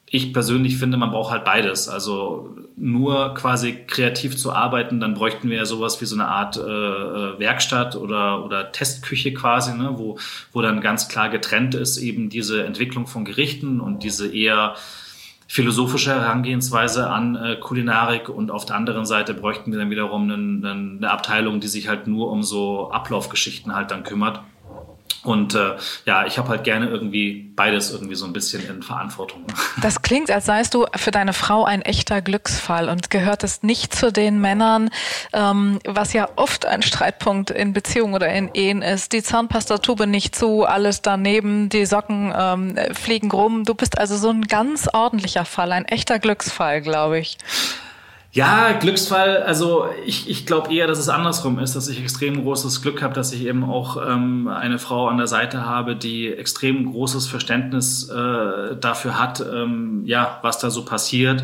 ich 0.06 0.32
persönlich 0.32 0.78
finde, 0.78 0.98
man 0.98 1.10
braucht 1.10 1.32
halt 1.32 1.44
beides. 1.44 1.90
Also 1.90 2.56
nur 2.76 3.34
quasi 3.34 3.84
kreativ 3.88 4.38
zu 4.38 4.54
arbeiten, 4.54 5.00
dann 5.00 5.16
bräuchten 5.16 5.50
wir 5.50 5.58
ja 5.58 5.66
sowas 5.66 6.02
wie 6.02 6.06
so 6.06 6.16
eine 6.16 6.28
Art 6.28 6.58
äh, 6.58 6.62
äh 6.62 7.40
Werkstatt 7.40 7.96
oder, 7.96 8.46
oder 8.46 8.72
Testküche 8.72 9.34
quasi, 9.34 9.76
ne, 9.76 9.94
wo, 9.96 10.20
wo 10.54 10.62
dann 10.62 10.82
ganz 10.82 11.08
klar 11.10 11.30
getrennt 11.30 11.74
ist 11.74 11.98
eben 11.98 12.30
diese 12.30 12.64
Entwicklung 12.64 13.08
von 13.08 13.26
Gerichten 13.26 13.80
und 13.80 14.04
diese 14.04 14.32
eher 14.32 14.76
philosophische 15.52 16.12
Herangehensweise 16.12 17.10
an 17.10 17.36
äh, 17.36 17.56
Kulinarik 17.56 18.30
und 18.30 18.52
auf 18.52 18.66
der 18.66 18.76
anderen 18.76 19.06
Seite 19.06 19.34
bräuchten 19.34 19.72
wir 19.72 19.80
dann 19.80 19.90
wiederum 19.90 20.32
eine, 20.32 20.70
eine 20.70 21.10
Abteilung, 21.10 21.60
die 21.60 21.68
sich 21.68 21.88
halt 21.88 22.06
nur 22.06 22.32
um 22.32 22.44
so 22.44 22.92
Ablaufgeschichten 22.92 23.76
halt 23.76 23.90
dann 23.90 24.04
kümmert. 24.04 24.42
Und 25.24 25.54
äh, 25.54 25.76
ja, 26.06 26.26
ich 26.26 26.38
habe 26.38 26.48
halt 26.50 26.64
gerne 26.64 26.88
irgendwie 26.88 27.52
beides 27.56 27.92
irgendwie 27.92 28.16
so 28.16 28.26
ein 28.26 28.32
bisschen 28.32 28.68
in 28.68 28.82
Verantwortung. 28.82 29.46
Das 29.82 30.02
klingt, 30.02 30.30
als 30.30 30.46
seist 30.46 30.74
du 30.74 30.86
für 30.96 31.12
deine 31.12 31.32
Frau 31.32 31.64
ein 31.64 31.82
echter 31.82 32.22
Glücksfall 32.22 32.90
und 32.90 33.10
gehört 33.10 33.46
es 33.46 33.64
nicht 33.64 33.96
zu 33.96 34.12
den 34.12 34.42
Männern, 34.42 34.90
ähm, 35.32 35.80
was 35.86 36.12
ja 36.12 36.28
oft 36.36 36.66
ein 36.66 36.82
Streitpunkt 36.82 37.50
in 37.50 37.72
Beziehungen 37.72 38.14
oder 38.14 38.28
in 38.28 38.50
Ehen 38.54 38.82
ist. 38.82 39.14
Die 39.14 39.24
Zahnpastatube 39.24 40.06
nicht 40.06 40.36
zu, 40.36 40.66
alles 40.66 41.02
daneben, 41.02 41.70
die 41.70 41.86
Socken 41.86 42.34
ähm, 42.36 42.78
fliegen 42.94 43.32
rum. 43.32 43.64
Du 43.64 43.74
bist 43.74 43.98
also 43.98 44.18
so 44.18 44.30
ein 44.30 44.44
ganz 44.44 44.90
ordentlicher 44.92 45.46
Fall, 45.46 45.72
ein 45.72 45.86
echter 45.86 46.20
Glücksfall, 46.20 46.82
glaube 46.82 47.20
ich. 47.20 47.38
Ja, 48.32 48.74
Glücksfall, 48.74 49.42
also 49.42 49.90
ich, 50.06 50.30
ich 50.30 50.46
glaube 50.46 50.72
eher, 50.72 50.86
dass 50.86 51.00
es 51.00 51.10
andersrum 51.10 51.58
ist, 51.58 51.76
dass 51.76 51.88
ich 51.88 52.00
extrem 52.00 52.44
großes 52.44 52.84
Glück 52.84 53.02
habe, 53.02 53.16
dass 53.16 53.34
ich 53.34 53.44
eben 53.44 53.64
auch 53.64 53.98
ähm, 54.08 54.48
eine 54.48 54.78
Frau 54.78 55.08
an 55.08 55.18
der 55.18 55.26
Seite 55.26 55.66
habe, 55.66 55.96
die 55.96 56.32
extrem 56.32 56.92
großes 56.92 57.26
Verständnis 57.26 58.08
äh, 58.08 58.76
dafür 58.80 59.20
hat, 59.20 59.42
ähm, 59.42 60.04
ja, 60.06 60.38
was 60.44 60.60
da 60.60 60.70
so 60.70 60.86
passiert 60.86 61.44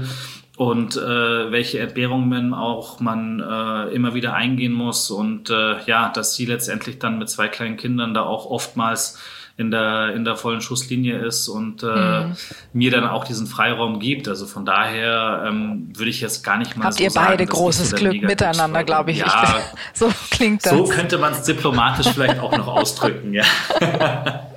und 0.57 0.95
äh, 0.95 1.51
welche 1.51 1.79
Entbehrungen 1.79 2.53
auch 2.53 2.99
man 2.99 3.39
äh, 3.39 3.93
immer 3.93 4.13
wieder 4.13 4.35
eingehen 4.35 4.73
muss 4.73 5.09
und 5.09 5.49
äh, 5.49 5.83
ja, 5.87 6.09
dass 6.09 6.35
sie 6.35 6.45
letztendlich 6.45 6.99
dann 6.99 7.17
mit 7.17 7.29
zwei 7.29 7.47
kleinen 7.47 7.77
Kindern 7.77 8.13
da 8.13 8.21
auch 8.21 8.45
oftmals 8.45 9.17
in 9.57 9.71
der, 9.71 10.13
in 10.13 10.25
der 10.25 10.35
vollen 10.35 10.59
Schusslinie 10.59 11.17
ist 11.19 11.47
und 11.47 11.81
äh, 11.81 11.85
mhm. 12.25 12.35
mir 12.73 12.91
dann 12.91 13.07
auch 13.07 13.23
diesen 13.23 13.47
Freiraum 13.47 13.99
gibt. 13.99 14.27
Also 14.27 14.47
von 14.47 14.65
daher 14.65 15.45
ähm, 15.47 15.93
würde 15.95 16.09
ich 16.09 16.19
jetzt 16.19 16.43
gar 16.43 16.57
nicht 16.57 16.75
mal 16.75 16.85
Habt 16.85 16.97
so 16.97 17.03
ihr 17.03 17.11
beide 17.13 17.43
sagen, 17.43 17.49
großes 17.49 17.91
so 17.91 17.95
Glück 17.95 18.21
miteinander, 18.21 18.83
glaube 18.83 19.11
ich. 19.11 19.19
Ja, 19.19 19.55
ich. 19.57 19.79
So 19.93 20.11
klingt 20.29 20.65
das. 20.65 20.73
So 20.73 20.83
könnte 20.85 21.17
man 21.17 21.31
es 21.31 21.43
diplomatisch 21.43 22.07
vielleicht 22.07 22.39
auch 22.39 22.55
noch 22.55 22.67
ausdrücken, 22.67 23.33
ja. 23.33 23.43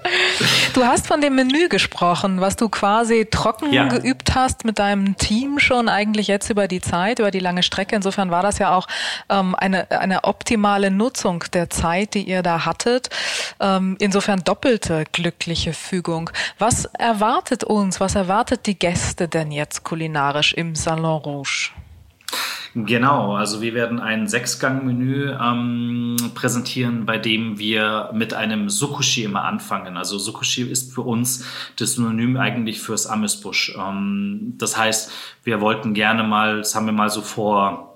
Du 0.74 0.84
hast 0.84 1.06
von 1.06 1.20
dem 1.20 1.34
Menü 1.34 1.68
gesprochen, 1.68 2.40
was 2.40 2.56
du 2.56 2.68
quasi 2.68 3.26
trocken 3.30 3.72
ja. 3.72 3.88
geübt 3.88 4.34
hast 4.34 4.64
mit 4.64 4.78
deinem 4.78 5.16
Team 5.16 5.58
schon 5.58 5.88
eigentlich 5.88 6.28
jetzt 6.28 6.50
über 6.50 6.68
die 6.68 6.80
Zeit, 6.80 7.18
über 7.18 7.30
die 7.30 7.40
lange 7.40 7.62
Strecke. 7.62 7.96
Insofern 7.96 8.30
war 8.30 8.42
das 8.42 8.58
ja 8.58 8.74
auch 8.74 8.86
ähm, 9.28 9.54
eine, 9.54 9.90
eine 9.90 10.24
optimale 10.24 10.90
Nutzung 10.90 11.44
der 11.52 11.70
Zeit, 11.70 12.14
die 12.14 12.22
ihr 12.22 12.42
da 12.42 12.64
hattet. 12.64 13.10
Ähm, 13.60 13.96
insofern 13.98 14.44
doppelte 14.44 15.04
glückliche 15.12 15.72
Fügung. 15.72 16.30
Was 16.58 16.84
erwartet 16.84 17.64
uns, 17.64 18.00
was 18.00 18.14
erwartet 18.14 18.66
die 18.66 18.78
Gäste 18.78 19.28
denn 19.28 19.50
jetzt 19.50 19.84
kulinarisch 19.84 20.54
im 20.54 20.74
Salon 20.74 21.22
Rouge? 21.22 21.70
Genau, 22.74 23.34
also 23.34 23.60
wir 23.62 23.74
werden 23.74 23.98
ein 23.98 24.28
Sechsgang-Menü 24.28 25.36
ähm, 25.40 26.16
präsentieren, 26.34 27.06
bei 27.06 27.18
dem 27.18 27.58
wir 27.58 28.10
mit 28.12 28.34
einem 28.34 28.68
Sukushi 28.68 29.24
immer 29.24 29.44
anfangen. 29.44 29.96
Also 29.96 30.18
Sukushi 30.18 30.62
ist 30.62 30.92
für 30.92 31.00
uns 31.00 31.46
das 31.76 31.94
Synonym 31.94 32.36
eigentlich 32.36 32.80
fürs 32.80 33.06
Amüsbusch. 33.06 33.74
Ähm, 33.78 34.54
das 34.58 34.76
heißt, 34.76 35.10
wir 35.44 35.60
wollten 35.60 35.94
gerne 35.94 36.22
mal, 36.22 36.58
das 36.58 36.74
haben 36.74 36.86
wir 36.86 36.92
mal 36.92 37.10
so 37.10 37.22
vor 37.22 37.87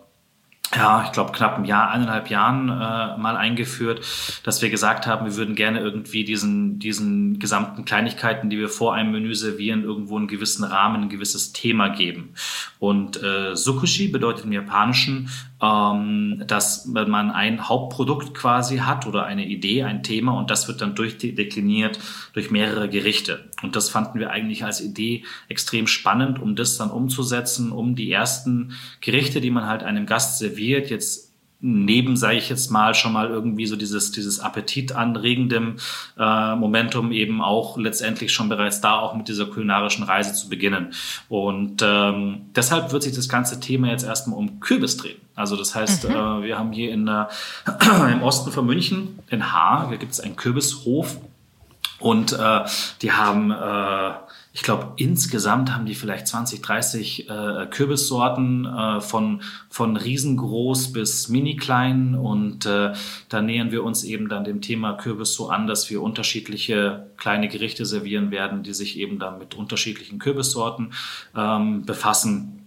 ja, 0.74 1.04
ich 1.04 1.12
glaube, 1.12 1.32
knapp 1.32 1.58
ein 1.58 1.64
Jahr, 1.64 1.90
eineinhalb 1.90 2.30
Jahren 2.30 2.68
äh, 2.68 3.18
mal 3.18 3.36
eingeführt, 3.36 4.04
dass 4.42 4.62
wir 4.62 4.70
gesagt 4.70 5.06
haben, 5.06 5.26
wir 5.26 5.36
würden 5.36 5.54
gerne 5.54 5.80
irgendwie 5.80 6.24
diesen, 6.24 6.78
diesen 6.78 7.38
gesamten 7.38 7.84
Kleinigkeiten, 7.84 8.48
die 8.48 8.58
wir 8.58 8.68
vor 8.68 8.94
einem 8.94 9.12
Menü 9.12 9.34
servieren, 9.34 9.84
irgendwo 9.84 10.16
einen 10.16 10.28
gewissen 10.28 10.64
Rahmen, 10.64 11.02
ein 11.02 11.08
gewisses 11.08 11.52
Thema 11.52 11.88
geben. 11.88 12.34
Und 12.78 13.22
äh, 13.22 13.54
Sukushi 13.54 14.08
bedeutet 14.08 14.46
im 14.46 14.52
Japanischen 14.52 15.28
ähm, 15.62 16.42
dass 16.46 16.86
man 16.86 17.30
ein 17.30 17.68
Hauptprodukt 17.68 18.34
quasi 18.34 18.78
hat 18.78 19.06
oder 19.06 19.24
eine 19.24 19.46
Idee, 19.46 19.84
ein 19.84 20.02
Thema 20.02 20.32
und 20.32 20.50
das 20.50 20.66
wird 20.66 20.80
dann 20.80 20.96
durchdekliniert 20.96 21.98
durch 22.32 22.50
mehrere 22.50 22.88
Gerichte. 22.88 23.48
Und 23.62 23.76
das 23.76 23.88
fanden 23.88 24.18
wir 24.18 24.30
eigentlich 24.30 24.64
als 24.64 24.80
Idee 24.80 25.24
extrem 25.48 25.86
spannend, 25.86 26.40
um 26.40 26.56
das 26.56 26.76
dann 26.76 26.90
umzusetzen, 26.90 27.70
um 27.70 27.94
die 27.94 28.10
ersten 28.10 28.72
Gerichte, 29.00 29.40
die 29.40 29.50
man 29.50 29.66
halt 29.66 29.84
einem 29.84 30.06
Gast 30.06 30.38
serviert, 30.38 30.90
jetzt 30.90 31.32
neben, 31.64 32.16
sage 32.16 32.38
ich 32.38 32.48
jetzt 32.48 32.72
mal, 32.72 32.92
schon 32.92 33.12
mal 33.12 33.28
irgendwie 33.28 33.66
so 33.66 33.76
dieses, 33.76 34.10
dieses 34.10 34.40
Appetit 34.40 34.90
anregendem 34.90 35.76
äh, 36.18 36.56
Momentum 36.56 37.12
eben 37.12 37.40
auch 37.40 37.78
letztendlich 37.78 38.32
schon 38.32 38.48
bereits 38.48 38.80
da 38.80 38.98
auch 38.98 39.14
mit 39.14 39.28
dieser 39.28 39.46
kulinarischen 39.46 40.02
Reise 40.02 40.34
zu 40.34 40.48
beginnen. 40.48 40.92
Und 41.28 41.80
ähm, 41.82 42.46
deshalb 42.56 42.90
wird 42.90 43.04
sich 43.04 43.14
das 43.14 43.28
ganze 43.28 43.60
Thema 43.60 43.90
jetzt 43.90 44.02
erstmal 44.02 44.40
um 44.40 44.58
Kürbis 44.58 44.96
drehen. 44.96 45.21
Also 45.34 45.56
das 45.56 45.74
heißt, 45.74 46.08
mhm. 46.08 46.14
äh, 46.14 46.42
wir 46.42 46.58
haben 46.58 46.72
hier 46.72 46.92
in, 46.92 47.08
äh, 47.08 47.26
im 48.12 48.22
Osten 48.22 48.52
von 48.52 48.66
München, 48.66 49.18
in 49.28 49.52
Haar, 49.52 49.88
da 49.90 49.96
gibt 49.96 50.12
es 50.12 50.20
einen 50.20 50.36
Kürbishof 50.36 51.18
und 51.98 52.32
äh, 52.32 52.64
die 53.00 53.12
haben 53.12 53.50
äh, 53.50 54.12
ich 54.54 54.62
glaube, 54.62 54.92
insgesamt 54.96 55.72
haben 55.72 55.86
die 55.86 55.94
vielleicht 55.94 56.26
20, 56.26 56.60
30 56.60 57.30
äh, 57.30 57.66
Kürbissorten 57.70 58.66
äh, 58.66 59.00
von, 59.00 59.40
von 59.70 59.96
riesengroß 59.96 60.92
bis 60.92 61.30
mini 61.30 61.56
klein. 61.56 62.14
Und 62.14 62.66
äh, 62.66 62.92
da 63.30 63.40
nähern 63.40 63.72
wir 63.72 63.82
uns 63.82 64.04
eben 64.04 64.28
dann 64.28 64.44
dem 64.44 64.60
Thema 64.60 64.92
Kürbis 64.92 65.32
so 65.32 65.48
an, 65.48 65.66
dass 65.66 65.88
wir 65.88 66.02
unterschiedliche 66.02 67.06
kleine 67.16 67.48
Gerichte 67.48 67.86
servieren 67.86 68.30
werden, 68.30 68.62
die 68.62 68.74
sich 68.74 68.98
eben 68.98 69.18
dann 69.18 69.38
mit 69.38 69.54
unterschiedlichen 69.54 70.18
Kürbissorten 70.18 70.92
ähm, 71.34 71.86
befassen. 71.86 72.61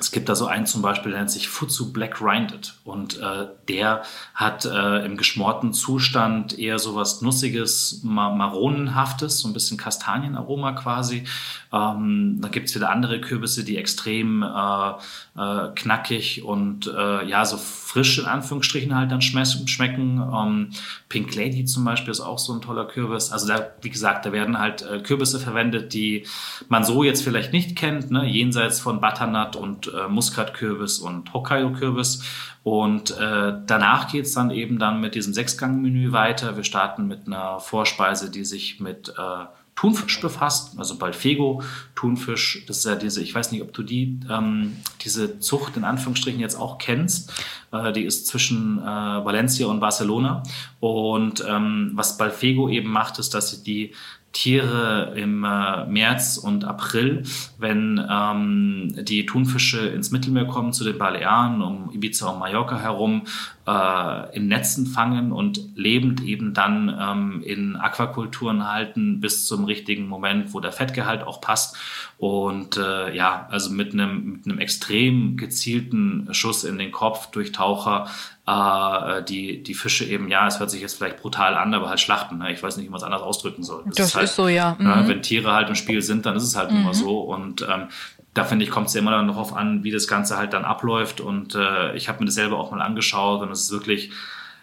Es 0.00 0.10
gibt 0.12 0.28
da 0.28 0.34
so 0.34 0.46
einen 0.46 0.66
zum 0.66 0.82
Beispiel, 0.82 1.10
der 1.10 1.20
nennt 1.20 1.30
sich 1.30 1.48
Futsu 1.48 1.92
Black 1.92 2.20
Rinded 2.20 2.74
und 2.84 3.18
äh, 3.18 3.46
der 3.68 4.02
hat 4.34 4.64
äh, 4.64 5.04
im 5.04 5.16
geschmorten 5.16 5.72
Zustand 5.72 6.58
eher 6.58 6.78
so 6.78 6.94
was 6.94 7.20
Nussiges, 7.20 8.00
Maronenhaftes, 8.02 9.40
so 9.40 9.48
ein 9.48 9.54
bisschen 9.54 9.76
Kastanienaroma 9.76 10.72
quasi. 10.72 11.24
Ähm, 11.72 12.38
da 12.40 12.48
gibt's 12.48 12.74
wieder 12.74 12.90
andere 12.90 13.20
Kürbisse, 13.20 13.64
die 13.64 13.76
extrem 13.76 14.42
äh, 14.42 14.90
äh, 15.36 15.68
knackig 15.74 16.42
und 16.44 16.86
äh, 16.86 17.26
ja, 17.26 17.44
so 17.44 17.56
frisch 17.56 18.18
in 18.18 18.26
Anführungsstrichen 18.26 18.94
halt 18.94 19.10
dann 19.10 19.22
schmecken. 19.22 20.22
Ähm, 20.34 20.70
Pink 21.08 21.34
Lady 21.34 21.64
zum 21.64 21.84
Beispiel 21.84 22.10
ist 22.10 22.20
auch 22.20 22.38
so 22.38 22.52
ein 22.52 22.60
toller 22.60 22.86
Kürbis. 22.86 23.32
Also 23.32 23.48
da, 23.48 23.70
wie 23.82 23.90
gesagt, 23.90 24.26
da 24.26 24.32
werden 24.32 24.58
halt 24.58 24.82
äh, 24.82 25.00
Kürbisse 25.00 25.40
verwendet, 25.40 25.92
die 25.92 26.24
man 26.68 26.84
so 26.84 27.02
jetzt 27.02 27.22
vielleicht 27.22 27.52
nicht 27.52 27.76
kennt, 27.76 28.10
ne? 28.10 28.26
jenseits 28.26 28.80
von 28.80 29.00
Butternut 29.00 29.56
und 29.56 29.87
äh, 29.88 30.08
Muskatkürbis 30.08 30.98
und 30.98 31.32
Hokkaido-Kürbis. 31.32 32.22
Und 32.62 33.10
äh, 33.12 33.54
danach 33.66 34.10
geht's 34.10 34.32
dann 34.32 34.50
eben 34.50 34.78
dann 34.78 35.00
mit 35.00 35.14
diesem 35.14 35.32
Sechsgang-Menü 35.32 36.12
weiter. 36.12 36.56
Wir 36.56 36.64
starten 36.64 37.06
mit 37.06 37.26
einer 37.26 37.60
Vorspeise, 37.60 38.30
die 38.30 38.44
sich 38.44 38.80
mit 38.80 39.08
äh, 39.10 39.44
Thunfisch 39.78 40.20
befasst, 40.20 40.76
also 40.76 40.98
Balfego 40.98 41.62
Thunfisch. 41.94 42.64
Das 42.66 42.78
ist 42.78 42.84
ja 42.84 42.96
diese, 42.96 43.22
ich 43.22 43.32
weiß 43.32 43.52
nicht, 43.52 43.62
ob 43.62 43.72
du 43.72 43.84
die, 43.84 44.18
ähm, 44.28 44.76
diese 45.02 45.38
Zucht 45.38 45.76
in 45.76 45.84
Anführungsstrichen 45.84 46.40
jetzt 46.40 46.56
auch 46.56 46.78
kennst. 46.78 47.32
Äh, 47.70 47.92
die 47.92 48.02
ist 48.02 48.26
zwischen 48.26 48.80
äh, 48.80 48.84
Valencia 48.84 49.68
und 49.68 49.78
Barcelona. 49.78 50.42
Und 50.80 51.44
ähm, 51.46 51.92
was 51.94 52.18
Balfego 52.18 52.68
eben 52.68 52.90
macht, 52.90 53.20
ist, 53.20 53.34
dass 53.34 53.50
sie 53.50 53.62
die 53.62 53.94
Tiere 54.38 55.14
im 55.16 55.42
äh, 55.42 55.84
März 55.86 56.36
und 56.36 56.64
April, 56.64 57.24
wenn 57.58 58.00
ähm, 58.08 58.94
die 58.96 59.26
Thunfische 59.26 59.88
ins 59.88 60.12
Mittelmeer 60.12 60.44
kommen, 60.44 60.72
zu 60.72 60.84
den 60.84 60.96
Balearen, 60.96 61.60
um 61.60 61.90
Ibiza 61.92 62.28
und 62.28 62.38
Mallorca 62.38 62.78
herum, 62.78 63.22
äh, 63.66 64.36
in 64.36 64.46
Netzen 64.46 64.86
fangen 64.86 65.32
und 65.32 65.60
lebend 65.74 66.22
eben 66.22 66.54
dann 66.54 66.96
ähm, 67.00 67.42
in 67.44 67.74
Aquakulturen 67.74 68.70
halten 68.70 69.18
bis 69.18 69.44
zum 69.44 69.64
richtigen 69.64 70.06
Moment, 70.06 70.54
wo 70.54 70.60
der 70.60 70.70
Fettgehalt 70.70 71.24
auch 71.24 71.40
passt. 71.40 71.76
Und 72.16 72.76
äh, 72.76 73.12
ja, 73.16 73.48
also 73.50 73.70
mit 73.70 73.92
einem, 73.92 74.34
mit 74.34 74.46
einem 74.46 74.58
extrem 74.60 75.36
gezielten 75.36 76.28
Schuss 76.30 76.62
in 76.62 76.78
den 76.78 76.92
Kopf 76.92 77.32
durch 77.32 77.50
Taucher 77.50 78.06
äh, 78.48 79.22
die, 79.24 79.62
die 79.62 79.74
Fische 79.74 80.04
eben, 80.04 80.28
ja, 80.28 80.46
es 80.46 80.58
hört 80.58 80.70
sich 80.70 80.80
jetzt 80.80 80.96
vielleicht 80.96 81.20
brutal 81.20 81.54
an, 81.54 81.74
aber 81.74 81.90
halt 81.90 82.00
schlachten. 82.00 82.38
Ne? 82.38 82.52
Ich 82.52 82.62
weiß 82.62 82.76
nicht, 82.76 82.86
wie 82.86 82.90
man 82.90 82.98
es 82.98 83.04
anders 83.04 83.20
ausdrücken 83.20 83.62
soll. 83.62 83.82
Das, 83.86 83.96
das 83.96 84.06
ist, 84.08 84.14
halt, 84.14 84.24
ist, 84.24 84.36
so, 84.36 84.48
ja. 84.48 84.76
Ne, 84.78 84.96
mhm. 84.96 85.08
wenn 85.08 85.22
Tiere 85.22 85.52
halt 85.52 85.68
im 85.68 85.74
Spiel 85.74 86.00
sind, 86.00 86.24
dann 86.24 86.36
ist 86.36 86.44
es 86.44 86.56
halt 86.56 86.70
mhm. 86.70 86.78
immer 86.78 86.94
so. 86.94 87.20
Und 87.20 87.62
ähm, 87.62 87.88
da 88.32 88.44
finde 88.44 88.64
ich, 88.64 88.70
kommt 88.70 88.88
es 88.88 88.94
ja 88.94 89.00
immer 89.00 89.10
dann 89.10 89.28
darauf 89.28 89.54
an, 89.54 89.84
wie 89.84 89.90
das 89.90 90.08
Ganze 90.08 90.38
halt 90.38 90.54
dann 90.54 90.64
abläuft. 90.64 91.20
Und 91.20 91.54
äh, 91.54 91.94
ich 91.94 92.08
habe 92.08 92.20
mir 92.20 92.26
das 92.26 92.34
selber 92.36 92.58
auch 92.58 92.70
mal 92.70 92.80
angeschaut 92.80 93.42
und 93.42 93.50
es 93.50 93.62
ist 93.62 93.72
wirklich 93.72 94.12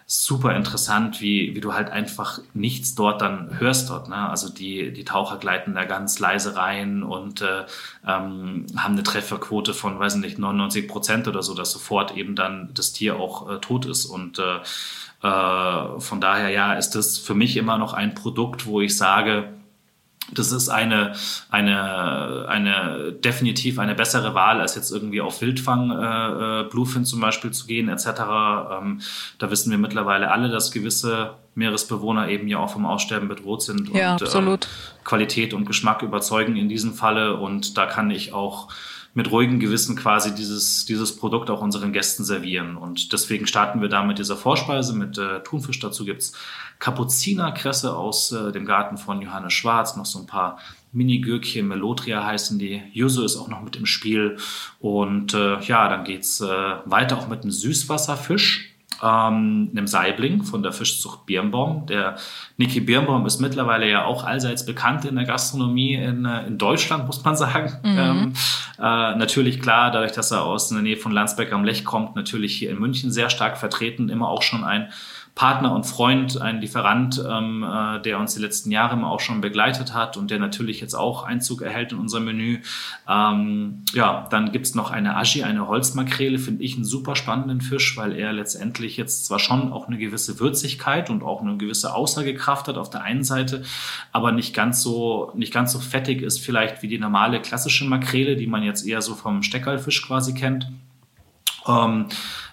super 0.08 0.54
interessant, 0.54 1.20
wie, 1.20 1.56
wie 1.56 1.60
du 1.60 1.74
halt 1.74 1.90
einfach 1.90 2.40
nichts 2.54 2.94
dort 2.94 3.20
dann 3.20 3.58
hörst 3.58 3.90
dort. 3.90 4.08
Ne? 4.08 4.16
Also 4.16 4.48
die, 4.48 4.92
die 4.92 5.04
Taucher 5.04 5.36
gleiten 5.36 5.74
da 5.74 5.84
ganz 5.84 6.20
leise 6.20 6.54
rein 6.54 7.02
und 7.02 7.42
äh, 7.42 7.64
ähm, 8.06 8.66
haben 8.76 8.92
eine 8.92 9.02
Trefferquote 9.02 9.74
von, 9.74 9.98
weiß 9.98 10.14
nicht, 10.16 10.38
99 10.38 10.86
Prozent 10.86 11.26
oder 11.26 11.42
so, 11.42 11.54
dass 11.54 11.72
sofort 11.72 12.16
eben 12.16 12.36
dann 12.36 12.70
das 12.72 12.92
Tier 12.92 13.16
auch 13.16 13.50
äh, 13.50 13.58
tot 13.58 13.84
ist. 13.84 14.06
Und 14.06 14.38
äh, 14.38 14.58
äh, 15.26 16.00
von 16.00 16.20
daher, 16.20 16.50
ja, 16.50 16.74
ist 16.74 16.90
das 16.90 17.18
für 17.18 17.34
mich 17.34 17.56
immer 17.56 17.76
noch 17.76 17.92
ein 17.92 18.14
Produkt, 18.14 18.66
wo 18.66 18.80
ich 18.80 18.96
sage, 18.96 19.48
das 20.32 20.52
ist 20.52 20.68
eine, 20.68 21.14
eine, 21.50 22.46
eine 22.48 23.12
definitiv 23.12 23.78
eine 23.78 23.94
bessere 23.94 24.34
Wahl, 24.34 24.60
als 24.60 24.74
jetzt 24.74 24.90
irgendwie 24.90 25.20
auf 25.20 25.40
Wildfang, 25.40 25.90
äh, 25.90 26.60
äh, 26.60 26.64
Bluefin 26.68 27.04
zum 27.04 27.20
Beispiel 27.20 27.52
zu 27.52 27.66
gehen, 27.66 27.88
etc. 27.88 28.06
Ähm, 28.06 29.00
da 29.38 29.50
wissen 29.50 29.70
wir 29.70 29.78
mittlerweile 29.78 30.30
alle, 30.30 30.48
dass 30.48 30.72
gewisse 30.72 31.34
Meeresbewohner 31.54 32.28
eben 32.28 32.48
ja 32.48 32.58
auch 32.58 32.70
vom 32.70 32.86
Aussterben 32.86 33.28
bedroht 33.28 33.62
sind 33.62 33.88
ja, 33.94 34.12
und 34.12 34.22
absolut. 34.22 34.64
Äh, 34.64 35.04
Qualität 35.04 35.54
und 35.54 35.64
Geschmack 35.64 36.02
überzeugen 36.02 36.56
in 36.56 36.68
diesem 36.68 36.94
Falle. 36.94 37.36
Und 37.36 37.78
da 37.78 37.86
kann 37.86 38.10
ich 38.10 38.32
auch 38.32 38.68
mit 39.14 39.30
ruhigem 39.30 39.60
Gewissen 39.60 39.96
quasi 39.96 40.34
dieses, 40.34 40.84
dieses 40.84 41.16
Produkt 41.16 41.48
auch 41.48 41.62
unseren 41.62 41.94
Gästen 41.94 42.22
servieren. 42.22 42.76
Und 42.76 43.14
deswegen 43.14 43.46
starten 43.46 43.80
wir 43.80 43.88
da 43.88 44.02
mit 44.02 44.18
dieser 44.18 44.36
Vorspeise 44.36 44.94
mit 44.94 45.16
äh, 45.16 45.42
Thunfisch. 45.42 45.78
Dazu 45.78 46.04
gibt's 46.04 46.34
Kapuzinerkresse 46.78 47.94
aus 47.94 48.32
äh, 48.32 48.52
dem 48.52 48.66
Garten 48.66 48.98
von 48.98 49.22
Johannes 49.22 49.52
Schwarz, 49.52 49.96
noch 49.96 50.06
so 50.06 50.18
ein 50.18 50.26
paar 50.26 50.58
Mini-Gürkchen, 50.92 51.68
Melotria 51.68 52.24
heißen 52.24 52.58
die. 52.58 52.82
Yuzu 52.92 53.24
ist 53.24 53.36
auch 53.36 53.48
noch 53.48 53.62
mit 53.62 53.76
im 53.76 53.86
Spiel. 53.86 54.38
Und 54.80 55.34
äh, 55.34 55.60
ja, 55.60 55.88
dann 55.88 56.04
geht's 56.04 56.40
äh, 56.40 56.46
weiter 56.84 57.18
auch 57.18 57.28
mit 57.28 57.42
einem 57.42 57.50
Süßwasserfisch 57.50 58.76
ähm, 59.02 59.70
einem 59.72 59.86
Saibling 59.86 60.42
von 60.42 60.62
der 60.62 60.72
Fischzucht 60.72 61.26
Birnbaum. 61.26 61.86
Der 61.86 62.16
Niki 62.56 62.80
Birnbaum 62.80 63.26
ist 63.26 63.40
mittlerweile 63.40 63.88
ja 63.88 64.04
auch 64.04 64.24
allseits 64.24 64.64
bekannt 64.64 65.04
in 65.04 65.16
der 65.16 65.24
Gastronomie 65.24 65.94
in, 65.94 66.24
äh, 66.24 66.46
in 66.46 66.58
Deutschland, 66.58 67.06
muss 67.06 67.24
man 67.24 67.36
sagen. 67.36 67.72
Mhm. 67.82 67.98
Ähm, 67.98 68.32
äh, 68.78 69.16
natürlich 69.16 69.60
klar, 69.60 69.90
dadurch, 69.90 70.12
dass 70.12 70.30
er 70.30 70.44
aus 70.44 70.68
der 70.68 70.82
Nähe 70.82 70.96
von 70.96 71.12
Landsberg 71.12 71.52
am 71.52 71.64
Lech 71.64 71.84
kommt, 71.84 72.16
natürlich 72.16 72.56
hier 72.56 72.70
in 72.70 72.78
München 72.78 73.10
sehr 73.10 73.30
stark 73.30 73.58
vertreten, 73.58 74.08
immer 74.08 74.28
auch 74.28 74.42
schon 74.42 74.64
ein 74.64 74.90
Partner 75.36 75.74
und 75.74 75.84
Freund, 75.84 76.40
ein 76.40 76.62
Lieferant, 76.62 77.22
ähm, 77.30 77.62
äh, 77.62 78.00
der 78.00 78.18
uns 78.18 78.34
die 78.34 78.40
letzten 78.40 78.70
Jahre 78.70 78.94
immer 78.94 79.10
auch 79.10 79.20
schon 79.20 79.42
begleitet 79.42 79.92
hat 79.92 80.16
und 80.16 80.30
der 80.30 80.38
natürlich 80.38 80.80
jetzt 80.80 80.94
auch 80.94 81.24
Einzug 81.24 81.60
erhält 81.60 81.92
in 81.92 81.98
unser 81.98 82.20
Menü. 82.20 82.60
Ähm, 83.06 83.84
ja, 83.92 84.26
dann 84.30 84.50
gibt's 84.50 84.74
noch 84.74 84.90
eine 84.90 85.14
Ashi, 85.14 85.44
eine 85.44 85.68
Holzmakrele, 85.68 86.38
finde 86.38 86.64
ich 86.64 86.76
einen 86.76 86.86
super 86.86 87.16
spannenden 87.16 87.60
Fisch, 87.60 87.98
weil 87.98 88.16
er 88.16 88.32
letztendlich 88.32 88.96
jetzt 88.96 89.26
zwar 89.26 89.38
schon 89.38 89.74
auch 89.74 89.88
eine 89.88 89.98
gewisse 89.98 90.40
Würzigkeit 90.40 91.10
und 91.10 91.22
auch 91.22 91.42
eine 91.42 91.58
gewisse 91.58 91.94
Aussagekraft 91.94 92.66
hat 92.66 92.78
auf 92.78 92.88
der 92.88 93.02
einen 93.02 93.22
Seite, 93.22 93.62
aber 94.12 94.32
nicht 94.32 94.54
ganz 94.54 94.82
so, 94.82 95.32
nicht 95.34 95.52
ganz 95.52 95.70
so 95.70 95.80
fettig 95.80 96.22
ist 96.22 96.38
vielleicht 96.38 96.82
wie 96.82 96.88
die 96.88 96.98
normale 96.98 97.42
klassische 97.42 97.84
Makrele, 97.84 98.36
die 98.36 98.46
man 98.46 98.62
jetzt 98.62 98.86
eher 98.86 99.02
so 99.02 99.14
vom 99.14 99.42
Steckerlfisch 99.42 100.06
quasi 100.06 100.32
kennt. 100.32 100.72
Ähm, 101.66 102.06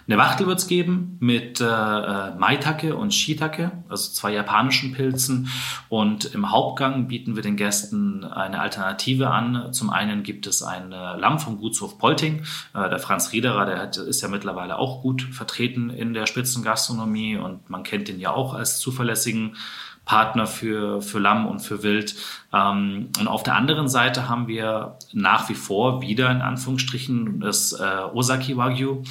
eine 0.06 0.18
Wachtel 0.18 0.46
wird 0.46 0.58
es 0.58 0.66
geben 0.66 1.16
mit 1.20 1.62
äh, 1.62 1.64
äh, 1.64 2.34
Maitake 2.34 2.94
und 2.94 3.14
Shiitake, 3.14 3.72
also 3.88 4.12
zwei 4.12 4.34
japanischen 4.34 4.92
Pilzen. 4.92 5.48
Und 5.88 6.26
im 6.34 6.50
Hauptgang 6.50 7.08
bieten 7.08 7.36
wir 7.36 7.42
den 7.42 7.56
Gästen 7.56 8.22
eine 8.22 8.60
Alternative 8.60 9.30
an. 9.30 9.72
Zum 9.72 9.88
einen 9.88 10.22
gibt 10.22 10.46
es 10.46 10.62
ein 10.62 10.92
äh, 10.92 11.16
Lamm 11.16 11.38
vom 11.38 11.56
Gutshof 11.56 11.96
Polting. 11.96 12.42
Äh, 12.74 12.90
der 12.90 12.98
Franz 12.98 13.32
Riederer, 13.32 13.64
der 13.64 13.78
hat, 13.78 13.96
ist 13.96 14.20
ja 14.20 14.28
mittlerweile 14.28 14.78
auch 14.78 15.00
gut 15.00 15.22
vertreten 15.22 15.88
in 15.88 16.12
der 16.12 16.26
Spitzengastronomie 16.26 17.36
und 17.38 17.70
man 17.70 17.82
kennt 17.82 18.10
ihn 18.10 18.20
ja 18.20 18.30
auch 18.30 18.52
als 18.52 18.80
zuverlässigen 18.80 19.56
Partner 20.04 20.46
für, 20.46 21.00
für 21.00 21.18
Lamm 21.18 21.46
und 21.46 21.60
für 21.60 21.82
Wild. 21.82 22.14
Ähm, 22.52 23.10
und 23.18 23.26
auf 23.28 23.42
der 23.42 23.56
anderen 23.56 23.88
Seite 23.88 24.28
haben 24.28 24.48
wir 24.48 24.98
nach 25.12 25.48
wie 25.48 25.54
vor 25.54 26.02
wieder 26.02 26.30
in 26.30 26.42
Anführungsstrichen 26.42 27.40
das 27.40 27.72
äh, 27.72 27.84
Osaki 28.12 28.56
Wagyu 28.56 29.02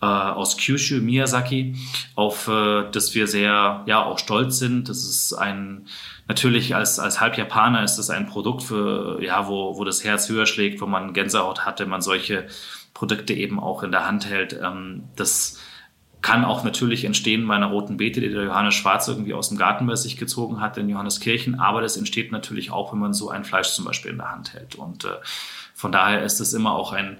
äh, 0.00 0.06
aus 0.06 0.56
Kyushu, 0.56 0.96
Miyazaki, 0.96 1.76
auf 2.14 2.48
äh, 2.48 2.84
das 2.90 3.14
wir 3.14 3.26
sehr 3.26 3.82
ja 3.86 4.04
auch 4.04 4.18
stolz 4.18 4.58
sind. 4.58 4.88
Das 4.88 5.04
ist 5.04 5.32
ein 5.32 5.86
natürlich 6.28 6.74
als 6.74 6.98
als 6.98 7.20
Halbjapaner 7.20 7.82
ist 7.82 7.96
das 7.96 8.10
ein 8.10 8.26
Produkt 8.26 8.62
für 8.62 9.22
ja 9.22 9.48
wo 9.48 9.76
wo 9.76 9.84
das 9.84 10.04
Herz 10.04 10.28
höher 10.28 10.46
schlägt, 10.46 10.80
wo 10.80 10.86
man 10.86 11.14
Gänsehaut 11.14 11.64
hat, 11.64 11.80
wenn 11.80 11.88
man 11.88 12.02
solche 12.02 12.46
Produkte 12.94 13.32
eben 13.32 13.58
auch 13.58 13.82
in 13.82 13.90
der 13.90 14.06
Hand 14.06 14.26
hält. 14.26 14.58
Ähm, 14.62 15.04
das 15.16 15.58
kann 16.22 16.44
auch 16.44 16.62
natürlich 16.62 17.04
entstehen 17.04 17.46
bei 17.46 17.56
einer 17.56 17.66
roten 17.66 17.96
Beete, 17.96 18.20
die 18.20 18.30
der 18.30 18.44
Johannes 18.44 18.74
Schwarz 18.74 19.08
irgendwie 19.08 19.34
aus 19.34 19.48
dem 19.48 19.58
Garten 19.58 19.86
bei 19.86 19.96
sich 19.96 20.16
gezogen 20.16 20.60
hat 20.60 20.78
in 20.78 20.88
Johanneskirchen. 20.88 21.58
Aber 21.58 21.82
das 21.82 21.96
entsteht 21.96 22.30
natürlich 22.30 22.70
auch, 22.70 22.92
wenn 22.92 23.00
man 23.00 23.12
so 23.12 23.28
ein 23.28 23.44
Fleisch 23.44 23.70
zum 23.70 23.84
Beispiel 23.84 24.12
in 24.12 24.18
der 24.18 24.30
Hand 24.30 24.54
hält. 24.54 24.76
Und 24.76 25.04
äh, 25.04 25.08
von 25.74 25.90
daher 25.90 26.22
ist 26.22 26.40
es 26.40 26.54
immer 26.54 26.74
auch 26.74 26.92
ein 26.92 27.18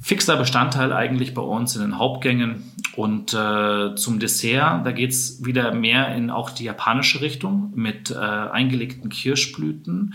fixer 0.00 0.36
Bestandteil 0.36 0.92
eigentlich 0.92 1.34
bei 1.34 1.42
uns 1.42 1.76
in 1.76 1.82
den 1.82 1.98
Hauptgängen. 1.98 2.72
Und 2.96 3.32
äh, 3.34 3.94
zum 3.94 4.18
Dessert, 4.18 4.84
da 4.84 4.92
geht's 4.92 5.44
wieder 5.44 5.72
mehr 5.72 6.14
in 6.14 6.30
auch 6.30 6.50
die 6.50 6.64
japanische 6.64 7.20
Richtung 7.20 7.72
mit 7.76 8.10
äh, 8.10 8.16
eingelegten 8.16 9.10
Kirschblüten, 9.10 10.14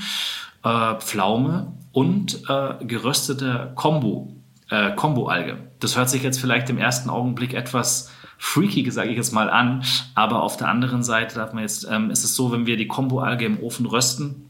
äh, 0.64 0.96
Pflaume 0.96 1.72
und 1.94 2.42
äh, 2.50 2.84
geröstete 2.84 3.72
Kombu, 3.76 4.34
äh, 4.70 4.94
Kombu-Alge. 4.94 5.58
Das 5.80 5.96
hört 5.96 6.10
sich 6.10 6.24
jetzt 6.24 6.40
vielleicht 6.40 6.70
im 6.70 6.78
ersten 6.78 7.10
Augenblick 7.10 7.54
etwas 7.54 8.12
freaky, 8.38 8.90
sage 8.92 9.10
ich 9.10 9.18
jetzt 9.18 9.34
mal 9.34 9.50
an. 9.50 9.84
Aber 10.14 10.44
auf 10.44 10.58
der 10.58 10.70
anderen 10.70 11.04
Seite 11.04 11.36
darf 11.36 11.54
man 11.54 11.64
jetzt, 11.64 11.88
ähm, 11.90 12.12
ist 12.12 12.24
es 12.24 12.36
so, 12.36 12.52
wenn 12.52 12.66
wir 12.66 12.78
die 12.78 12.88
Kombo-Alge 12.88 13.46
im 13.46 13.60
Ofen 13.60 13.86
rösten, 13.86 14.50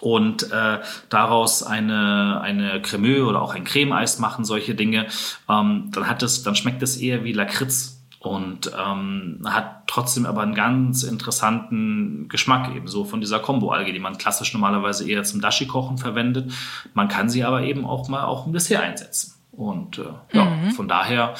und 0.00 0.52
äh, 0.52 0.78
daraus 1.08 1.64
eine 1.64 2.40
eine 2.40 2.80
Cremeux 2.80 3.26
oder 3.28 3.42
auch 3.42 3.56
ein 3.56 3.64
Cremeeis 3.64 4.20
machen 4.20 4.44
solche 4.44 4.76
Dinge 4.76 5.08
ähm, 5.48 5.90
dann 5.90 6.08
hat 6.08 6.22
es 6.22 6.44
dann 6.44 6.54
schmeckt 6.54 6.84
es 6.84 6.98
eher 6.98 7.24
wie 7.24 7.32
Lakritz 7.32 7.98
und 8.20 8.72
ähm, 8.76 9.40
hat 9.44 9.86
trotzdem 9.86 10.26
aber 10.26 10.42
einen 10.42 10.54
ganz 10.54 11.04
interessanten 11.04 12.28
Geschmack 12.28 12.74
ebenso 12.74 13.04
von 13.04 13.20
dieser 13.20 13.38
Kombo-Alge, 13.38 13.92
die 13.92 14.00
man 14.00 14.18
klassisch 14.18 14.52
normalerweise 14.52 15.08
eher 15.08 15.22
zum 15.22 15.40
Dashi-Kochen 15.40 15.98
verwendet. 15.98 16.52
Man 16.94 17.08
kann 17.08 17.28
sie 17.28 17.44
aber 17.44 17.62
eben 17.62 17.86
auch 17.86 18.08
mal 18.08 18.24
auch 18.24 18.46
im 18.46 18.52
Dessert 18.52 18.82
einsetzen. 18.82 19.34
Und 19.52 19.98
äh, 19.98 20.04
ja, 20.32 20.44
mhm. 20.46 20.72
von 20.72 20.88
daher 20.88 21.34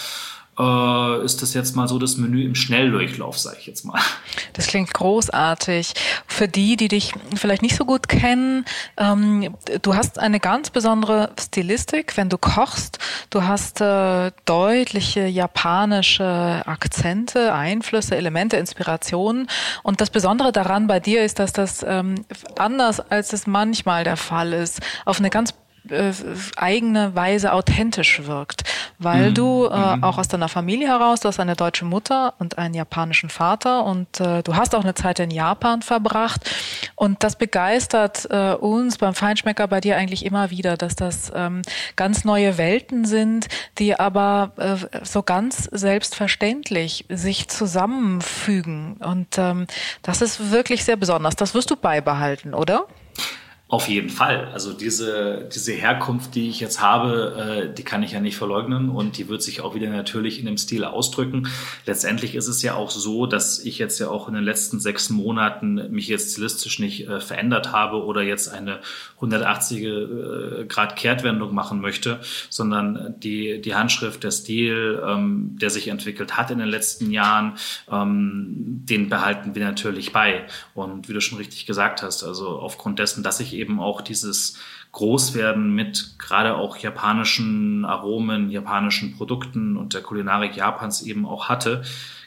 äh, 0.58 1.24
ist 1.24 1.40
das 1.42 1.54
jetzt 1.54 1.76
mal 1.76 1.86
so 1.88 1.98
das 1.98 2.16
Menü 2.16 2.44
im 2.44 2.54
Schnelldurchlauf, 2.54 3.38
sage 3.38 3.58
ich 3.60 3.66
jetzt 3.66 3.84
mal. 3.84 4.00
Das 4.54 4.66
klingt 4.66 4.92
großartig. 4.92 5.94
Für 6.26 6.48
die, 6.48 6.76
die 6.76 6.88
dich 6.88 7.12
vielleicht 7.36 7.62
nicht 7.62 7.76
so 7.76 7.84
gut 7.84 8.08
kennen, 8.08 8.64
ähm, 8.96 9.54
du 9.82 9.94
hast 9.94 10.18
eine 10.18 10.40
ganz 10.40 10.70
besondere 10.70 11.30
Stilistik, 11.38 12.16
wenn 12.16 12.28
du 12.28 12.38
kochst. 12.38 12.98
Du 13.30 13.44
hast 13.44 13.80
äh, 13.80 14.32
deutliche 14.46 15.26
japanische 15.26 16.62
Akzente, 16.66 17.54
Einflüsse, 17.54 18.16
Elemente, 18.16 18.56
Inspirationen. 18.56 19.48
Und 19.84 20.00
das 20.00 20.10
Besondere 20.10 20.50
daran 20.50 20.88
bei 20.88 20.98
dir 20.98 21.24
ist, 21.24 21.38
dass 21.38 21.52
das 21.52 21.84
ähm, 21.86 22.24
anders 22.58 22.98
als 22.98 23.32
es 23.32 23.46
manchmal 23.46 24.02
der 24.02 24.16
Fall 24.16 24.52
ist, 24.52 24.80
auf 25.04 25.18
eine 25.18 25.30
ganz 25.30 25.54
äh, 25.90 26.12
eigene 26.56 27.14
Weise 27.14 27.52
authentisch 27.52 28.26
wirkt, 28.26 28.64
weil 28.98 29.30
mhm. 29.30 29.34
du 29.34 29.64
äh, 29.66 29.96
mhm. 29.96 30.04
auch 30.04 30.18
aus 30.18 30.28
deiner 30.28 30.48
Familie 30.48 30.88
heraus, 30.88 31.20
du 31.20 31.28
hast 31.28 31.40
eine 31.40 31.56
deutsche 31.56 31.84
Mutter 31.84 32.34
und 32.38 32.58
einen 32.58 32.74
japanischen 32.74 33.30
Vater 33.30 33.84
und 33.84 34.20
äh, 34.20 34.42
du 34.42 34.56
hast 34.56 34.74
auch 34.74 34.82
eine 34.82 34.94
Zeit 34.94 35.18
in 35.20 35.30
Japan 35.30 35.82
verbracht 35.82 36.50
und 36.94 37.22
das 37.24 37.36
begeistert 37.36 38.26
äh, 38.30 38.54
uns 38.54 38.98
beim 38.98 39.14
Feinschmecker 39.14 39.68
bei 39.68 39.80
dir 39.80 39.96
eigentlich 39.96 40.24
immer 40.24 40.50
wieder, 40.50 40.76
dass 40.76 40.96
das 40.96 41.32
ähm, 41.34 41.62
ganz 41.96 42.24
neue 42.24 42.58
Welten 42.58 43.04
sind, 43.04 43.48
die 43.78 43.98
aber 43.98 44.52
äh, 44.56 45.04
so 45.04 45.22
ganz 45.22 45.64
selbstverständlich 45.64 47.06
sich 47.08 47.48
zusammenfügen 47.48 48.96
und 48.98 49.38
ähm, 49.38 49.66
das 50.02 50.22
ist 50.22 50.50
wirklich 50.50 50.84
sehr 50.84 50.96
besonders. 50.96 51.36
Das 51.36 51.54
wirst 51.54 51.70
du 51.70 51.76
beibehalten, 51.76 52.54
oder? 52.54 52.86
Auf 53.70 53.86
jeden 53.86 54.08
Fall. 54.08 54.46
Also 54.54 54.72
diese, 54.72 55.46
diese 55.54 55.74
Herkunft, 55.74 56.34
die 56.34 56.48
ich 56.48 56.58
jetzt 56.58 56.80
habe, 56.80 57.68
äh, 57.68 57.74
die 57.74 57.82
kann 57.82 58.02
ich 58.02 58.12
ja 58.12 58.20
nicht 58.20 58.38
verleugnen 58.38 58.88
und 58.88 59.18
die 59.18 59.28
wird 59.28 59.42
sich 59.42 59.60
auch 59.60 59.74
wieder 59.74 59.90
natürlich 59.90 60.40
in 60.40 60.46
dem 60.46 60.56
Stil 60.56 60.84
ausdrücken. 60.84 61.48
Letztendlich 61.84 62.34
ist 62.34 62.48
es 62.48 62.62
ja 62.62 62.76
auch 62.76 62.88
so, 62.88 63.26
dass 63.26 63.58
ich 63.58 63.78
jetzt 63.78 63.98
ja 63.98 64.08
auch 64.08 64.26
in 64.26 64.32
den 64.32 64.42
letzten 64.42 64.80
sechs 64.80 65.10
Monaten 65.10 65.90
mich 65.90 66.08
jetzt 66.08 66.32
stilistisch 66.32 66.78
nicht 66.78 67.08
äh, 67.08 67.20
verändert 67.20 67.70
habe 67.70 68.02
oder 68.02 68.22
jetzt 68.22 68.48
eine 68.48 68.78
180 69.16 69.82
äh, 69.82 70.64
Grad 70.66 70.96
Kehrtwendung 70.96 71.52
machen 71.52 71.82
möchte, 71.82 72.20
sondern 72.48 73.16
die, 73.18 73.60
die 73.60 73.74
Handschrift, 73.74 74.24
der 74.24 74.30
Stil, 74.30 75.02
ähm, 75.06 75.58
der 75.60 75.68
sich 75.68 75.88
entwickelt 75.88 76.38
hat 76.38 76.50
in 76.50 76.58
den 76.58 76.68
letzten 76.68 77.10
Jahren, 77.10 77.58
ähm, 77.92 78.54
den 78.88 79.10
behalten 79.10 79.54
wir 79.54 79.66
natürlich 79.66 80.14
bei. 80.14 80.46
Und 80.72 81.10
wie 81.10 81.12
du 81.12 81.20
schon 81.20 81.36
richtig 81.36 81.66
gesagt 81.66 82.02
hast, 82.02 82.24
also 82.24 82.48
aufgrund 82.48 82.98
dessen, 82.98 83.22
dass 83.22 83.40
ich 83.40 83.57
eben 83.58 83.80
auch 83.80 84.00
dieses 84.00 84.58
Großwerden 84.92 85.74
mit 85.74 86.14
gerade 86.18 86.56
auch 86.56 86.76
japanischen 86.76 87.84
Aromen, 87.84 88.50
japanischen 88.50 89.16
Produkten 89.16 89.76
und 89.76 89.94
der 89.94 90.02
Kulinarik 90.02 90.56
Japans 90.56 91.02
eben 91.02 91.26
auch 91.26 91.48
hatte, 91.48 91.82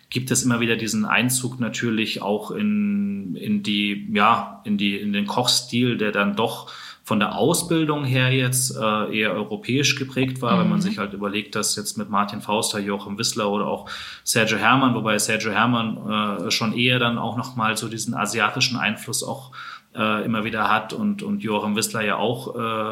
gibt 0.10 0.30
es 0.30 0.44
immer 0.44 0.60
wieder 0.60 0.76
diesen 0.76 1.06
Einzug 1.06 1.60
natürlich 1.60 2.22
auch 2.22 2.52
in, 2.52 3.36
in 3.36 3.64
die, 3.64 4.10
ja, 4.14 4.62
in 4.66 4.78
die, 4.78 4.98
in 4.98 5.14
den 5.14 5.26
Kochstil, 5.26 5.98
der 5.98 6.12
dann 6.12 6.36
doch 6.36 6.72
von 7.04 7.20
der 7.20 7.36
Ausbildung 7.36 8.06
her 8.06 8.32
jetzt 8.32 8.76
äh, 8.76 9.20
eher 9.20 9.34
europäisch 9.34 9.96
geprägt 9.96 10.42
war, 10.42 10.56
mhm. 10.56 10.60
wenn 10.60 10.70
man 10.70 10.78
mhm. 10.80 10.84
sich 10.84 10.98
halt 10.98 11.14
überlegt, 11.14 11.56
dass 11.56 11.76
jetzt 11.76 11.98
mit 11.98 12.10
Martin 12.10 12.42
Fauster, 12.42 12.80
Joachim 12.80 13.18
Wissler 13.18 13.50
oder 13.50 13.68
auch 13.68 13.90
Sergio 14.24 14.58
Hermann, 14.58 14.94
wobei 14.94 15.18
Sergio 15.18 15.52
Hermann 15.52 16.46
äh, 16.46 16.52
schon 16.52 16.74
eher 16.74 17.00
dann 17.00 17.18
auch 17.18 17.38
nochmal 17.38 17.76
so 17.76 17.88
diesen 17.88 18.14
asiatischen 18.14 18.78
Einfluss 18.78 19.24
auch 19.24 19.52
äh, 19.96 20.26
immer 20.26 20.44
wieder 20.44 20.70
hat 20.70 20.94
und, 20.94 21.24
und 21.24 21.44
Joachim 21.44 21.76
Wissler 21.76 22.04
ja 22.04 22.16
auch 22.16 22.56
äh, 22.56 22.92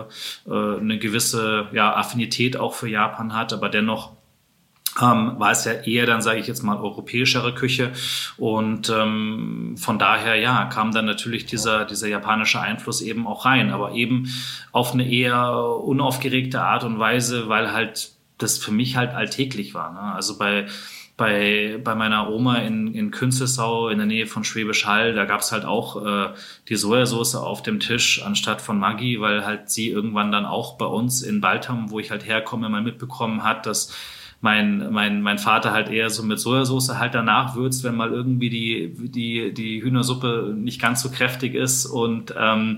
äh, 0.50 0.80
eine 0.80 1.00
gewisse 1.00 1.68
ja, 1.72 1.96
Affinität 1.96 2.58
auch 2.58 2.74
für 2.74 2.90
Japan 2.90 3.34
hat, 3.36 3.54
aber 3.54 3.70
dennoch 3.70 4.14
ähm, 5.02 5.36
war 5.38 5.52
es 5.52 5.66
ja 5.66 5.74
eher 5.74 6.06
dann, 6.06 6.22
sage 6.22 6.40
ich 6.40 6.48
jetzt 6.48 6.64
mal, 6.64 6.78
europäischere 6.78 7.54
Küche. 7.54 7.92
Und 8.38 8.90
ähm, 8.90 9.76
von 9.78 10.00
daher, 10.00 10.36
ja, 10.36 10.66
kam 10.66 10.92
dann 10.92 11.06
natürlich 11.06 11.46
dieser, 11.46 11.86
dieser 11.86 12.08
japanische 12.08 12.60
Einfluss 12.60 13.02
eben 13.02 13.28
auch 13.28 13.46
rein, 13.46 13.72
aber 13.72 13.94
eben 13.94 14.30
auf 14.72 14.94
eine 14.94 15.10
eher 15.10 15.54
unaufgeregte 15.54 16.62
Art 16.62 16.84
und 16.84 17.00
Weise, 17.00 17.48
weil 17.48 17.72
halt 17.72 18.12
das 18.38 18.58
für 18.58 18.72
mich 18.72 18.96
halt 18.96 19.14
alltäglich 19.14 19.74
war. 19.74 19.94
Ne? 19.94 20.14
Also 20.16 20.38
bei 20.38 20.66
bei, 21.20 21.78
bei 21.84 21.96
meiner 21.96 22.30
Oma 22.32 22.60
in, 22.60 22.94
in 22.94 23.12
Künzelsau 23.12 23.90
in 23.90 23.98
der 23.98 24.08
Nähe 24.08 24.26
von 24.26 24.46
Schwäbisch 24.46 24.86
Hall, 24.86 25.14
da 25.14 25.26
gab's 25.26 25.52
halt 25.52 25.66
auch 25.66 26.06
äh, 26.06 26.30
die 26.70 26.78
Sojasauce 26.78 27.36
auf 27.36 27.62
dem 27.62 27.82
Tisch 27.82 28.24
anstatt 28.26 28.62
von 28.62 28.80
Maggi, 28.80 29.20
weil 29.20 29.46
halt 29.46 29.70
sie 29.70 29.90
irgendwann 29.90 30.32
dann 30.32 30.46
auch 30.46 30.78
bei 30.78 30.86
uns 30.86 31.22
in 31.22 31.42
Baltham, 31.42 31.92
wo 31.92 32.00
ich 32.00 32.10
halt 32.10 32.26
herkomme, 32.26 32.70
mal 32.70 32.82
mitbekommen 32.82 33.44
hat, 33.44 33.66
dass 33.66 33.94
mein, 34.40 34.94
mein, 34.94 35.22
mein 35.22 35.38
Vater 35.38 35.74
halt 35.74 35.90
eher 35.90 36.10
so 36.10 36.24
mit 36.24 36.40
Sojasauce 36.40 36.98
halt 36.98 37.14
danach 37.14 37.54
würzt, 37.56 37.84
wenn 37.84 37.96
mal 37.96 38.12
irgendwie 38.12 38.50
die, 38.50 39.10
die, 39.10 39.54
die 39.54 39.84
Hühnersuppe 39.84 40.54
nicht 40.56 40.82
ganz 40.82 41.02
so 41.02 41.12
kräftig 41.12 41.54
ist. 41.54 41.86
Und 41.86 42.34
ähm, 42.40 42.78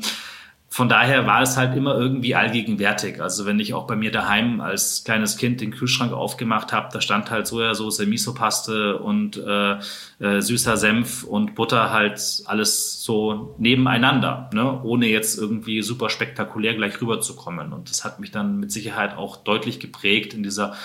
von 0.74 0.88
daher 0.88 1.28
war 1.28 1.42
es 1.42 1.58
halt 1.58 1.76
immer 1.76 1.96
irgendwie 1.96 2.34
allgegenwärtig. 2.34 3.22
Also 3.22 3.46
wenn 3.46 3.60
ich 3.60 3.74
auch 3.74 3.88
bei 3.88 3.98
mir 3.98 4.10
daheim 4.10 4.62
als 4.62 5.04
kleines 5.04 5.36
Kind 5.36 5.60
den 5.60 5.72
Kühlschrank 5.72 6.14
aufgemacht 6.14 6.72
habe, 6.72 6.88
da 6.94 7.02
stand 7.02 7.30
halt 7.30 7.46
Sojasauce, 7.46 8.06
Misopaste 8.06 8.98
und 8.98 9.36
äh, 9.36 9.80
äh, 10.22 10.42
süßer 10.42 10.78
Senf 10.78 11.26
und 11.26 11.56
Butter 11.56 11.92
halt 11.92 12.22
alles 12.46 13.04
so 13.04 13.54
nebeneinander, 13.58 14.50
ne? 14.54 14.82
ohne 14.84 15.08
jetzt 15.08 15.38
irgendwie 15.38 15.82
super 15.82 16.10
spektakulär 16.10 16.74
gleich 16.74 17.02
rüberzukommen. 17.02 17.74
Und 17.74 17.90
das 17.90 18.06
hat 18.06 18.22
mich 18.22 18.32
dann 18.32 18.58
mit 18.58 18.72
Sicherheit 18.72 19.18
auch 19.18 19.36
deutlich 19.36 19.82
geprägt 19.82 20.34
in 20.34 20.42
dieser 20.42 20.76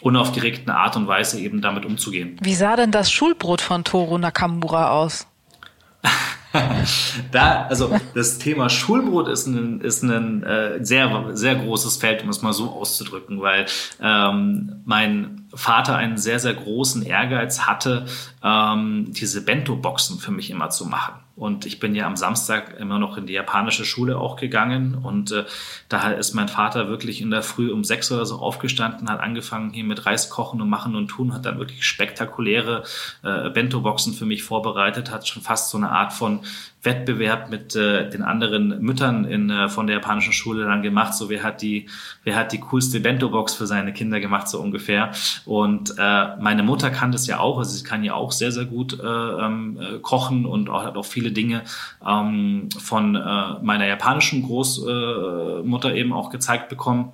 unaufgeregten 0.00 0.70
Art 0.70 0.96
und 0.96 1.06
Weise 1.06 1.38
eben 1.38 1.60
damit 1.60 1.84
umzugehen. 1.84 2.36
Wie 2.42 2.54
sah 2.56 2.74
denn 2.74 2.90
das 2.90 3.12
Schulbrot 3.12 3.60
von 3.60 3.84
Toru 3.84 4.18
Nakamura 4.18 4.90
aus? 4.90 5.28
da, 7.32 7.66
also 7.68 7.96
das 8.14 8.38
Thema 8.38 8.68
Schulbrot 8.68 9.28
ist 9.28 9.46
ein, 9.46 9.80
ist 9.80 10.02
ein 10.02 10.42
äh, 10.42 10.84
sehr, 10.84 11.30
sehr 11.32 11.54
großes 11.56 11.96
Feld, 11.96 12.22
um 12.22 12.28
es 12.28 12.42
mal 12.42 12.52
so 12.52 12.70
auszudrücken, 12.70 13.40
weil 13.40 13.66
ähm, 14.00 14.82
mein 14.84 15.46
Vater 15.54 15.96
einen 15.96 16.16
sehr, 16.16 16.38
sehr 16.38 16.54
großen 16.54 17.02
Ehrgeiz 17.02 17.62
hatte, 17.62 18.06
ähm, 18.42 19.12
diese 19.12 19.44
Bento-Boxen 19.44 20.18
für 20.18 20.32
mich 20.32 20.50
immer 20.50 20.70
zu 20.70 20.86
machen. 20.86 21.14
Und 21.40 21.64
ich 21.64 21.80
bin 21.80 21.94
ja 21.94 22.06
am 22.06 22.16
Samstag 22.16 22.78
immer 22.78 22.98
noch 22.98 23.16
in 23.16 23.24
die 23.24 23.32
japanische 23.32 23.86
Schule 23.86 24.18
auch 24.18 24.36
gegangen. 24.36 24.94
Und 25.02 25.32
äh, 25.32 25.46
da 25.88 26.10
ist 26.10 26.34
mein 26.34 26.48
Vater 26.48 26.88
wirklich 26.88 27.22
in 27.22 27.30
der 27.30 27.42
Früh 27.42 27.72
um 27.72 27.82
sechs 27.82 28.12
oder 28.12 28.26
so 28.26 28.36
aufgestanden, 28.36 29.08
hat 29.08 29.20
angefangen 29.20 29.70
hier 29.70 29.84
mit 29.84 30.04
Reis 30.04 30.28
kochen 30.28 30.60
und 30.60 30.68
machen 30.68 30.94
und 30.94 31.08
tun, 31.08 31.32
hat 31.32 31.46
dann 31.46 31.58
wirklich 31.58 31.86
spektakuläre 31.86 32.82
äh, 33.22 33.48
Bento-Boxen 33.48 34.12
für 34.12 34.26
mich 34.26 34.42
vorbereitet, 34.42 35.10
hat 35.10 35.26
schon 35.26 35.40
fast 35.40 35.70
so 35.70 35.78
eine 35.78 35.90
Art 35.90 36.12
von 36.12 36.40
Wettbewerb 36.82 37.50
mit 37.50 37.76
äh, 37.76 38.08
den 38.08 38.22
anderen 38.22 38.80
Müttern 38.80 39.24
in, 39.24 39.50
äh, 39.50 39.68
von 39.68 39.86
der 39.86 39.96
japanischen 39.96 40.32
Schule 40.32 40.64
dann 40.64 40.82
gemacht. 40.82 41.14
So 41.14 41.28
wer 41.28 41.42
hat 41.42 41.60
die, 41.62 41.88
wer 42.24 42.36
hat 42.36 42.52
die 42.52 42.60
coolste 42.60 43.00
Bento-Box 43.00 43.54
für 43.54 43.66
seine 43.66 43.92
Kinder 43.92 44.20
gemacht, 44.20 44.48
so 44.48 44.60
ungefähr. 44.60 45.10
Und 45.44 45.94
äh, 45.98 46.36
meine 46.36 46.62
Mutter 46.62 46.90
kann 46.90 47.12
das 47.12 47.26
ja 47.26 47.38
auch, 47.38 47.58
also 47.58 47.70
sie 47.76 47.84
kann 47.84 48.02
ja 48.02 48.14
auch 48.14 48.32
sehr, 48.32 48.52
sehr 48.52 48.64
gut 48.64 48.98
äh, 48.98 49.06
ähm, 49.06 49.78
äh, 49.80 49.98
kochen 49.98 50.46
und 50.46 50.70
auch, 50.70 50.84
hat 50.84 50.96
auch 50.96 51.04
viele 51.04 51.32
Dinge 51.32 51.62
ähm, 52.06 52.68
von 52.78 53.14
äh, 53.14 53.62
meiner 53.62 53.86
japanischen 53.86 54.42
Großmutter 54.42 55.94
äh, 55.94 56.00
eben 56.00 56.12
auch 56.12 56.30
gezeigt 56.30 56.68
bekommen. 56.68 57.12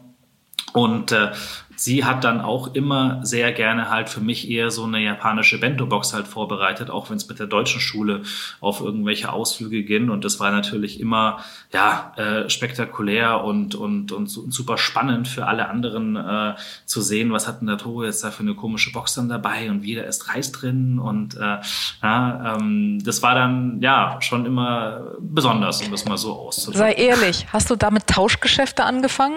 Und 0.73 1.11
äh, 1.11 1.31
sie 1.77 2.05
hat 2.05 2.24
dann 2.24 2.41
auch 2.41 2.74
immer 2.74 3.20
sehr 3.24 3.53
gerne 3.53 3.91
halt 3.91 4.09
für 4.09 4.20
mich 4.20 4.51
eher 4.51 4.70
so 4.70 4.85
eine 4.85 5.01
japanische 5.01 5.61
Bento-Box 5.61 6.14
halt 6.14 6.27
vorbereitet, 6.27 6.91
auch 6.91 7.11
wenn 7.11 7.16
es 7.16 7.29
mit 7.29 7.39
der 7.39 7.47
deutschen 7.47 7.81
Schule 7.81 8.22
auf 8.61 8.81
irgendwelche 8.81 9.33
Ausflüge 9.33 9.85
ging. 9.85 10.11
Und 10.11 10.24
das 10.24 10.41
war 10.41 10.51
natürlich 10.51 10.99
immer 11.01 11.39
ja 11.72 12.12
äh, 12.16 12.49
spektakulär 12.49 13.45
und, 13.45 13.74
und, 13.74 14.12
und, 14.12 14.27
super 14.27 14.79
spannend 14.79 15.29
für 15.29 15.47
alle 15.47 15.68
anderen 15.68 16.16
äh, 16.16 16.55
zu 16.87 17.01
sehen, 17.01 17.33
was 17.33 17.47
hat 17.47 17.61
denn 17.61 17.68
der 17.68 17.79
Toro 17.79 18.05
jetzt 18.05 18.24
da 18.24 18.31
für 18.31 18.43
eine 18.43 18.55
komische 18.55 18.93
Box 18.93 19.14
dann 19.14 19.29
dabei 19.29 19.70
und 19.70 19.83
wie 19.83 19.95
da 19.95 20.03
ist 20.03 20.29
Reis 20.29 20.53
drin. 20.53 20.99
Und 20.99 21.37
äh, 21.37 21.59
ja, 22.03 22.57
ähm, 22.57 23.03
das 23.05 23.22
war 23.22 23.35
dann 23.35 23.81
ja 23.83 24.18
schon 24.20 24.47
immer 24.47 25.12
besonders, 25.20 25.83
um 25.83 25.91
das 25.91 26.05
mal 26.07 26.16
so 26.16 26.33
auszudrücken. 26.33 26.79
Sei 26.79 26.93
ehrlich, 26.93 27.47
hast 27.53 27.70
du 27.70 27.77
damit 27.77 28.07
Tauschgeschäfte 28.07 28.85
angefangen? 28.85 29.37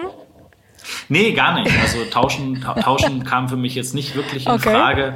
Nee, 1.08 1.32
gar 1.32 1.54
nicht. 1.60 1.70
Also 1.80 2.04
tauschen, 2.04 2.60
tauschen 2.60 3.24
kam 3.24 3.48
für 3.48 3.56
mich 3.56 3.74
jetzt 3.74 3.94
nicht 3.94 4.14
wirklich 4.14 4.46
in 4.46 4.52
okay. 4.52 4.74
Frage. 4.74 5.14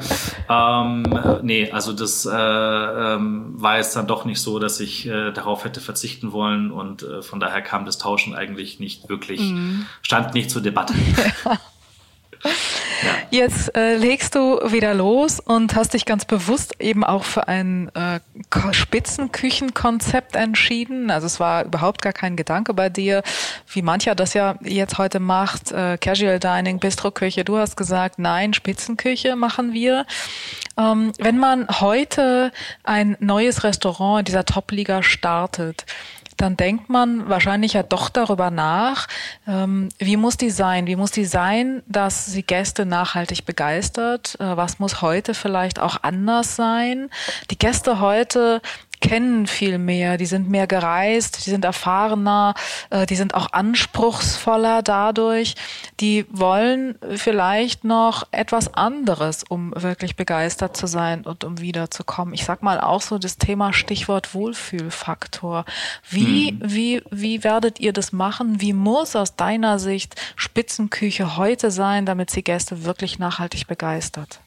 Ähm, 0.48 1.04
nee, 1.42 1.70
also 1.70 1.92
das 1.92 2.26
äh, 2.26 2.30
ähm, 2.30 3.54
war 3.56 3.76
jetzt 3.76 3.94
dann 3.96 4.06
doch 4.06 4.24
nicht 4.24 4.40
so, 4.40 4.58
dass 4.58 4.80
ich 4.80 5.06
äh, 5.06 5.32
darauf 5.32 5.64
hätte 5.64 5.80
verzichten 5.80 6.32
wollen 6.32 6.70
und 6.70 7.02
äh, 7.02 7.22
von 7.22 7.40
daher 7.40 7.62
kam 7.62 7.84
das 7.84 7.98
Tauschen 7.98 8.34
eigentlich 8.34 8.80
nicht 8.80 9.08
wirklich, 9.08 9.40
mhm. 9.40 9.86
stand 10.02 10.34
nicht 10.34 10.50
zur 10.50 10.62
Debatte. 10.62 10.94
Ja. 11.44 11.58
Jetzt 13.30 13.76
äh, 13.76 13.96
legst 13.96 14.34
du 14.34 14.60
wieder 14.70 14.94
los 14.94 15.40
und 15.40 15.74
hast 15.74 15.94
dich 15.94 16.04
ganz 16.04 16.24
bewusst 16.24 16.80
eben 16.80 17.04
auch 17.04 17.24
für 17.24 17.48
ein 17.48 17.90
äh, 17.94 18.20
Spitzenküchenkonzept 18.72 20.36
entschieden. 20.36 21.10
Also 21.10 21.26
es 21.26 21.40
war 21.40 21.64
überhaupt 21.64 22.02
gar 22.02 22.12
kein 22.12 22.36
Gedanke 22.36 22.74
bei 22.74 22.88
dir, 22.88 23.22
wie 23.72 23.82
mancher 23.82 24.14
das 24.14 24.34
ja 24.34 24.56
jetzt 24.62 24.98
heute 24.98 25.20
macht, 25.20 25.72
äh, 25.72 25.98
Casual 25.98 26.38
Dining, 26.38 26.78
Bistro-Küche. 26.78 27.44
Du 27.44 27.58
hast 27.58 27.76
gesagt, 27.76 28.18
nein, 28.18 28.54
Spitzenküche 28.54 29.36
machen 29.36 29.72
wir. 29.72 30.06
Ähm, 30.76 31.12
wenn 31.18 31.38
man 31.38 31.66
heute 31.80 32.52
ein 32.82 33.16
neues 33.20 33.64
Restaurant 33.64 34.20
in 34.20 34.24
dieser 34.26 34.44
Top-Liga 34.44 35.02
startet, 35.02 35.86
dann 36.36 36.56
denkt 36.56 36.88
man 36.88 37.28
wahrscheinlich 37.28 37.74
ja 37.74 37.82
doch 37.82 38.08
darüber 38.08 38.50
nach, 38.50 39.06
ähm, 39.46 39.88
wie 39.98 40.16
muss 40.16 40.36
die 40.36 40.50
sein? 40.50 40.86
Wie 40.86 40.96
muss 40.96 41.10
die 41.10 41.24
sein, 41.24 41.82
dass 41.86 42.26
sie 42.26 42.42
Gäste 42.42 42.86
nachhaltig 42.86 43.44
begeistert? 43.44 44.36
Äh, 44.40 44.56
was 44.56 44.78
muss 44.78 45.02
heute 45.02 45.34
vielleicht 45.34 45.78
auch 45.80 45.98
anders 46.02 46.56
sein? 46.56 47.10
Die 47.50 47.58
Gäste 47.58 48.00
heute 48.00 48.60
kennen 49.04 49.46
viel 49.46 49.76
mehr, 49.76 50.16
die 50.16 50.24
sind 50.24 50.48
mehr 50.48 50.66
gereist, 50.66 51.44
die 51.44 51.50
sind 51.50 51.62
erfahrener, 51.62 52.54
äh, 52.88 53.04
die 53.04 53.16
sind 53.16 53.34
auch 53.34 53.52
anspruchsvoller 53.52 54.80
dadurch. 54.82 55.56
Die 56.00 56.24
wollen 56.30 56.96
vielleicht 57.14 57.84
noch 57.84 58.26
etwas 58.30 58.72
anderes, 58.72 59.44
um 59.46 59.74
wirklich 59.76 60.16
begeistert 60.16 60.74
zu 60.74 60.86
sein 60.86 61.24
und 61.26 61.44
um 61.44 61.60
wiederzukommen. 61.60 62.32
Ich 62.32 62.46
sag 62.46 62.62
mal 62.62 62.80
auch 62.80 63.02
so 63.02 63.18
das 63.18 63.36
Thema 63.36 63.74
Stichwort 63.74 64.32
Wohlfühlfaktor. 64.32 65.66
Wie, 66.08 66.52
mhm. 66.52 66.60
wie, 66.64 67.02
wie 67.10 67.44
werdet 67.44 67.80
ihr 67.80 67.92
das 67.92 68.10
machen? 68.10 68.62
Wie 68.62 68.72
muss 68.72 69.16
aus 69.16 69.36
deiner 69.36 69.78
Sicht 69.78 70.14
Spitzenküche 70.34 71.36
heute 71.36 71.70
sein, 71.70 72.06
damit 72.06 72.30
sie 72.30 72.42
Gäste 72.42 72.84
wirklich 72.84 73.18
nachhaltig 73.18 73.66
begeistert? 73.66 74.40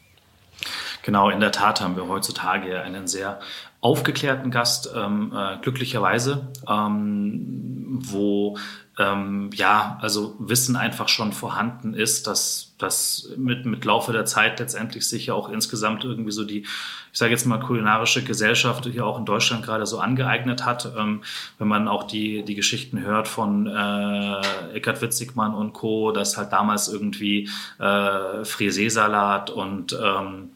Genau, 1.04 1.30
in 1.30 1.40
der 1.40 1.52
Tat 1.52 1.80
haben 1.82 1.96
wir 1.96 2.08
heutzutage 2.08 2.82
einen 2.82 3.08
sehr 3.08 3.40
aufgeklärten 3.80 4.52
Gast, 4.52 4.90
ähm, 4.96 5.34
äh, 5.36 5.58
glücklicherweise, 5.62 6.48
ähm, 6.68 8.00
wo 8.02 8.58
ähm, 9.00 9.52
ja, 9.54 10.00
also 10.02 10.36
Wissen 10.40 10.76
einfach 10.76 11.08
schon 11.08 11.32
vorhanden 11.32 11.94
ist, 11.94 12.26
dass 12.26 12.74
das 12.80 13.30
mit, 13.38 13.66
mit 13.66 13.86
Laufe 13.86 14.12
der 14.12 14.26
Zeit 14.26 14.60
letztendlich 14.60 15.08
sich 15.08 15.28
ja 15.28 15.36
auch 15.36 15.50
insgesamt 15.50 16.04
irgendwie 16.04 16.32
so 16.32 16.44
die, 16.44 16.62
ich 16.62 17.20
sage 17.20 17.32
jetzt 17.32 17.46
mal, 17.46 17.60
kulinarische 17.60 18.24
Gesellschaft 18.24 18.86
hier 18.86 19.06
auch 19.06 19.20
in 19.20 19.26
Deutschland 19.26 19.64
gerade 19.64 19.86
so 19.86 20.00
angeeignet 20.00 20.66
hat. 20.66 20.92
Ähm, 20.98 21.22
wenn 21.60 21.68
man 21.68 21.88
auch 21.88 22.04
die, 22.04 22.44
die 22.44 22.56
Geschichten 22.56 23.02
hört 23.02 23.28
von 23.28 23.68
äh, 23.68 24.74
Eckhard 24.74 25.02
Witzigmann 25.02 25.54
und 25.54 25.74
Co., 25.74 26.12
dass 26.12 26.38
halt 26.38 26.52
damals 26.52 26.88
irgendwie 26.88 27.50
äh, 27.80 28.44
Frisee-Salat 28.44 29.52
und 29.52 29.98
ähm, 30.02 30.50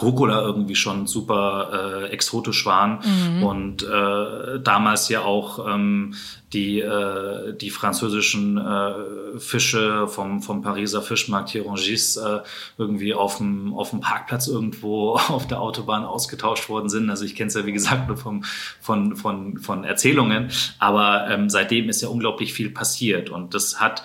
Rucola 0.00 0.42
irgendwie 0.42 0.76
schon 0.76 1.06
super 1.06 2.04
äh, 2.04 2.10
exotisch 2.10 2.64
waren 2.64 3.00
mhm. 3.04 3.42
und 3.42 3.82
äh, 3.82 4.60
damals 4.60 5.08
ja 5.08 5.22
auch 5.22 5.66
ähm, 5.66 6.14
die 6.52 6.80
äh, 6.80 7.54
die 7.54 7.70
französischen 7.70 8.56
äh, 8.56 9.38
Fische 9.38 10.06
vom 10.06 10.42
vom 10.42 10.62
Pariser 10.62 11.02
Fischmarkt 11.02 11.50
hier 11.50 11.66
Rangis 11.66 12.16
äh, 12.16 12.40
irgendwie 12.78 13.14
auf 13.14 13.38
dem 13.38 13.74
auf 13.74 13.90
dem 13.90 14.00
Parkplatz 14.00 14.46
irgendwo 14.46 15.14
auf 15.28 15.48
der 15.48 15.60
Autobahn 15.60 16.04
ausgetauscht 16.04 16.68
worden 16.68 16.88
sind. 16.88 17.10
Also 17.10 17.24
ich 17.24 17.34
kenne 17.34 17.48
es 17.48 17.54
ja 17.54 17.66
wie 17.66 17.72
gesagt 17.72 18.06
nur 18.06 18.16
vom 18.16 18.44
von 18.80 19.16
von 19.16 19.58
von 19.58 19.82
Erzählungen, 19.82 20.50
aber 20.78 21.28
ähm, 21.28 21.50
seitdem 21.50 21.88
ist 21.88 22.00
ja 22.00 22.08
unglaublich 22.08 22.52
viel 22.52 22.70
passiert 22.70 23.28
und 23.30 23.54
das 23.54 23.80
hat 23.80 24.04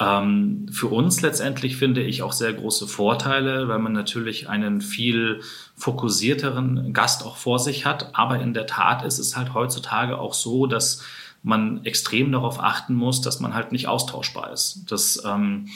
ähm, 0.00 0.66
für 0.70 0.86
uns 0.86 1.22
letztendlich 1.22 1.76
finde 1.76 2.02
ich 2.02 2.22
auch 2.22 2.32
sehr 2.32 2.52
große 2.52 2.86
Vorteile, 2.86 3.68
weil 3.68 3.78
man 3.78 3.92
natürlich 3.92 4.48
einen 4.48 4.80
viel 4.80 5.40
fokussierteren 5.76 6.92
Gast 6.92 7.24
auch 7.24 7.36
vor 7.36 7.58
sich 7.58 7.84
hat. 7.84 8.14
Aber 8.14 8.40
in 8.40 8.54
der 8.54 8.66
Tat 8.66 9.04
ist 9.04 9.18
es 9.18 9.36
halt 9.36 9.54
heutzutage 9.54 10.18
auch 10.18 10.34
so, 10.34 10.66
dass 10.66 11.02
man 11.42 11.84
extrem 11.84 12.32
darauf 12.32 12.60
achten 12.60 12.94
muss, 12.94 13.20
dass 13.20 13.40
man 13.40 13.54
halt 13.54 13.72
nicht 13.72 13.88
austauschbar 13.88 14.52
ist. 14.52 14.84
Das 14.88 15.22
ähm, 15.24 15.68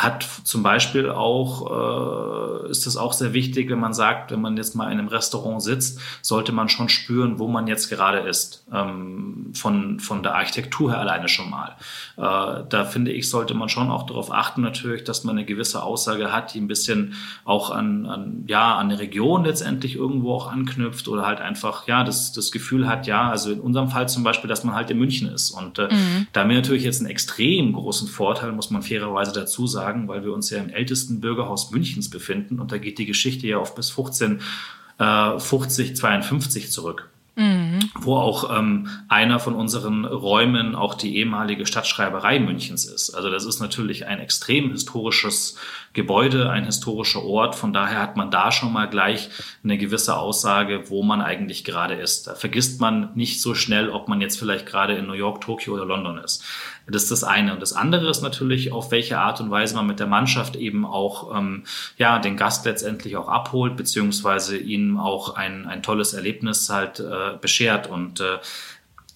hat 0.00 0.22
zum 0.44 0.62
Beispiel 0.62 1.10
auch, 1.10 2.64
äh, 2.64 2.70
ist 2.70 2.86
es 2.86 2.96
auch 2.96 3.12
sehr 3.12 3.32
wichtig, 3.32 3.68
wenn 3.68 3.80
man 3.80 3.92
sagt, 3.92 4.30
wenn 4.30 4.40
man 4.40 4.56
jetzt 4.56 4.76
mal 4.76 4.92
in 4.92 4.98
einem 5.00 5.08
Restaurant 5.08 5.60
sitzt, 5.60 5.98
sollte 6.22 6.52
man 6.52 6.68
schon 6.68 6.88
spüren, 6.88 7.40
wo 7.40 7.48
man 7.48 7.66
jetzt 7.66 7.88
gerade 7.88 8.20
ist, 8.20 8.64
ähm, 8.72 9.50
von, 9.54 9.98
von 9.98 10.22
der 10.22 10.36
Architektur 10.36 10.92
her 10.92 11.00
alleine 11.00 11.26
schon 11.26 11.50
mal. 11.50 11.74
Äh, 12.16 12.64
da 12.68 12.84
finde 12.84 13.10
ich, 13.10 13.28
sollte 13.28 13.54
man 13.54 13.68
schon 13.68 13.90
auch 13.90 14.06
darauf 14.06 14.30
achten, 14.30 14.62
natürlich, 14.62 15.02
dass 15.02 15.24
man 15.24 15.36
eine 15.36 15.44
gewisse 15.44 15.82
Aussage 15.82 16.30
hat, 16.30 16.54
die 16.54 16.60
ein 16.60 16.68
bisschen 16.68 17.14
auch 17.44 17.72
an, 17.72 18.06
an 18.06 18.44
ja, 18.46 18.76
an 18.76 18.90
eine 18.90 19.00
Region 19.00 19.44
letztendlich 19.44 19.96
irgendwo 19.96 20.32
auch 20.32 20.46
anknüpft 20.46 21.08
oder 21.08 21.26
halt 21.26 21.40
einfach, 21.40 21.88
ja, 21.88 22.04
das, 22.04 22.32
das 22.32 22.52
Gefühl 22.52 22.88
hat, 22.88 23.08
ja, 23.08 23.28
also 23.28 23.50
in 23.50 23.58
unserem 23.58 23.88
Fall 23.88 24.08
zum 24.08 24.22
Beispiel, 24.22 24.48
dass 24.48 24.62
man 24.62 24.76
halt 24.76 24.90
in 24.92 24.98
München 24.98 25.28
ist. 25.28 25.50
Und 25.50 25.80
äh, 25.80 25.92
mhm. 25.92 26.28
da 26.32 26.42
haben 26.42 26.50
wir 26.50 26.56
natürlich 26.56 26.84
jetzt 26.84 27.00
einen 27.00 27.10
extrem 27.10 27.72
großen 27.72 28.06
Vorteil, 28.06 28.52
muss 28.52 28.70
man 28.70 28.82
fairerweise 28.82 29.32
dazu 29.32 29.66
sagen, 29.66 29.87
sagen, 29.88 30.08
weil 30.08 30.24
wir 30.24 30.32
uns 30.32 30.50
ja 30.50 30.58
im 30.58 30.70
ältesten 30.70 31.20
Bürgerhaus 31.20 31.70
Münchens 31.70 32.10
befinden 32.10 32.58
und 32.60 32.72
da 32.72 32.78
geht 32.78 32.98
die 32.98 33.06
Geschichte 33.06 33.46
ja 33.46 33.58
auf 33.58 33.74
bis 33.74 33.90
1550, 33.90 35.96
52 35.96 36.64
äh, 36.64 36.68
zurück. 36.68 37.08
Mhm. 37.36 37.78
Wo 38.00 38.16
auch 38.16 38.58
ähm, 38.58 38.88
einer 39.08 39.38
von 39.38 39.54
unseren 39.54 40.04
Räumen 40.04 40.74
auch 40.74 40.94
die 40.94 41.16
ehemalige 41.18 41.66
Stadtschreiberei 41.66 42.40
Münchens 42.40 42.84
ist. 42.84 43.14
Also 43.14 43.30
das 43.30 43.44
ist 43.44 43.60
natürlich 43.60 44.06
ein 44.06 44.18
extrem 44.18 44.72
historisches 44.72 45.56
Gebäude, 45.92 46.50
ein 46.50 46.64
historischer 46.64 47.24
Ort. 47.24 47.54
Von 47.54 47.72
daher 47.72 48.00
hat 48.00 48.16
man 48.16 48.30
da 48.30 48.52
schon 48.52 48.72
mal 48.72 48.88
gleich 48.88 49.30
eine 49.64 49.78
gewisse 49.78 50.16
Aussage, 50.16 50.90
wo 50.90 51.02
man 51.02 51.20
eigentlich 51.20 51.64
gerade 51.64 51.94
ist. 51.94 52.26
Da 52.26 52.34
vergisst 52.34 52.80
man 52.80 53.10
nicht 53.14 53.40
so 53.40 53.54
schnell, 53.54 53.90
ob 53.90 54.08
man 54.08 54.20
jetzt 54.20 54.38
vielleicht 54.38 54.66
gerade 54.66 54.94
in 54.94 55.06
New 55.06 55.14
York, 55.14 55.40
Tokio 55.40 55.74
oder 55.74 55.84
London 55.84 56.18
ist. 56.18 56.44
Das 56.86 57.02
ist 57.02 57.10
das 57.10 57.24
eine. 57.24 57.52
Und 57.52 57.60
das 57.60 57.72
andere 57.72 58.08
ist 58.08 58.22
natürlich, 58.22 58.72
auf 58.72 58.90
welche 58.90 59.18
Art 59.18 59.40
und 59.40 59.50
Weise 59.50 59.74
man 59.74 59.86
mit 59.86 60.00
der 60.00 60.06
Mannschaft 60.06 60.56
eben 60.56 60.86
auch 60.86 61.36
ähm, 61.36 61.64
ja, 61.96 62.18
den 62.18 62.36
Gast 62.36 62.64
letztendlich 62.64 63.16
auch 63.16 63.28
abholt, 63.28 63.76
beziehungsweise 63.76 64.56
ihm 64.56 64.98
auch 64.98 65.34
ein, 65.36 65.66
ein 65.66 65.82
tolles 65.82 66.14
Erlebnis 66.14 66.70
halt 66.70 67.00
äh, 67.00 67.36
beschert 67.40 67.88
und 67.88 68.20
äh, 68.20 68.38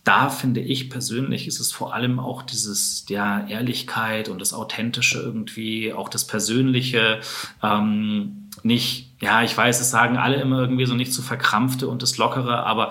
da 0.04 0.30
finde 0.30 0.60
ich 0.60 0.90
persönlich 0.90 1.46
ist 1.46 1.60
es 1.60 1.72
vor 1.72 1.94
allem 1.94 2.18
auch 2.18 2.42
dieses 2.42 3.04
ja 3.08 3.46
Ehrlichkeit 3.46 4.28
und 4.28 4.40
das 4.40 4.52
authentische 4.52 5.20
irgendwie 5.20 5.92
auch 5.92 6.08
das 6.08 6.26
Persönliche 6.26 7.20
ähm, 7.62 8.48
nicht 8.62 9.12
ja 9.20 9.42
ich 9.42 9.56
weiß 9.56 9.80
es 9.80 9.90
sagen 9.90 10.16
alle 10.16 10.40
immer 10.40 10.60
irgendwie 10.60 10.86
so 10.86 10.94
nicht 10.94 11.12
zu 11.12 11.22
verkrampfte 11.22 11.88
und 11.88 12.02
das 12.02 12.18
lockere 12.18 12.64
aber 12.64 12.90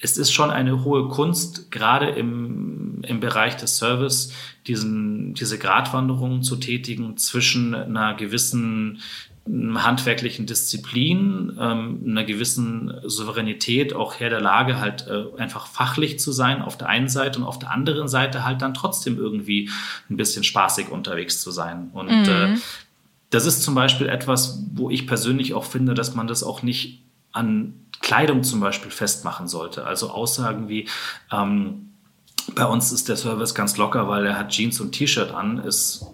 es 0.00 0.16
ist 0.16 0.32
schon 0.32 0.50
eine 0.50 0.84
hohe 0.84 1.08
Kunst, 1.08 1.70
gerade 1.70 2.10
im, 2.10 3.02
im 3.02 3.20
Bereich 3.20 3.56
des 3.56 3.78
Service, 3.78 4.32
diesen, 4.66 5.34
diese 5.34 5.58
Gratwanderung 5.58 6.42
zu 6.42 6.56
tätigen 6.56 7.16
zwischen 7.16 7.74
einer 7.74 8.14
gewissen 8.14 9.00
handwerklichen 9.50 10.46
Disziplin, 10.46 11.56
ähm, 11.60 12.02
einer 12.06 12.24
gewissen 12.24 12.92
Souveränität, 13.04 13.94
auch 13.94 14.20
her 14.20 14.30
der 14.30 14.40
Lage, 14.40 14.80
halt 14.80 15.06
äh, 15.06 15.24
einfach 15.40 15.66
fachlich 15.66 16.18
zu 16.18 16.32
sein 16.32 16.62
auf 16.62 16.76
der 16.76 16.88
einen 16.88 17.08
Seite 17.08 17.38
und 17.38 17.44
auf 17.44 17.58
der 17.58 17.70
anderen 17.70 18.08
Seite 18.08 18.44
halt 18.44 18.62
dann 18.62 18.74
trotzdem 18.74 19.18
irgendwie 19.18 19.70
ein 20.10 20.16
bisschen 20.16 20.44
spaßig 20.44 20.90
unterwegs 20.90 21.40
zu 21.40 21.50
sein. 21.50 21.90
Und 21.92 22.08
mhm. 22.08 22.28
äh, 22.28 22.56
das 23.30 23.46
ist 23.46 23.62
zum 23.62 23.74
Beispiel 23.74 24.08
etwas, 24.08 24.62
wo 24.74 24.90
ich 24.90 25.06
persönlich 25.06 25.54
auch 25.54 25.64
finde, 25.64 25.94
dass 25.94 26.14
man 26.14 26.26
das 26.26 26.42
auch 26.42 26.62
nicht 26.62 27.02
an 27.32 27.74
Kleidung 28.00 28.42
zum 28.42 28.60
Beispiel 28.60 28.90
festmachen 28.90 29.48
sollte. 29.48 29.86
Also 29.86 30.10
Aussagen 30.10 30.68
wie, 30.68 30.88
ähm, 31.32 31.90
bei 32.54 32.64
uns 32.64 32.92
ist 32.92 33.08
der 33.08 33.16
Service 33.16 33.54
ganz 33.54 33.76
locker, 33.76 34.08
weil 34.08 34.26
er 34.26 34.38
hat 34.38 34.50
Jeans 34.50 34.80
und 34.80 34.92
T-Shirt 34.92 35.32
an, 35.32 35.58
ist 35.58 36.06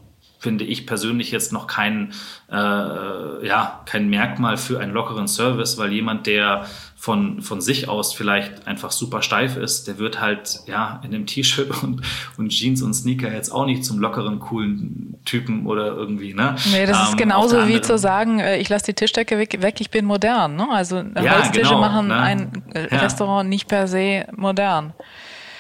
finde 0.45 0.65
ich 0.65 0.87
persönlich 0.87 1.31
jetzt 1.31 1.55
noch 1.55 1.67
kein, 1.67 2.13
äh, 2.53 3.47
ja, 3.47 3.81
kein 3.87 4.11
Merkmal 4.11 4.59
für 4.59 4.79
einen 4.79 4.93
lockeren 4.93 5.27
Service, 5.27 5.79
weil 5.79 5.91
jemand, 5.91 6.27
der 6.27 6.67
von, 6.97 7.41
von 7.41 7.63
sich 7.63 7.89
aus 7.89 8.13
vielleicht 8.13 8.67
einfach 8.67 8.91
super 8.91 9.23
steif 9.23 9.57
ist, 9.57 9.89
der 9.89 9.97
wird 9.97 10.21
halt 10.21 10.61
ja 10.67 11.01
in 11.03 11.13
dem 11.13 11.25
T-Shirt 11.25 11.71
und, 11.83 12.03
und 12.37 12.51
Jeans 12.51 12.83
und 12.83 12.93
Sneaker 12.93 13.33
jetzt 13.33 13.51
auch 13.53 13.65
nicht 13.65 13.87
zum 13.87 13.99
lockeren, 13.99 14.39
coolen 14.39 15.15
Typen 15.25 15.67
oder 15.67 15.87
irgendwie, 15.97 16.35
ne? 16.35 16.57
Nee, 16.73 16.85
das 16.85 16.99
ähm, 16.99 17.05
ist 17.05 17.17
genauso 17.17 17.67
wie 17.67 17.81
zu 17.81 17.97
sagen, 17.97 18.39
äh, 18.41 18.59
ich 18.59 18.69
lasse 18.69 18.85
die 18.85 18.95
Tischdecke 18.95 19.39
weg, 19.39 19.63
weg, 19.63 19.81
ich 19.81 19.91
bin 19.91 20.05
modern. 20.05 20.57
Ne? 20.57 20.69
Also 20.71 20.97
ja, 20.97 21.37
Holztische 21.37 21.69
genau, 21.69 21.81
machen 21.81 22.09
ne? 22.09 22.17
ein 22.17 22.65
ja. 22.75 22.99
Restaurant 22.99 23.49
nicht 23.49 23.67
per 23.67 23.89
se 23.89 24.27
modern. 24.37 24.93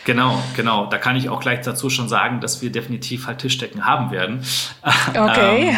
Genau, 0.05 0.42
genau. 0.55 0.86
Da 0.86 0.98
kann 0.98 1.16
ich 1.16 1.28
auch 1.28 1.40
gleich 1.40 1.62
dazu 1.62 1.88
schon 1.88 2.09
sagen, 2.09 2.40
dass 2.40 2.61
wir 2.62 2.70
definitiv 2.70 3.26
halt 3.26 3.38
Tischdecken 3.38 3.86
haben 3.86 4.11
werden. 4.11 4.44
Okay. 5.14 5.70
Ähm, 5.70 5.76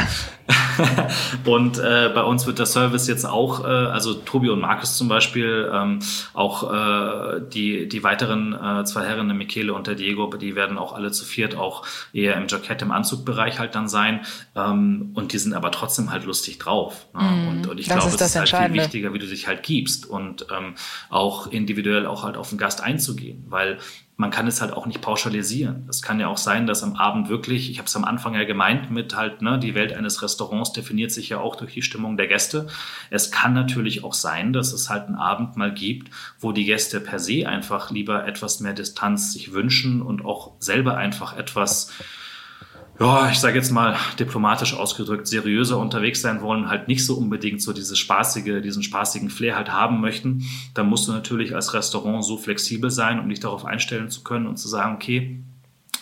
und 1.44 1.78
äh, 1.78 2.10
bei 2.14 2.22
uns 2.22 2.46
wird 2.46 2.58
der 2.58 2.66
Service 2.66 3.06
jetzt 3.08 3.24
auch, 3.24 3.64
äh, 3.64 3.66
also 3.66 4.14
Tobi 4.14 4.50
und 4.50 4.60
Markus 4.60 4.96
zum 4.96 5.08
Beispiel, 5.08 5.70
ähm, 5.72 6.00
auch 6.34 6.72
äh, 6.72 7.40
die, 7.52 7.88
die 7.88 8.02
weiteren 8.02 8.52
äh, 8.52 8.84
zwei 8.84 9.04
Herren, 9.04 9.28
der 9.28 9.36
Michele 9.36 9.74
und 9.74 9.86
der 9.86 9.94
Diego, 9.94 10.26
die 10.36 10.54
werden 10.54 10.78
auch 10.78 10.92
alle 10.92 11.10
zu 11.10 11.24
viert 11.24 11.56
auch 11.56 11.84
eher 12.12 12.36
im 12.36 12.46
Jackett, 12.48 12.82
im 12.82 12.90
Anzugbereich 12.90 13.58
halt 13.58 13.74
dann 13.74 13.88
sein. 13.88 14.20
Ähm, 14.54 15.10
und 15.14 15.32
die 15.32 15.38
sind 15.38 15.54
aber 15.54 15.70
trotzdem 15.70 16.10
halt 16.10 16.24
lustig 16.24 16.58
drauf. 16.58 17.06
Ne? 17.14 17.22
Mm, 17.22 17.48
und, 17.48 17.66
und 17.68 17.80
ich 17.80 17.86
glaube, 17.86 18.06
es 18.06 18.20
ist 18.20 18.36
halt 18.36 18.48
viel 18.48 18.72
wichtiger, 18.72 19.12
wie 19.12 19.18
du 19.18 19.26
dich 19.26 19.46
halt 19.46 19.62
gibst 19.62 20.06
und 20.06 20.46
ähm, 20.56 20.74
auch 21.10 21.46
individuell 21.46 22.06
auch 22.06 22.22
halt 22.22 22.36
auf 22.36 22.50
den 22.50 22.58
Gast 22.58 22.82
einzugehen, 22.82 23.44
weil 23.48 23.78
man 24.16 24.30
kann 24.30 24.46
es 24.46 24.62
halt 24.62 24.72
auch 24.72 24.86
nicht 24.86 25.02
pauschalisieren. 25.02 25.86
Es 25.90 26.00
kann 26.00 26.18
ja 26.20 26.28
auch 26.28 26.38
sein, 26.38 26.66
dass 26.66 26.82
am 26.82 26.96
Abend 26.96 27.28
wirklich, 27.28 27.70
ich 27.70 27.78
habe 27.78 27.86
es 27.86 27.96
am 27.96 28.04
Anfang 28.04 28.34
ja 28.34 28.44
gemeint 28.44 28.90
mit 28.90 29.14
halt, 29.14 29.42
ne, 29.42 29.58
die 29.58 29.74
Welt 29.74 29.92
eines 29.92 30.22
Restaurants 30.22 30.35
definiert 30.72 31.12
sich 31.12 31.28
ja 31.28 31.38
auch 31.40 31.56
durch 31.56 31.74
die 31.74 31.82
Stimmung 31.82 32.16
der 32.16 32.26
Gäste. 32.26 32.66
Es 33.10 33.30
kann 33.30 33.54
natürlich 33.54 34.04
auch 34.04 34.14
sein, 34.14 34.52
dass 34.52 34.72
es 34.72 34.90
halt 34.90 35.06
einen 35.06 35.16
Abend 35.16 35.56
mal 35.56 35.72
gibt, 35.72 36.10
wo 36.38 36.52
die 36.52 36.64
Gäste 36.64 37.00
per 37.00 37.18
se 37.18 37.48
einfach 37.48 37.90
lieber 37.90 38.26
etwas 38.26 38.60
mehr 38.60 38.72
Distanz 38.72 39.32
sich 39.32 39.52
wünschen 39.52 40.02
und 40.02 40.24
auch 40.24 40.52
selber 40.60 40.96
einfach 40.96 41.36
etwas 41.36 41.92
ja, 42.98 43.30
ich 43.30 43.38
sage 43.38 43.56
jetzt 43.56 43.70
mal 43.70 43.96
diplomatisch 44.18 44.74
ausgedrückt, 44.74 45.26
seriöser 45.26 45.76
unterwegs 45.78 46.22
sein 46.22 46.40
wollen, 46.40 46.68
halt 46.68 46.88
nicht 46.88 47.04
so 47.04 47.14
unbedingt 47.14 47.60
so 47.60 47.72
dieses 47.72 47.98
spaßige, 47.98 48.62
diesen 48.62 48.82
spaßigen 48.82 49.28
Flair 49.28 49.56
halt 49.56 49.70
haben 49.70 50.00
möchten, 50.00 50.44
dann 50.72 50.88
musst 50.88 51.06
du 51.06 51.12
natürlich 51.12 51.54
als 51.54 51.74
Restaurant 51.74 52.24
so 52.24 52.38
flexibel 52.38 52.90
sein, 52.90 53.20
um 53.20 53.28
dich 53.28 53.40
darauf 53.40 53.66
einstellen 53.66 54.08
zu 54.08 54.22
können 54.24 54.46
und 54.46 54.56
zu 54.56 54.68
sagen, 54.68 54.94
okay, 54.94 55.42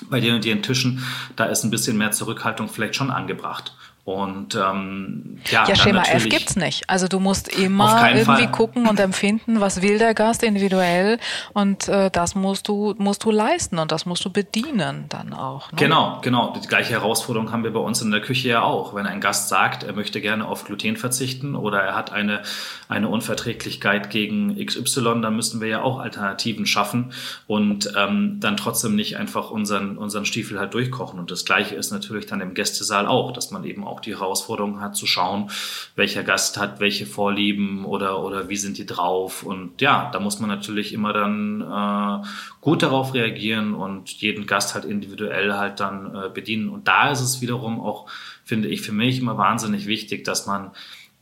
bei 0.08 0.20
den 0.20 0.34
und 0.34 0.44
den 0.44 0.62
Tischen, 0.62 1.04
da 1.36 1.46
ist 1.46 1.64
ein 1.64 1.70
bisschen 1.70 1.96
mehr 1.96 2.12
Zurückhaltung 2.12 2.68
vielleicht 2.68 2.96
schon 2.96 3.10
angebracht. 3.10 3.74
Und 4.04 4.54
ähm, 4.54 5.38
ja, 5.46 5.66
ja 5.66 5.74
Schema 5.74 6.02
F 6.02 6.28
gibt's 6.28 6.56
nicht. 6.56 6.90
Also 6.90 7.08
du 7.08 7.20
musst 7.20 7.48
immer 7.48 8.10
irgendwie 8.10 8.42
Fall. 8.42 8.50
gucken 8.50 8.86
und 8.86 9.00
empfinden, 9.00 9.62
was 9.62 9.80
will 9.80 9.98
der 9.98 10.12
Gast 10.12 10.42
individuell 10.42 11.18
und 11.54 11.88
äh, 11.88 12.10
das 12.10 12.34
musst 12.34 12.68
du 12.68 12.94
musst 12.98 13.24
du 13.24 13.30
leisten 13.30 13.78
und 13.78 13.92
das 13.92 14.04
musst 14.04 14.22
du 14.26 14.30
bedienen 14.30 15.06
dann 15.08 15.32
auch. 15.32 15.72
Ne? 15.72 15.78
Genau, 15.78 16.18
genau. 16.20 16.52
Die 16.52 16.68
gleiche 16.68 16.92
Herausforderung 16.92 17.50
haben 17.50 17.64
wir 17.64 17.72
bei 17.72 17.80
uns 17.80 18.02
in 18.02 18.10
der 18.10 18.20
Küche 18.20 18.50
ja 18.50 18.62
auch. 18.62 18.94
Wenn 18.94 19.06
ein 19.06 19.22
Gast 19.22 19.48
sagt, 19.48 19.84
er 19.84 19.94
möchte 19.94 20.20
gerne 20.20 20.46
auf 20.46 20.64
Gluten 20.64 20.98
verzichten 20.98 21.56
oder 21.56 21.80
er 21.80 21.94
hat 21.94 22.12
eine 22.12 22.42
eine 22.90 23.08
Unverträglichkeit 23.08 24.10
gegen 24.10 24.54
XY, 24.62 25.22
dann 25.22 25.34
müssen 25.34 25.62
wir 25.62 25.68
ja 25.68 25.82
auch 25.82 25.98
Alternativen 25.98 26.66
schaffen 26.66 27.14
und 27.46 27.90
ähm, 27.96 28.36
dann 28.40 28.58
trotzdem 28.58 28.96
nicht 28.96 29.16
einfach 29.16 29.50
unseren 29.50 29.96
unseren 29.96 30.26
Stiefel 30.26 30.58
halt 30.58 30.74
durchkochen. 30.74 31.18
Und 31.18 31.30
das 31.30 31.46
Gleiche 31.46 31.74
ist 31.74 31.90
natürlich 31.90 32.26
dann 32.26 32.42
im 32.42 32.52
Gästesaal 32.52 33.06
auch, 33.06 33.32
dass 33.32 33.50
man 33.50 33.64
eben 33.64 33.82
auch 33.86 33.93
auch 33.94 34.00
die 34.00 34.16
Herausforderung 34.16 34.80
hat, 34.80 34.96
zu 34.96 35.06
schauen, 35.06 35.50
welcher 35.94 36.24
Gast 36.24 36.58
hat 36.58 36.80
welche 36.80 37.06
Vorlieben 37.06 37.84
oder, 37.84 38.22
oder 38.22 38.48
wie 38.48 38.56
sind 38.56 38.76
die 38.78 38.86
drauf. 38.86 39.44
Und 39.44 39.80
ja, 39.80 40.10
da 40.12 40.20
muss 40.20 40.40
man 40.40 40.50
natürlich 40.50 40.92
immer 40.92 41.12
dann 41.12 41.60
äh, 41.60 42.26
gut 42.60 42.82
darauf 42.82 43.14
reagieren 43.14 43.74
und 43.74 44.10
jeden 44.10 44.46
Gast 44.46 44.74
halt 44.74 44.84
individuell 44.84 45.54
halt 45.54 45.80
dann 45.80 46.14
äh, 46.14 46.28
bedienen. 46.28 46.68
Und 46.68 46.88
da 46.88 47.10
ist 47.10 47.20
es 47.20 47.40
wiederum 47.40 47.80
auch, 47.80 48.10
finde 48.44 48.68
ich, 48.68 48.82
für 48.82 48.92
mich 48.92 49.20
immer 49.20 49.38
wahnsinnig 49.38 49.86
wichtig, 49.86 50.24
dass 50.24 50.46
man 50.46 50.72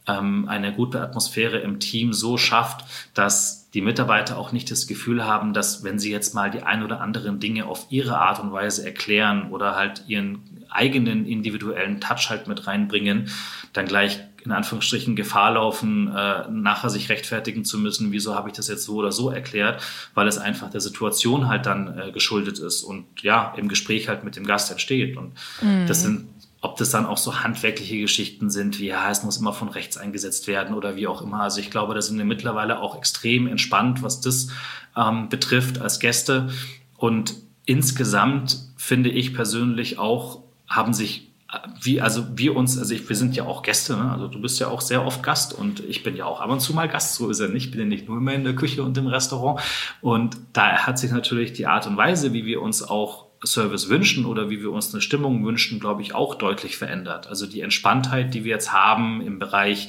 ähm, 0.08 0.48
eine 0.48 0.72
gute 0.72 1.00
Atmosphäre 1.00 1.58
im 1.58 1.78
Team 1.78 2.12
so 2.12 2.38
schafft, 2.38 2.84
dass 3.14 3.61
die 3.74 3.80
Mitarbeiter 3.80 4.36
auch 4.36 4.52
nicht 4.52 4.70
das 4.70 4.86
Gefühl 4.86 5.24
haben, 5.24 5.54
dass 5.54 5.82
wenn 5.82 5.98
sie 5.98 6.10
jetzt 6.10 6.34
mal 6.34 6.50
die 6.50 6.62
ein 6.62 6.82
oder 6.82 7.00
anderen 7.00 7.40
Dinge 7.40 7.66
auf 7.66 7.86
ihre 7.90 8.18
Art 8.18 8.38
und 8.40 8.52
Weise 8.52 8.84
erklären 8.84 9.50
oder 9.50 9.76
halt 9.76 10.04
ihren 10.06 10.40
eigenen 10.68 11.26
individuellen 11.26 12.00
Touch 12.00 12.28
halt 12.28 12.48
mit 12.48 12.66
reinbringen, 12.66 13.30
dann 13.72 13.86
gleich 13.86 14.20
in 14.44 14.50
Anführungsstrichen 14.50 15.14
Gefahr 15.14 15.52
laufen, 15.52 16.08
äh, 16.08 16.50
nachher 16.50 16.90
sich 16.90 17.08
rechtfertigen 17.08 17.64
zu 17.64 17.78
müssen, 17.78 18.10
wieso 18.10 18.34
habe 18.34 18.48
ich 18.48 18.56
das 18.56 18.68
jetzt 18.68 18.84
so 18.84 18.96
oder 18.96 19.12
so 19.12 19.30
erklärt, 19.30 19.82
weil 20.14 20.26
es 20.26 20.38
einfach 20.38 20.68
der 20.70 20.80
Situation 20.80 21.48
halt 21.48 21.66
dann 21.66 21.98
äh, 21.98 22.10
geschuldet 22.10 22.58
ist 22.58 22.82
und 22.82 23.04
ja, 23.22 23.54
im 23.56 23.68
Gespräch 23.68 24.08
halt 24.08 24.24
mit 24.24 24.34
dem 24.34 24.44
Gast 24.44 24.70
entsteht. 24.70 25.16
Und 25.16 25.32
mhm. 25.60 25.86
das 25.86 26.02
sind, 26.02 26.26
ob 26.62 26.76
das 26.76 26.90
dann 26.90 27.06
auch 27.06 27.18
so 27.18 27.42
handwerkliche 27.42 27.98
Geschichten 27.98 28.48
sind, 28.48 28.78
wie 28.78 28.86
ja, 28.86 29.10
es 29.10 29.24
muss 29.24 29.36
immer 29.36 29.52
von 29.52 29.68
rechts 29.68 29.96
eingesetzt 29.96 30.46
werden 30.46 30.74
oder 30.74 30.94
wie 30.96 31.08
auch 31.08 31.20
immer. 31.20 31.42
Also 31.42 31.60
ich 31.60 31.70
glaube, 31.70 31.92
da 31.92 32.00
sind 32.00 32.16
wir 32.16 32.24
mittlerweile 32.24 32.80
auch 32.80 32.96
extrem 32.96 33.48
entspannt, 33.48 34.02
was 34.02 34.20
das 34.20 34.48
ähm, 34.96 35.28
betrifft 35.28 35.80
als 35.80 35.98
Gäste. 35.98 36.50
Und 36.96 37.34
insgesamt 37.66 38.58
finde 38.76 39.10
ich 39.10 39.34
persönlich 39.34 39.98
auch 39.98 40.42
haben 40.68 40.94
sich 40.94 41.32
wie, 41.80 42.00
also 42.00 42.24
wir 42.34 42.56
uns, 42.56 42.78
also 42.78 42.94
ich, 42.94 43.06
wir 43.06 43.16
sind 43.16 43.36
ja 43.36 43.44
auch 43.44 43.62
Gäste, 43.62 43.94
ne? 43.94 44.10
also 44.10 44.26
du 44.26 44.40
bist 44.40 44.58
ja 44.58 44.68
auch 44.68 44.80
sehr 44.80 45.04
oft 45.04 45.22
Gast 45.22 45.52
und 45.52 45.80
ich 45.80 46.02
bin 46.02 46.16
ja 46.16 46.24
auch 46.24 46.40
ab 46.40 46.48
und 46.48 46.60
zu 46.60 46.72
mal 46.72 46.88
Gast, 46.88 47.16
so 47.16 47.28
ist 47.28 47.40
er 47.40 47.48
nicht, 47.48 47.66
ich 47.66 47.70
bin 47.70 47.80
ja 47.80 47.86
nicht 47.86 48.08
nur 48.08 48.16
immer 48.16 48.32
in 48.32 48.44
der 48.44 48.54
Küche 48.54 48.82
und 48.82 48.96
im 48.96 49.06
Restaurant 49.06 49.60
und 50.00 50.38
da 50.54 50.86
hat 50.86 50.98
sich 50.98 51.10
natürlich 51.10 51.52
die 51.52 51.66
Art 51.66 51.86
und 51.86 51.98
Weise, 51.98 52.32
wie 52.32 52.46
wir 52.46 52.62
uns 52.62 52.82
auch 52.82 53.26
Service 53.44 53.88
wünschen 53.88 54.24
oder 54.24 54.50
wie 54.50 54.60
wir 54.60 54.70
uns 54.70 54.92
eine 54.92 55.00
Stimmung 55.00 55.44
wünschen, 55.44 55.80
glaube 55.80 56.02
ich, 56.02 56.14
auch 56.14 56.34
deutlich 56.34 56.76
verändert. 56.76 57.26
Also 57.26 57.46
die 57.46 57.60
Entspanntheit, 57.60 58.34
die 58.34 58.44
wir 58.44 58.52
jetzt 58.52 58.72
haben 58.72 59.20
im 59.20 59.38
Bereich, 59.38 59.88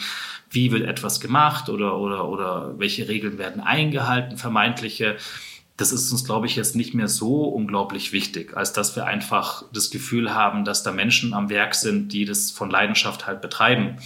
wie 0.49 0.71
wird 0.71 0.83
etwas 0.83 1.19
gemacht 1.19 1.69
oder, 1.69 1.97
oder, 1.97 2.27
oder 2.27 2.73
welche 2.77 3.07
Regeln 3.07 3.37
werden 3.37 3.61
eingehalten, 3.61 4.37
vermeintliche, 4.37 5.17
das 5.77 5.91
ist 5.91 6.11
uns, 6.11 6.23
glaube 6.23 6.45
ich, 6.45 6.55
jetzt 6.55 6.75
nicht 6.75 6.93
mehr 6.93 7.07
so 7.07 7.45
unglaublich 7.45 8.11
wichtig, 8.11 8.55
als 8.55 8.73
dass 8.73 8.95
wir 8.95 9.05
einfach 9.05 9.65
das 9.73 9.89
Gefühl 9.89 10.33
haben, 10.33 10.65
dass 10.65 10.83
da 10.83 10.91
Menschen 10.91 11.33
am 11.33 11.49
Werk 11.49 11.73
sind, 11.73 12.13
die 12.13 12.25
das 12.25 12.51
von 12.51 12.69
Leidenschaft 12.69 13.25
halt 13.25 13.41
betreiben. 13.41 13.97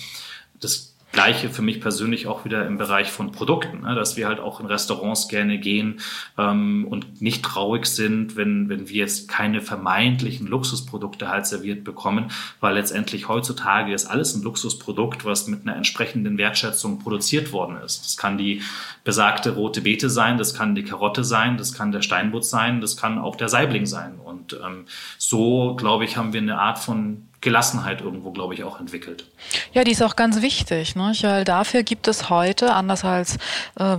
Das 0.60 0.87
Gleiche 1.14 1.50
für 1.50 1.62
mich 1.62 1.80
persönlich 1.80 2.28
auch 2.28 2.44
wieder 2.44 2.68
im 2.68 2.78
Bereich 2.78 3.10
von 3.10 3.32
Produkten, 3.32 3.82
ne, 3.82 3.96
dass 3.96 4.18
wir 4.18 4.28
halt 4.28 4.40
auch 4.40 4.60
in 4.60 4.66
Restaurants 4.66 5.30
gerne 5.30 5.58
gehen 5.58 6.02
ähm, 6.38 6.86
und 6.88 7.22
nicht 7.22 7.44
traurig 7.44 7.86
sind, 7.86 8.36
wenn, 8.36 8.68
wenn 8.68 8.90
wir 8.90 8.98
jetzt 8.98 9.30
keine 9.30 9.62
vermeintlichen 9.62 10.48
Luxusprodukte 10.48 11.30
halt 11.30 11.48
serviert 11.48 11.86
bekommen, 11.86 12.30
weil 12.60 12.76
letztendlich 12.76 13.30
heutzutage 13.30 13.94
ist 13.94 14.06
alles 14.06 14.36
ein 14.36 14.44
Luxusprodukt, 14.44 15.24
was 15.24 15.48
mit 15.48 15.62
einer 15.62 15.78
entsprechenden 15.78 16.38
Wertschätzung 16.38 17.00
produziert 17.00 17.54
worden 17.54 17.78
ist. 17.78 18.04
Das 18.04 18.18
kann 18.18 18.38
die 18.38 18.62
besagte 19.06 19.52
rote 19.52 19.82
Beete 19.82 20.10
sein, 20.10 20.38
das 20.38 20.54
kann 20.54 20.76
die 20.76 20.84
Karotte 20.84 21.24
sein, 21.24 21.58
das 21.58 21.74
kann 21.74 21.94
der 21.94 22.02
Steinbutt 22.02 22.46
sein, 22.46 22.82
das 22.82 22.98
kann 22.98 23.18
auch 23.18 23.38
der 23.38 23.48
Saibling 23.48 23.86
sein. 23.86 24.20
Und 24.24 24.54
ähm, 24.54 24.86
so, 25.18 25.76
glaube 25.76 26.04
ich, 26.04 26.18
haben 26.18 26.34
wir 26.34 26.42
eine 26.42 26.60
Art 26.60 26.80
von 26.80 27.27
Gelassenheit 27.42 28.02
irgendwo, 28.02 28.32
glaube 28.32 28.56
ich, 28.56 28.64
auch 28.64 28.80
entwickelt. 28.80 29.26
Ja, 29.72 29.84
die 29.84 29.92
ist 29.92 30.02
auch 30.02 30.16
ganz 30.16 30.42
wichtig, 30.42 30.96
ne? 30.96 31.14
weil 31.22 31.44
dafür 31.44 31.84
gibt 31.84 32.08
es 32.08 32.32
heute, 32.32 32.74
anders 32.74 33.06
als 33.06 33.38
äh, 33.80 33.98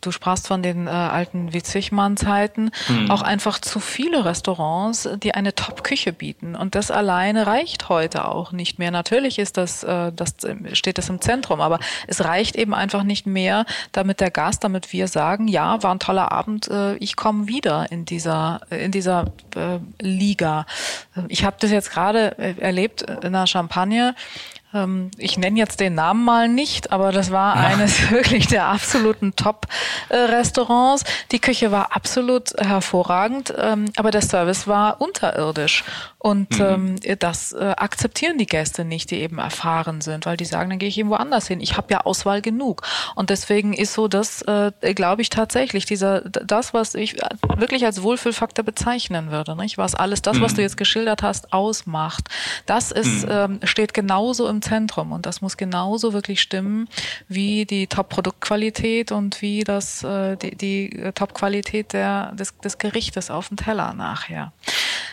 du 0.00 0.12
sprachst 0.12 0.46
von 0.46 0.62
den 0.62 0.86
äh, 0.86 0.90
alten 0.90 1.52
Witzigmann-Zeiten, 1.52 2.70
hm. 2.86 3.10
auch 3.10 3.22
einfach 3.22 3.58
zu 3.58 3.80
viele 3.80 4.24
Restaurants, 4.24 5.08
die 5.20 5.34
eine 5.34 5.54
Top-Küche 5.54 6.12
bieten. 6.12 6.54
Und 6.54 6.76
das 6.76 6.92
alleine 6.92 7.48
reicht 7.48 7.88
heute 7.88 8.28
auch 8.28 8.52
nicht 8.52 8.78
mehr. 8.78 8.92
Natürlich 8.92 9.40
ist 9.40 9.56
das, 9.56 9.82
äh, 9.82 10.12
das 10.14 10.36
steht 10.74 10.98
das 10.98 11.08
im 11.08 11.20
Zentrum, 11.20 11.60
aber 11.60 11.80
es 12.06 12.24
reicht 12.24 12.54
eben 12.54 12.72
einfach 12.72 13.02
nicht 13.02 13.26
mehr, 13.26 13.66
damit 13.90 14.20
der 14.20 14.30
Gast, 14.30 14.62
damit 14.62 14.92
wir 14.92 15.08
sagen, 15.08 15.48
ja, 15.48 15.82
war 15.82 15.92
ein 15.92 15.98
toller 15.98 16.30
Abend, 16.30 16.68
äh, 16.68 16.94
ich 16.96 17.16
komme 17.16 17.48
wieder 17.48 17.90
in 17.90 18.04
dieser, 18.04 18.60
in 18.70 18.92
dieser 18.92 19.32
äh, 19.56 19.80
Liga. 20.00 20.66
Ich 21.26 21.44
habe 21.44 21.56
das 21.58 21.72
jetzt 21.72 21.90
gerade 21.90 22.38
äh, 22.38 22.75
erlebt 22.76 23.02
in 23.02 23.32
der 23.32 23.46
Champagne 23.46 24.14
ich 25.16 25.38
nenne 25.38 25.58
jetzt 25.58 25.80
den 25.80 25.94
Namen 25.94 26.24
mal 26.24 26.48
nicht, 26.48 26.92
aber 26.92 27.12
das 27.12 27.30
war 27.30 27.56
ja. 27.56 27.66
eines 27.66 28.10
wirklich 28.10 28.46
der 28.48 28.66
absoluten 28.66 29.34
Top-Restaurants. 29.36 31.04
Die 31.32 31.38
Küche 31.38 31.70
war 31.70 31.94
absolut 31.94 32.50
hervorragend, 32.58 33.54
ähm, 33.58 33.86
aber 33.96 34.10
der 34.10 34.22
Service 34.22 34.66
war 34.66 35.00
unterirdisch. 35.00 35.84
Und 36.18 36.58
mhm. 36.58 36.98
ähm, 37.04 37.18
das 37.20 37.52
äh, 37.52 37.74
akzeptieren 37.76 38.36
die 38.36 38.46
Gäste 38.46 38.84
nicht, 38.84 39.12
die 39.12 39.20
eben 39.20 39.38
erfahren 39.38 40.00
sind, 40.00 40.26
weil 40.26 40.36
die 40.36 40.44
sagen, 40.44 40.70
dann 40.70 40.80
gehe 40.80 40.88
ich 40.88 40.98
irgendwo 40.98 41.14
anders 41.14 41.46
hin. 41.46 41.60
Ich 41.60 41.76
habe 41.76 41.86
ja 41.92 42.00
Auswahl 42.00 42.42
genug. 42.42 42.82
Und 43.14 43.30
deswegen 43.30 43.72
ist 43.72 43.94
so 43.94 44.08
das, 44.08 44.42
äh, 44.42 44.72
glaube 44.94 45.22
ich 45.22 45.30
tatsächlich, 45.30 45.84
dieser 45.84 46.22
das, 46.22 46.74
was 46.74 46.96
ich 46.96 47.16
wirklich 47.56 47.84
als 47.84 48.02
Wohlfühlfaktor 48.02 48.64
bezeichnen 48.64 49.30
würde, 49.30 49.54
nicht? 49.54 49.78
was 49.78 49.94
alles 49.94 50.20
das, 50.20 50.38
mhm. 50.38 50.42
was 50.42 50.54
du 50.54 50.62
jetzt 50.62 50.76
geschildert 50.76 51.22
hast, 51.22 51.52
ausmacht. 51.52 52.28
Das 52.66 52.90
ist 52.90 53.24
mhm. 53.24 53.30
ähm, 53.30 53.60
steht 53.62 53.94
genauso 53.94 54.48
im 54.48 54.55
Zentrum 54.62 55.12
und 55.12 55.26
das 55.26 55.40
muss 55.40 55.56
genauso 55.56 56.12
wirklich 56.12 56.40
stimmen 56.40 56.88
wie 57.28 57.64
die 57.64 57.86
Top-Produktqualität 57.86 59.12
und 59.12 59.42
wie 59.42 59.64
das 59.64 60.02
äh, 60.04 60.36
die, 60.36 60.56
die 60.56 61.10
Top-Qualität 61.14 61.92
der 61.92 62.32
des, 62.32 62.56
des 62.58 62.78
Gerichtes 62.78 63.30
auf 63.30 63.48
dem 63.48 63.56
Teller 63.56 63.94
nachher. 63.94 64.52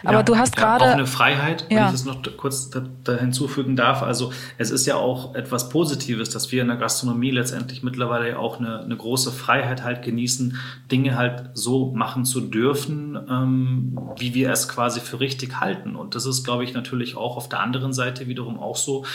Aber 0.03 0.17
ja, 0.17 0.23
du 0.23 0.37
hast 0.37 0.57
ja, 0.57 0.61
gerade 0.61 0.85
auch 0.85 0.93
eine 0.93 1.07
Freiheit, 1.07 1.65
wenn 1.69 1.77
ja. 1.77 1.85
ich 1.85 1.91
das 1.91 2.05
noch 2.05 2.21
kurz 2.37 2.69
da, 2.69 2.83
da, 3.03 3.15
hinzufügen 3.17 3.75
darf. 3.75 4.03
Also 4.03 4.33
es 4.57 4.69
ist 4.69 4.85
ja 4.85 4.95
auch 4.95 5.33
etwas 5.35 5.69
Positives, 5.69 6.29
dass 6.29 6.51
wir 6.51 6.61
in 6.61 6.67
der 6.67 6.77
Gastronomie 6.77 7.31
letztendlich 7.31 7.83
mittlerweile 7.83 8.37
auch 8.37 8.59
eine, 8.59 8.81
eine 8.81 8.97
große 8.97 9.31
Freiheit 9.31 9.83
halt 9.83 10.01
genießen, 10.03 10.57
Dinge 10.91 11.17
halt 11.17 11.51
so 11.53 11.93
machen 11.93 12.25
zu 12.25 12.41
dürfen, 12.41 13.17
ähm, 13.29 13.97
wie 14.17 14.33
wir 14.33 14.51
es 14.51 14.67
quasi 14.67 14.99
für 14.99 15.19
richtig 15.19 15.59
halten. 15.61 15.95
Und 15.95 16.15
das 16.15 16.25
ist, 16.25 16.43
glaube 16.43 16.63
ich, 16.65 16.73
natürlich 16.73 17.15
auch 17.15 17.37
auf 17.37 17.47
der 17.47 17.61
anderen 17.61 17.93
Seite 17.93 18.27
wiederum 18.27 18.59
auch 18.59 18.75
so, 18.75 19.05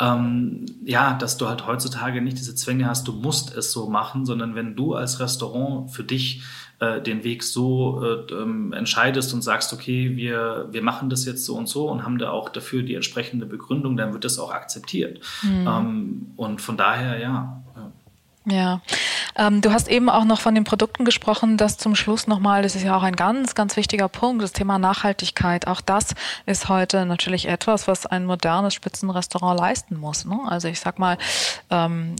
ähm, 0.00 0.66
ja, 0.84 1.14
dass 1.14 1.36
du 1.36 1.46
halt 1.46 1.66
heutzutage 1.66 2.22
nicht 2.22 2.38
diese 2.38 2.54
Zwänge 2.54 2.86
hast, 2.86 3.06
du 3.06 3.12
musst 3.12 3.54
es 3.54 3.70
so 3.70 3.88
machen, 3.88 4.24
sondern 4.24 4.54
wenn 4.54 4.74
du 4.74 4.94
als 4.94 5.20
Restaurant 5.20 5.90
für 5.90 6.04
dich 6.04 6.42
äh, 6.80 7.02
den 7.02 7.22
Weg 7.22 7.42
so 7.42 8.02
äh, 8.02 8.32
ähm, 8.32 8.72
entscheidest 8.72 9.34
und 9.34 9.42
sagst, 9.42 9.72
okay, 9.74 10.16
wir, 10.16 10.68
wir 10.70 10.82
machen 10.82 11.10
das 11.10 11.26
jetzt 11.26 11.44
so 11.44 11.54
und 11.54 11.68
so 11.68 11.88
und 11.90 12.04
haben 12.04 12.16
da 12.16 12.30
auch 12.30 12.48
dafür 12.48 12.82
die 12.82 12.94
entsprechende 12.94 13.44
Begründung, 13.44 13.98
dann 13.98 14.14
wird 14.14 14.24
das 14.24 14.38
auch 14.38 14.52
akzeptiert. 14.52 15.20
Mhm. 15.42 15.66
Ähm, 15.68 16.26
und 16.36 16.62
von 16.62 16.78
daher, 16.78 17.18
ja. 17.18 17.59
Ja, 18.46 18.80
ähm, 19.36 19.60
du 19.60 19.70
hast 19.70 19.88
eben 19.88 20.08
auch 20.08 20.24
noch 20.24 20.40
von 20.40 20.54
den 20.54 20.64
Produkten 20.64 21.04
gesprochen, 21.04 21.58
das 21.58 21.76
zum 21.76 21.94
Schluss 21.94 22.26
nochmal, 22.26 22.62
das 22.62 22.74
ist 22.74 22.84
ja 22.84 22.96
auch 22.96 23.02
ein 23.02 23.14
ganz, 23.14 23.54
ganz 23.54 23.76
wichtiger 23.76 24.08
Punkt, 24.08 24.42
das 24.42 24.52
Thema 24.52 24.78
Nachhaltigkeit. 24.78 25.66
Auch 25.66 25.82
das 25.82 26.14
ist 26.46 26.70
heute 26.70 27.04
natürlich 27.04 27.48
etwas, 27.48 27.86
was 27.86 28.06
ein 28.06 28.24
modernes 28.24 28.72
Spitzenrestaurant 28.72 29.60
leisten 29.60 29.96
muss. 29.96 30.24
Ne? 30.24 30.38
Also 30.46 30.68
ich 30.68 30.80
sag 30.80 30.98
mal, 30.98 31.18
ähm, 31.68 32.16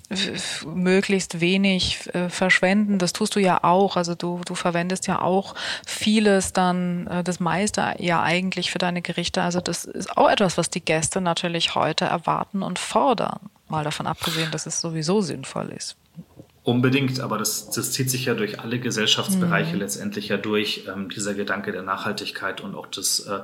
möglichst 0.66 1.40
wenig 1.40 2.14
äh, 2.14 2.28
verschwenden, 2.28 2.98
das 2.98 3.14
tust 3.14 3.34
du 3.34 3.40
ja 3.40 3.64
auch. 3.64 3.96
Also 3.96 4.14
du, 4.14 4.42
du 4.44 4.54
verwendest 4.54 5.06
ja 5.06 5.22
auch 5.22 5.54
vieles 5.86 6.52
dann, 6.52 7.06
äh, 7.06 7.24
das 7.24 7.40
meiste 7.40 7.94
ja 7.98 8.22
eigentlich 8.22 8.70
für 8.70 8.78
deine 8.78 9.00
Gerichte. 9.00 9.40
Also 9.40 9.62
das 9.62 9.86
ist 9.86 10.18
auch 10.18 10.28
etwas, 10.28 10.58
was 10.58 10.68
die 10.68 10.84
Gäste 10.84 11.22
natürlich 11.22 11.74
heute 11.74 12.04
erwarten 12.04 12.62
und 12.62 12.78
fordern. 12.78 13.40
Mal 13.68 13.84
davon 13.84 14.06
abgesehen, 14.06 14.50
dass 14.50 14.66
es 14.66 14.80
sowieso 14.80 15.22
sinnvoll 15.22 15.70
ist. 15.70 15.96
Unbedingt, 16.62 17.20
aber 17.20 17.38
das, 17.38 17.70
das 17.70 17.92
zieht 17.92 18.11
sich 18.11 18.26
ja 18.26 18.34
durch 18.34 18.61
alle 18.61 18.78
Gesellschaftsbereiche 18.78 19.74
mhm. 19.74 19.80
letztendlich 19.80 20.28
ja 20.28 20.36
durch, 20.36 20.84
ähm, 20.92 21.08
dieser 21.08 21.32
Gedanke 21.32 21.72
der 21.72 21.82
Nachhaltigkeit 21.82 22.61
und 22.61 22.74
auch 22.74 22.86
das 22.86 23.20
äh, 23.20 23.40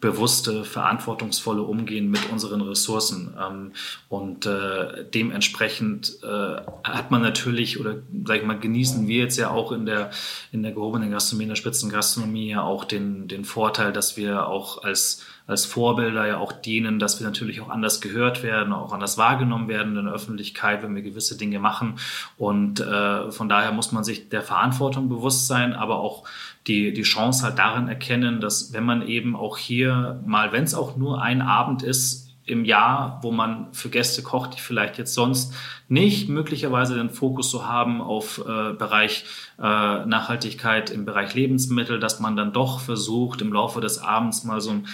bewusste, 0.00 0.64
verantwortungsvolle 0.64 1.62
Umgehen 1.62 2.10
mit 2.10 2.28
unseren 2.30 2.60
Ressourcen. 2.60 3.34
Ähm, 3.40 3.72
und 4.08 4.46
äh, 4.46 5.04
dementsprechend 5.14 6.18
äh, 6.24 6.56
hat 6.82 7.12
man 7.12 7.22
natürlich, 7.22 7.78
oder 7.78 7.98
sag 8.24 8.38
ich 8.38 8.44
mal, 8.44 8.58
genießen 8.58 9.06
wir 9.06 9.18
jetzt 9.18 9.36
ja 9.36 9.50
auch 9.50 9.70
in 9.70 9.86
der, 9.86 10.10
in 10.50 10.64
der 10.64 10.72
gehobenen 10.72 11.12
Gastronomie, 11.12 11.44
in 11.44 11.50
der 11.50 11.56
Spitzengastronomie 11.56 12.50
ja 12.50 12.62
auch 12.62 12.84
den, 12.84 13.28
den 13.28 13.44
Vorteil, 13.44 13.92
dass 13.92 14.16
wir 14.16 14.48
auch 14.48 14.82
als 14.82 15.24
als 15.46 15.64
Vorbilder 15.64 16.26
ja 16.26 16.38
auch 16.38 16.52
dienen, 16.52 16.98
dass 16.98 17.20
wir 17.20 17.26
natürlich 17.26 17.60
auch 17.60 17.68
anders 17.68 18.00
gehört 18.00 18.42
werden, 18.42 18.72
auch 18.72 18.92
anders 18.92 19.16
wahrgenommen 19.16 19.68
werden 19.68 19.96
in 19.96 20.04
der 20.06 20.14
Öffentlichkeit, 20.14 20.82
wenn 20.82 20.94
wir 20.94 21.02
gewisse 21.02 21.38
Dinge 21.38 21.58
machen. 21.58 21.98
Und 22.36 22.80
äh, 22.80 23.30
von 23.30 23.48
daher 23.48 23.72
muss 23.72 23.92
man 23.92 24.04
sich 24.04 24.28
der 24.28 24.42
Verantwortung 24.42 25.08
bewusst 25.08 25.46
sein, 25.46 25.72
aber 25.72 26.00
auch 26.00 26.24
die, 26.66 26.92
die 26.92 27.02
Chance 27.02 27.44
halt 27.44 27.58
darin 27.58 27.88
erkennen, 27.88 28.40
dass 28.40 28.72
wenn 28.72 28.84
man 28.84 29.06
eben 29.06 29.36
auch 29.36 29.56
hier 29.56 30.20
mal, 30.26 30.52
wenn 30.52 30.64
es 30.64 30.74
auch 30.74 30.96
nur 30.96 31.22
ein 31.22 31.42
Abend 31.42 31.82
ist, 31.82 32.26
im 32.46 32.64
Jahr, 32.64 33.18
wo 33.22 33.32
man 33.32 33.72
für 33.72 33.88
Gäste 33.88 34.22
kocht, 34.22 34.54
die 34.56 34.60
vielleicht 34.60 34.98
jetzt 34.98 35.14
sonst 35.14 35.52
nicht 35.88 36.28
möglicherweise 36.28 36.94
den 36.94 37.10
Fokus 37.10 37.50
so 37.50 37.66
haben 37.66 38.00
auf 38.00 38.38
äh, 38.38 38.72
Bereich 38.72 39.24
äh, 39.58 39.62
Nachhaltigkeit 39.62 40.90
im 40.90 41.04
Bereich 41.04 41.34
Lebensmittel, 41.34 41.98
dass 41.98 42.20
man 42.20 42.36
dann 42.36 42.52
doch 42.52 42.78
versucht, 42.78 43.42
im 43.42 43.52
Laufe 43.52 43.80
des 43.80 43.98
Abends 43.98 44.44
mal 44.44 44.60
so 44.60 44.70
ein 44.70 44.86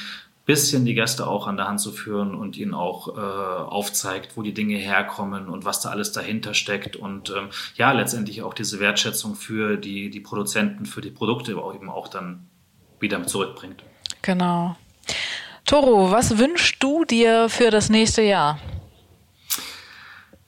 bisschen 0.45 0.85
die 0.85 0.95
Gäste 0.95 1.27
auch 1.27 1.47
an 1.47 1.57
der 1.57 1.69
Hand 1.69 1.81
zu 1.81 1.93
führen 1.93 2.35
und 2.35 2.57
ihnen 2.57 2.75
auch 2.75 3.17
äh, 3.17 3.21
aufzeigt, 3.21 4.37
wo 4.37 4.43
die 4.43 4.55
Dinge 4.55 4.77
herkommen 4.77 5.49
und 5.49 5.65
was 5.65 5.81
da 5.81 5.91
alles 5.91 6.13
dahinter 6.13 6.55
steckt 6.55 6.97
und 6.97 7.31
ähm, 7.31 7.49
ja, 7.77 7.93
letztendlich 7.93 8.43
auch 8.43 8.55
diese 8.55 8.81
Wertschätzung 8.81 9.37
für 9.37 9.77
die, 9.77 10.11
die 10.11 10.21
Produzenten, 10.21 10.87
für 10.87 11.01
die 11.01 11.11
Produkte 11.11 11.53
eben 11.53 11.89
auch 11.89 12.09
dann 12.09 12.49
wieder 12.99 13.25
zurückbringt. 13.27 13.85
Genau. 14.23 14.77
Toro, 15.65 16.11
was 16.11 16.39
wünschst 16.39 16.83
du 16.83 17.05
dir 17.05 17.49
für 17.49 17.71
das 17.71 17.89
nächste 17.89 18.23
Jahr? 18.23 18.59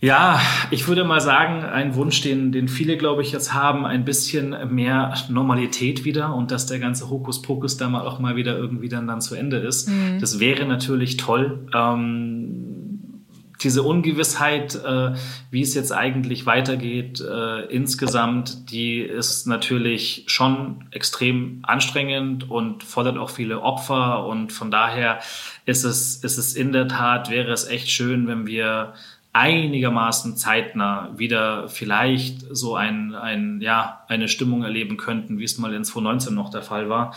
Ja, 0.04 0.38
ich 0.70 0.86
würde 0.86 1.02
mal 1.02 1.22
sagen, 1.22 1.64
ein 1.64 1.94
Wunsch, 1.94 2.20
den, 2.20 2.52
den 2.52 2.68
viele, 2.68 2.98
glaube 2.98 3.22
ich, 3.22 3.32
jetzt 3.32 3.54
haben, 3.54 3.86
ein 3.86 4.04
bisschen 4.04 4.54
mehr 4.74 5.14
Normalität 5.30 6.04
wieder 6.04 6.34
und 6.34 6.50
dass 6.50 6.66
der 6.66 6.78
ganze 6.78 7.08
Hokuspokus 7.08 7.78
da 7.78 7.88
mal 7.88 8.02
auch 8.02 8.18
mal 8.18 8.36
wieder 8.36 8.54
irgendwie 8.54 8.90
dann, 8.90 9.06
dann 9.06 9.22
zu 9.22 9.34
Ende 9.34 9.56
ist. 9.56 9.88
Mhm. 9.88 10.18
Das 10.20 10.40
wäre 10.40 10.66
natürlich 10.66 11.16
toll. 11.16 11.66
Ähm, 11.72 13.24
diese 13.62 13.82
Ungewissheit, 13.82 14.74
äh, 14.74 15.14
wie 15.50 15.62
es 15.62 15.74
jetzt 15.74 15.90
eigentlich 15.90 16.44
weitergeht, 16.44 17.22
äh, 17.22 17.64
insgesamt, 17.66 18.70
die 18.70 18.98
ist 18.98 19.46
natürlich 19.46 20.24
schon 20.26 20.84
extrem 20.90 21.60
anstrengend 21.62 22.50
und 22.50 22.82
fordert 22.82 23.16
auch 23.16 23.30
viele 23.30 23.62
Opfer. 23.62 24.26
Und 24.26 24.52
von 24.52 24.70
daher 24.70 25.20
ist 25.64 25.84
es, 25.84 26.16
ist 26.16 26.36
es 26.36 26.54
in 26.54 26.72
der 26.72 26.88
Tat, 26.88 27.30
wäre 27.30 27.52
es 27.52 27.66
echt 27.66 27.88
schön, 27.88 28.26
wenn 28.26 28.46
wir 28.46 28.92
einigermaßen 29.34 30.36
zeitnah 30.36 31.10
wieder 31.16 31.68
vielleicht 31.68 32.42
so 32.54 32.76
ein, 32.76 33.16
ein, 33.16 33.60
ja, 33.60 34.04
eine 34.06 34.28
Stimmung 34.28 34.62
erleben 34.62 34.96
könnten, 34.96 35.38
wie 35.38 35.44
es 35.44 35.58
mal 35.58 35.74
in 35.74 35.84
2019 35.84 36.32
noch 36.32 36.50
der 36.50 36.62
Fall 36.62 36.88
war. 36.88 37.14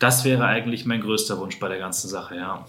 Das 0.00 0.24
wäre 0.24 0.46
eigentlich 0.46 0.86
mein 0.86 1.02
größter 1.02 1.38
Wunsch 1.38 1.58
bei 1.58 1.68
der 1.68 1.78
ganzen 1.78 2.08
Sache, 2.08 2.34
ja. 2.34 2.64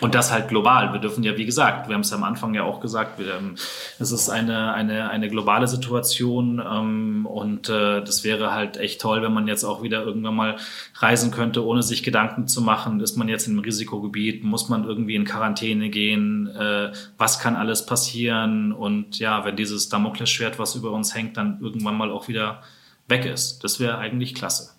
Und 0.00 0.14
das 0.14 0.32
halt 0.32 0.48
global. 0.48 0.94
Wir 0.94 1.00
dürfen 1.00 1.22
ja, 1.22 1.36
wie 1.36 1.44
gesagt, 1.44 1.86
wir 1.86 1.94
haben 1.94 2.00
es 2.00 2.14
am 2.14 2.24
Anfang 2.24 2.54
ja 2.54 2.64
auch 2.64 2.80
gesagt, 2.80 3.18
wir, 3.18 3.34
ähm, 3.34 3.56
es 3.98 4.10
ist 4.10 4.30
eine, 4.30 4.72
eine, 4.72 5.10
eine 5.10 5.28
globale 5.28 5.68
Situation 5.68 6.62
ähm, 6.66 7.26
und 7.26 7.68
äh, 7.68 8.02
das 8.02 8.24
wäre 8.24 8.52
halt 8.52 8.78
echt 8.78 9.02
toll, 9.02 9.20
wenn 9.20 9.34
man 9.34 9.48
jetzt 9.48 9.64
auch 9.64 9.82
wieder 9.82 10.02
irgendwann 10.02 10.34
mal 10.34 10.56
reisen 10.94 11.30
könnte, 11.30 11.62
ohne 11.62 11.82
sich 11.82 12.02
Gedanken 12.02 12.48
zu 12.48 12.62
machen, 12.62 13.00
ist 13.00 13.18
man 13.18 13.28
jetzt 13.28 13.46
im 13.48 13.58
Risikogebiet, 13.58 14.42
muss 14.42 14.70
man 14.70 14.84
irgendwie 14.84 15.14
in 15.14 15.26
Quarantäne 15.26 15.90
gehen, 15.90 16.48
äh, 16.56 16.90
was 17.18 17.38
kann 17.38 17.54
alles 17.54 17.84
passieren 17.84 18.72
und 18.72 19.18
ja, 19.18 19.44
wenn 19.44 19.56
dieses 19.56 19.90
Damoklesschwert, 19.90 20.58
was 20.58 20.74
über 20.74 20.90
uns 20.92 21.14
hängt, 21.14 21.36
dann 21.36 21.60
irgendwann 21.60 21.98
mal 21.98 22.10
auch 22.10 22.28
wieder 22.28 22.62
weg 23.08 23.26
ist. 23.26 23.62
Das 23.62 23.78
wäre 23.78 23.98
eigentlich 23.98 24.34
klasse. 24.34 24.71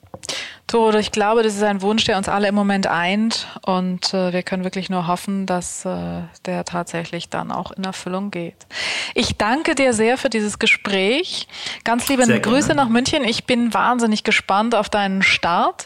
Tod, 0.73 0.95
ich 0.95 1.11
glaube, 1.11 1.43
das 1.43 1.53
ist 1.53 1.61
ein 1.61 1.83
Wunsch, 1.83 2.03
der 2.05 2.17
uns 2.17 2.27
alle 2.27 2.47
im 2.47 2.55
Moment 2.55 2.87
eint 2.87 3.47
und 3.63 4.11
äh, 4.11 4.33
wir 4.33 4.41
können 4.41 4.63
wirklich 4.63 4.89
nur 4.89 5.05
hoffen, 5.05 5.45
dass 5.45 5.85
äh, 5.85 6.23
der 6.47 6.65
tatsächlich 6.65 7.29
dann 7.29 7.51
auch 7.51 7.69
in 7.73 7.83
Erfüllung 7.83 8.31
geht. 8.31 8.55
Ich 9.13 9.37
danke 9.37 9.75
dir 9.75 9.93
sehr 9.93 10.17
für 10.17 10.31
dieses 10.31 10.57
Gespräch. 10.57 11.47
Ganz 11.83 12.07
liebe 12.07 12.25
sehr 12.25 12.39
Grüße 12.39 12.69
gerne. 12.69 12.81
nach 12.81 12.89
München. 12.89 13.23
Ich 13.23 13.45
bin 13.45 13.71
wahnsinnig 13.71 14.23
gespannt 14.23 14.73
auf 14.73 14.89
deinen 14.89 15.21
Start 15.21 15.85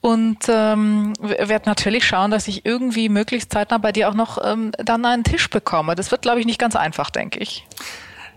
und 0.00 0.38
ähm, 0.48 1.12
werde 1.20 1.68
natürlich 1.68 2.04
schauen, 2.04 2.32
dass 2.32 2.48
ich 2.48 2.66
irgendwie 2.66 3.08
möglichst 3.08 3.52
zeitnah 3.52 3.78
bei 3.78 3.92
dir 3.92 4.08
auch 4.08 4.14
noch 4.14 4.44
ähm, 4.44 4.72
dann 4.78 5.04
einen 5.04 5.22
Tisch 5.22 5.48
bekomme. 5.48 5.94
Das 5.94 6.10
wird, 6.10 6.22
glaube 6.22 6.40
ich, 6.40 6.46
nicht 6.46 6.58
ganz 6.58 6.74
einfach, 6.74 7.10
denke 7.10 7.38
ich. 7.38 7.64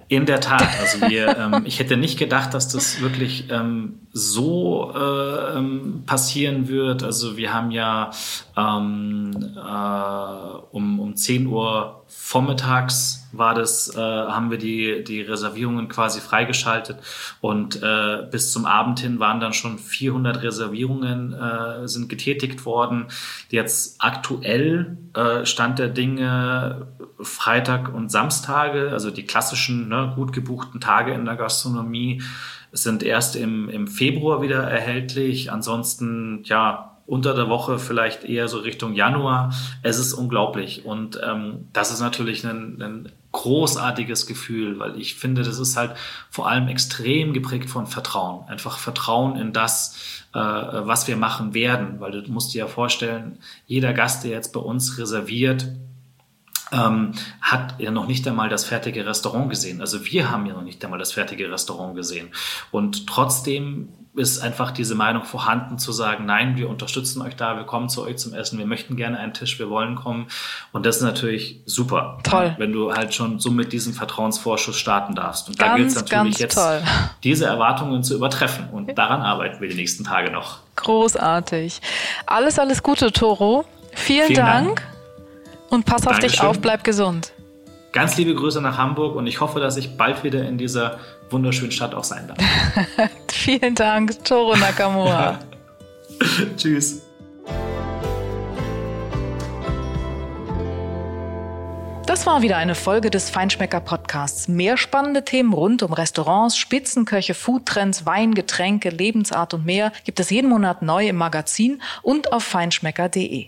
In 0.09 0.25
der 0.25 0.39
Tat. 0.41 0.67
Also 0.79 1.01
wir, 1.09 1.37
ähm, 1.53 1.63
ich 1.65 1.79
hätte 1.79 1.97
nicht 1.97 2.17
gedacht, 2.17 2.53
dass 2.53 2.69
das 2.69 3.01
wirklich 3.01 3.49
ähm, 3.49 4.06
so 4.17 4.91
äh, 4.95 5.57
ähm, 5.57 6.03
passieren 6.05 6.67
wird. 6.67 7.03
Also 7.03 7.37
wir 7.37 7.53
haben 7.53 7.71
ja 7.71 8.11
ähm, 8.57 9.31
äh, 9.55 10.57
um, 10.71 10.99
um 10.99 11.15
10 11.15 11.45
Uhr 11.47 12.03
vormittags 12.07 13.27
war 13.33 13.53
das, 13.53 13.95
äh, 13.95 13.99
haben 13.99 14.49
wir 14.49 14.57
die, 14.57 15.03
die 15.03 15.21
Reservierungen 15.21 15.89
quasi 15.89 16.21
freigeschaltet 16.21 16.97
und 17.41 17.81
äh, 17.83 18.25
bis 18.31 18.51
zum 18.51 18.65
Abend 18.65 18.99
hin 18.99 19.19
waren 19.19 19.39
dann 19.39 19.53
schon 19.53 19.77
400 19.77 20.41
Reservierungen 20.41 21.33
äh, 21.33 21.87
sind 21.87 22.09
getätigt 22.09 22.65
worden. 22.65 23.07
Jetzt 23.49 23.97
aktuell 23.99 24.97
äh, 25.13 25.45
Stand 25.45 25.79
der 25.79 25.89
Dinge 25.89 26.87
Freitag 27.19 27.93
und 27.93 28.11
Samstage, 28.11 28.89
also 28.91 29.11
die 29.11 29.25
klassischen 29.25 29.89
ne, 29.89 30.13
gut 30.15 30.33
gebuchten 30.33 30.79
Tage 30.79 31.13
in 31.13 31.25
der 31.25 31.35
Gastronomie 31.35 32.21
sind 32.71 33.03
erst 33.03 33.35
im, 33.35 33.69
im 33.69 33.87
Februar 33.87 34.41
wieder 34.41 34.63
erhältlich. 34.63 35.51
Ansonsten, 35.51 36.43
ja, 36.45 36.97
unter 37.07 37.33
der 37.33 37.47
Woche 37.49 37.79
vielleicht 37.79 38.25
eher 38.25 38.49
so 38.49 38.59
Richtung 38.59 38.93
Januar. 38.93 39.53
Es 39.81 39.97
ist 39.97 40.13
unglaublich 40.13 40.85
und 40.85 41.19
ähm, 41.23 41.69
das 41.71 41.91
ist 41.91 42.01
natürlich 42.01 42.43
ein, 42.43 42.81
ein 42.81 43.11
großartiges 43.31 44.25
Gefühl, 44.25 44.77
weil 44.79 44.99
ich 44.99 45.15
finde, 45.15 45.43
das 45.43 45.57
ist 45.57 45.77
halt 45.77 45.93
vor 46.29 46.49
allem 46.49 46.67
extrem 46.67 47.33
geprägt 47.33 47.69
von 47.69 47.87
Vertrauen. 47.87 48.47
Einfach 48.49 48.77
Vertrauen 48.77 49.37
in 49.37 49.53
das, 49.53 50.25
äh, 50.33 50.39
was 50.39 51.07
wir 51.07 51.15
machen 51.15 51.53
werden, 51.53 51.99
weil 51.99 52.11
du 52.11 52.31
musst 52.31 52.53
dir 52.53 52.59
ja 52.59 52.67
vorstellen, 52.67 53.37
jeder 53.67 53.93
Gast, 53.93 54.25
der 54.25 54.31
jetzt 54.31 54.51
bei 54.51 54.59
uns 54.59 54.97
reserviert, 54.97 55.67
ähm, 56.71 57.13
hat 57.41 57.75
ja 57.79 57.91
noch 57.91 58.07
nicht 58.07 58.27
einmal 58.27 58.49
das 58.49 58.65
fertige 58.65 59.05
Restaurant 59.05 59.49
gesehen. 59.49 59.81
Also 59.81 60.05
wir 60.05 60.31
haben 60.31 60.45
ja 60.45 60.53
noch 60.53 60.63
nicht 60.63 60.83
einmal 60.83 60.99
das 60.99 61.11
fertige 61.11 61.51
Restaurant 61.51 61.95
gesehen. 61.95 62.29
Und 62.71 63.07
trotzdem 63.07 63.89
ist 64.17 64.39
einfach 64.39 64.71
diese 64.71 64.95
Meinung 64.95 65.23
vorhanden 65.23 65.77
zu 65.77 65.91
sagen, 65.91 66.25
nein, 66.25 66.57
wir 66.57 66.69
unterstützen 66.69 67.21
euch 67.21 67.35
da, 67.35 67.55
wir 67.55 67.65
kommen 67.65 67.87
zu 67.87 68.01
euch 68.01 68.17
zum 68.17 68.33
Essen, 68.33 68.57
wir 68.57 68.65
möchten 68.65 68.95
gerne 68.95 69.19
einen 69.19 69.33
Tisch, 69.33 69.59
wir 69.59 69.69
wollen 69.69 69.95
kommen. 69.95 70.27
Und 70.71 70.85
das 70.85 70.97
ist 70.97 71.01
natürlich 71.03 71.61
super. 71.65 72.17
Toll. 72.23 72.55
Wenn 72.57 72.73
du 72.73 72.93
halt 72.93 73.13
schon 73.13 73.39
so 73.39 73.51
mit 73.51 73.71
diesem 73.73 73.93
Vertrauensvorschuss 73.93 74.75
starten 74.75 75.13
darfst. 75.13 75.47
Und 75.49 75.59
ganz, 75.59 75.71
da 75.71 75.75
gilt 75.77 75.89
es 75.89 75.95
natürlich 75.95 76.39
jetzt, 76.39 76.55
toll. 76.55 76.81
diese 77.23 77.45
Erwartungen 77.45 78.03
zu 78.03 78.15
übertreffen. 78.15 78.69
Und 78.71 78.97
daran 78.97 79.21
arbeiten 79.21 79.61
wir 79.61 79.69
die 79.69 79.75
nächsten 79.75 80.03
Tage 80.03 80.31
noch. 80.31 80.59
Großartig. 80.77 81.79
Alles, 82.25 82.57
alles 82.57 82.81
Gute, 82.81 83.11
Toro. 83.11 83.65
Vielen, 83.93 84.27
Vielen 84.27 84.45
Dank. 84.45 84.75
Dank. 84.79 84.96
Und 85.69 85.85
pass 85.85 86.07
auf 86.07 86.13
Dankeschön. 86.13 86.29
dich 86.29 86.41
auf, 86.41 86.59
bleib 86.59 86.83
gesund. 86.83 87.33
Ganz 87.91 88.17
liebe 88.17 88.35
Grüße 88.35 88.61
nach 88.61 88.77
Hamburg 88.77 89.15
und 89.15 89.27
ich 89.27 89.41
hoffe, 89.41 89.59
dass 89.59 89.77
ich 89.77 89.97
bald 89.97 90.23
wieder 90.23 90.47
in 90.47 90.57
dieser 90.57 90.99
wunderschönen 91.29 91.71
Stadt 91.71 91.95
auch 91.95 92.03
sein 92.03 92.27
darf. 92.27 92.37
Vielen 93.31 93.75
Dank, 93.75 94.23
Toro 94.23 94.55
Nakamura. 94.55 95.39
Tschüss. 96.57 97.01
Das 102.05 102.25
war 102.25 102.41
wieder 102.41 102.55
eine 102.55 102.73
Folge 102.73 103.09
des 103.09 103.29
Feinschmecker 103.29 103.81
Podcasts. 103.81 104.47
Mehr 104.47 104.77
spannende 104.77 105.25
Themen 105.25 105.51
rund 105.51 105.83
um 105.83 105.91
Restaurants, 105.91 106.57
Spitzenköche, 106.57 107.33
Foodtrends, 107.33 108.05
Wein, 108.05 108.33
Getränke, 108.33 108.89
Lebensart 108.89 109.53
und 109.53 109.65
mehr 109.65 109.91
gibt 110.05 110.19
es 110.21 110.29
jeden 110.29 110.49
Monat 110.49 110.81
neu 110.81 111.07
im 111.07 111.17
Magazin 111.17 111.81
und 112.03 112.31
auf 112.31 112.43
feinschmecker.de. 112.43 113.47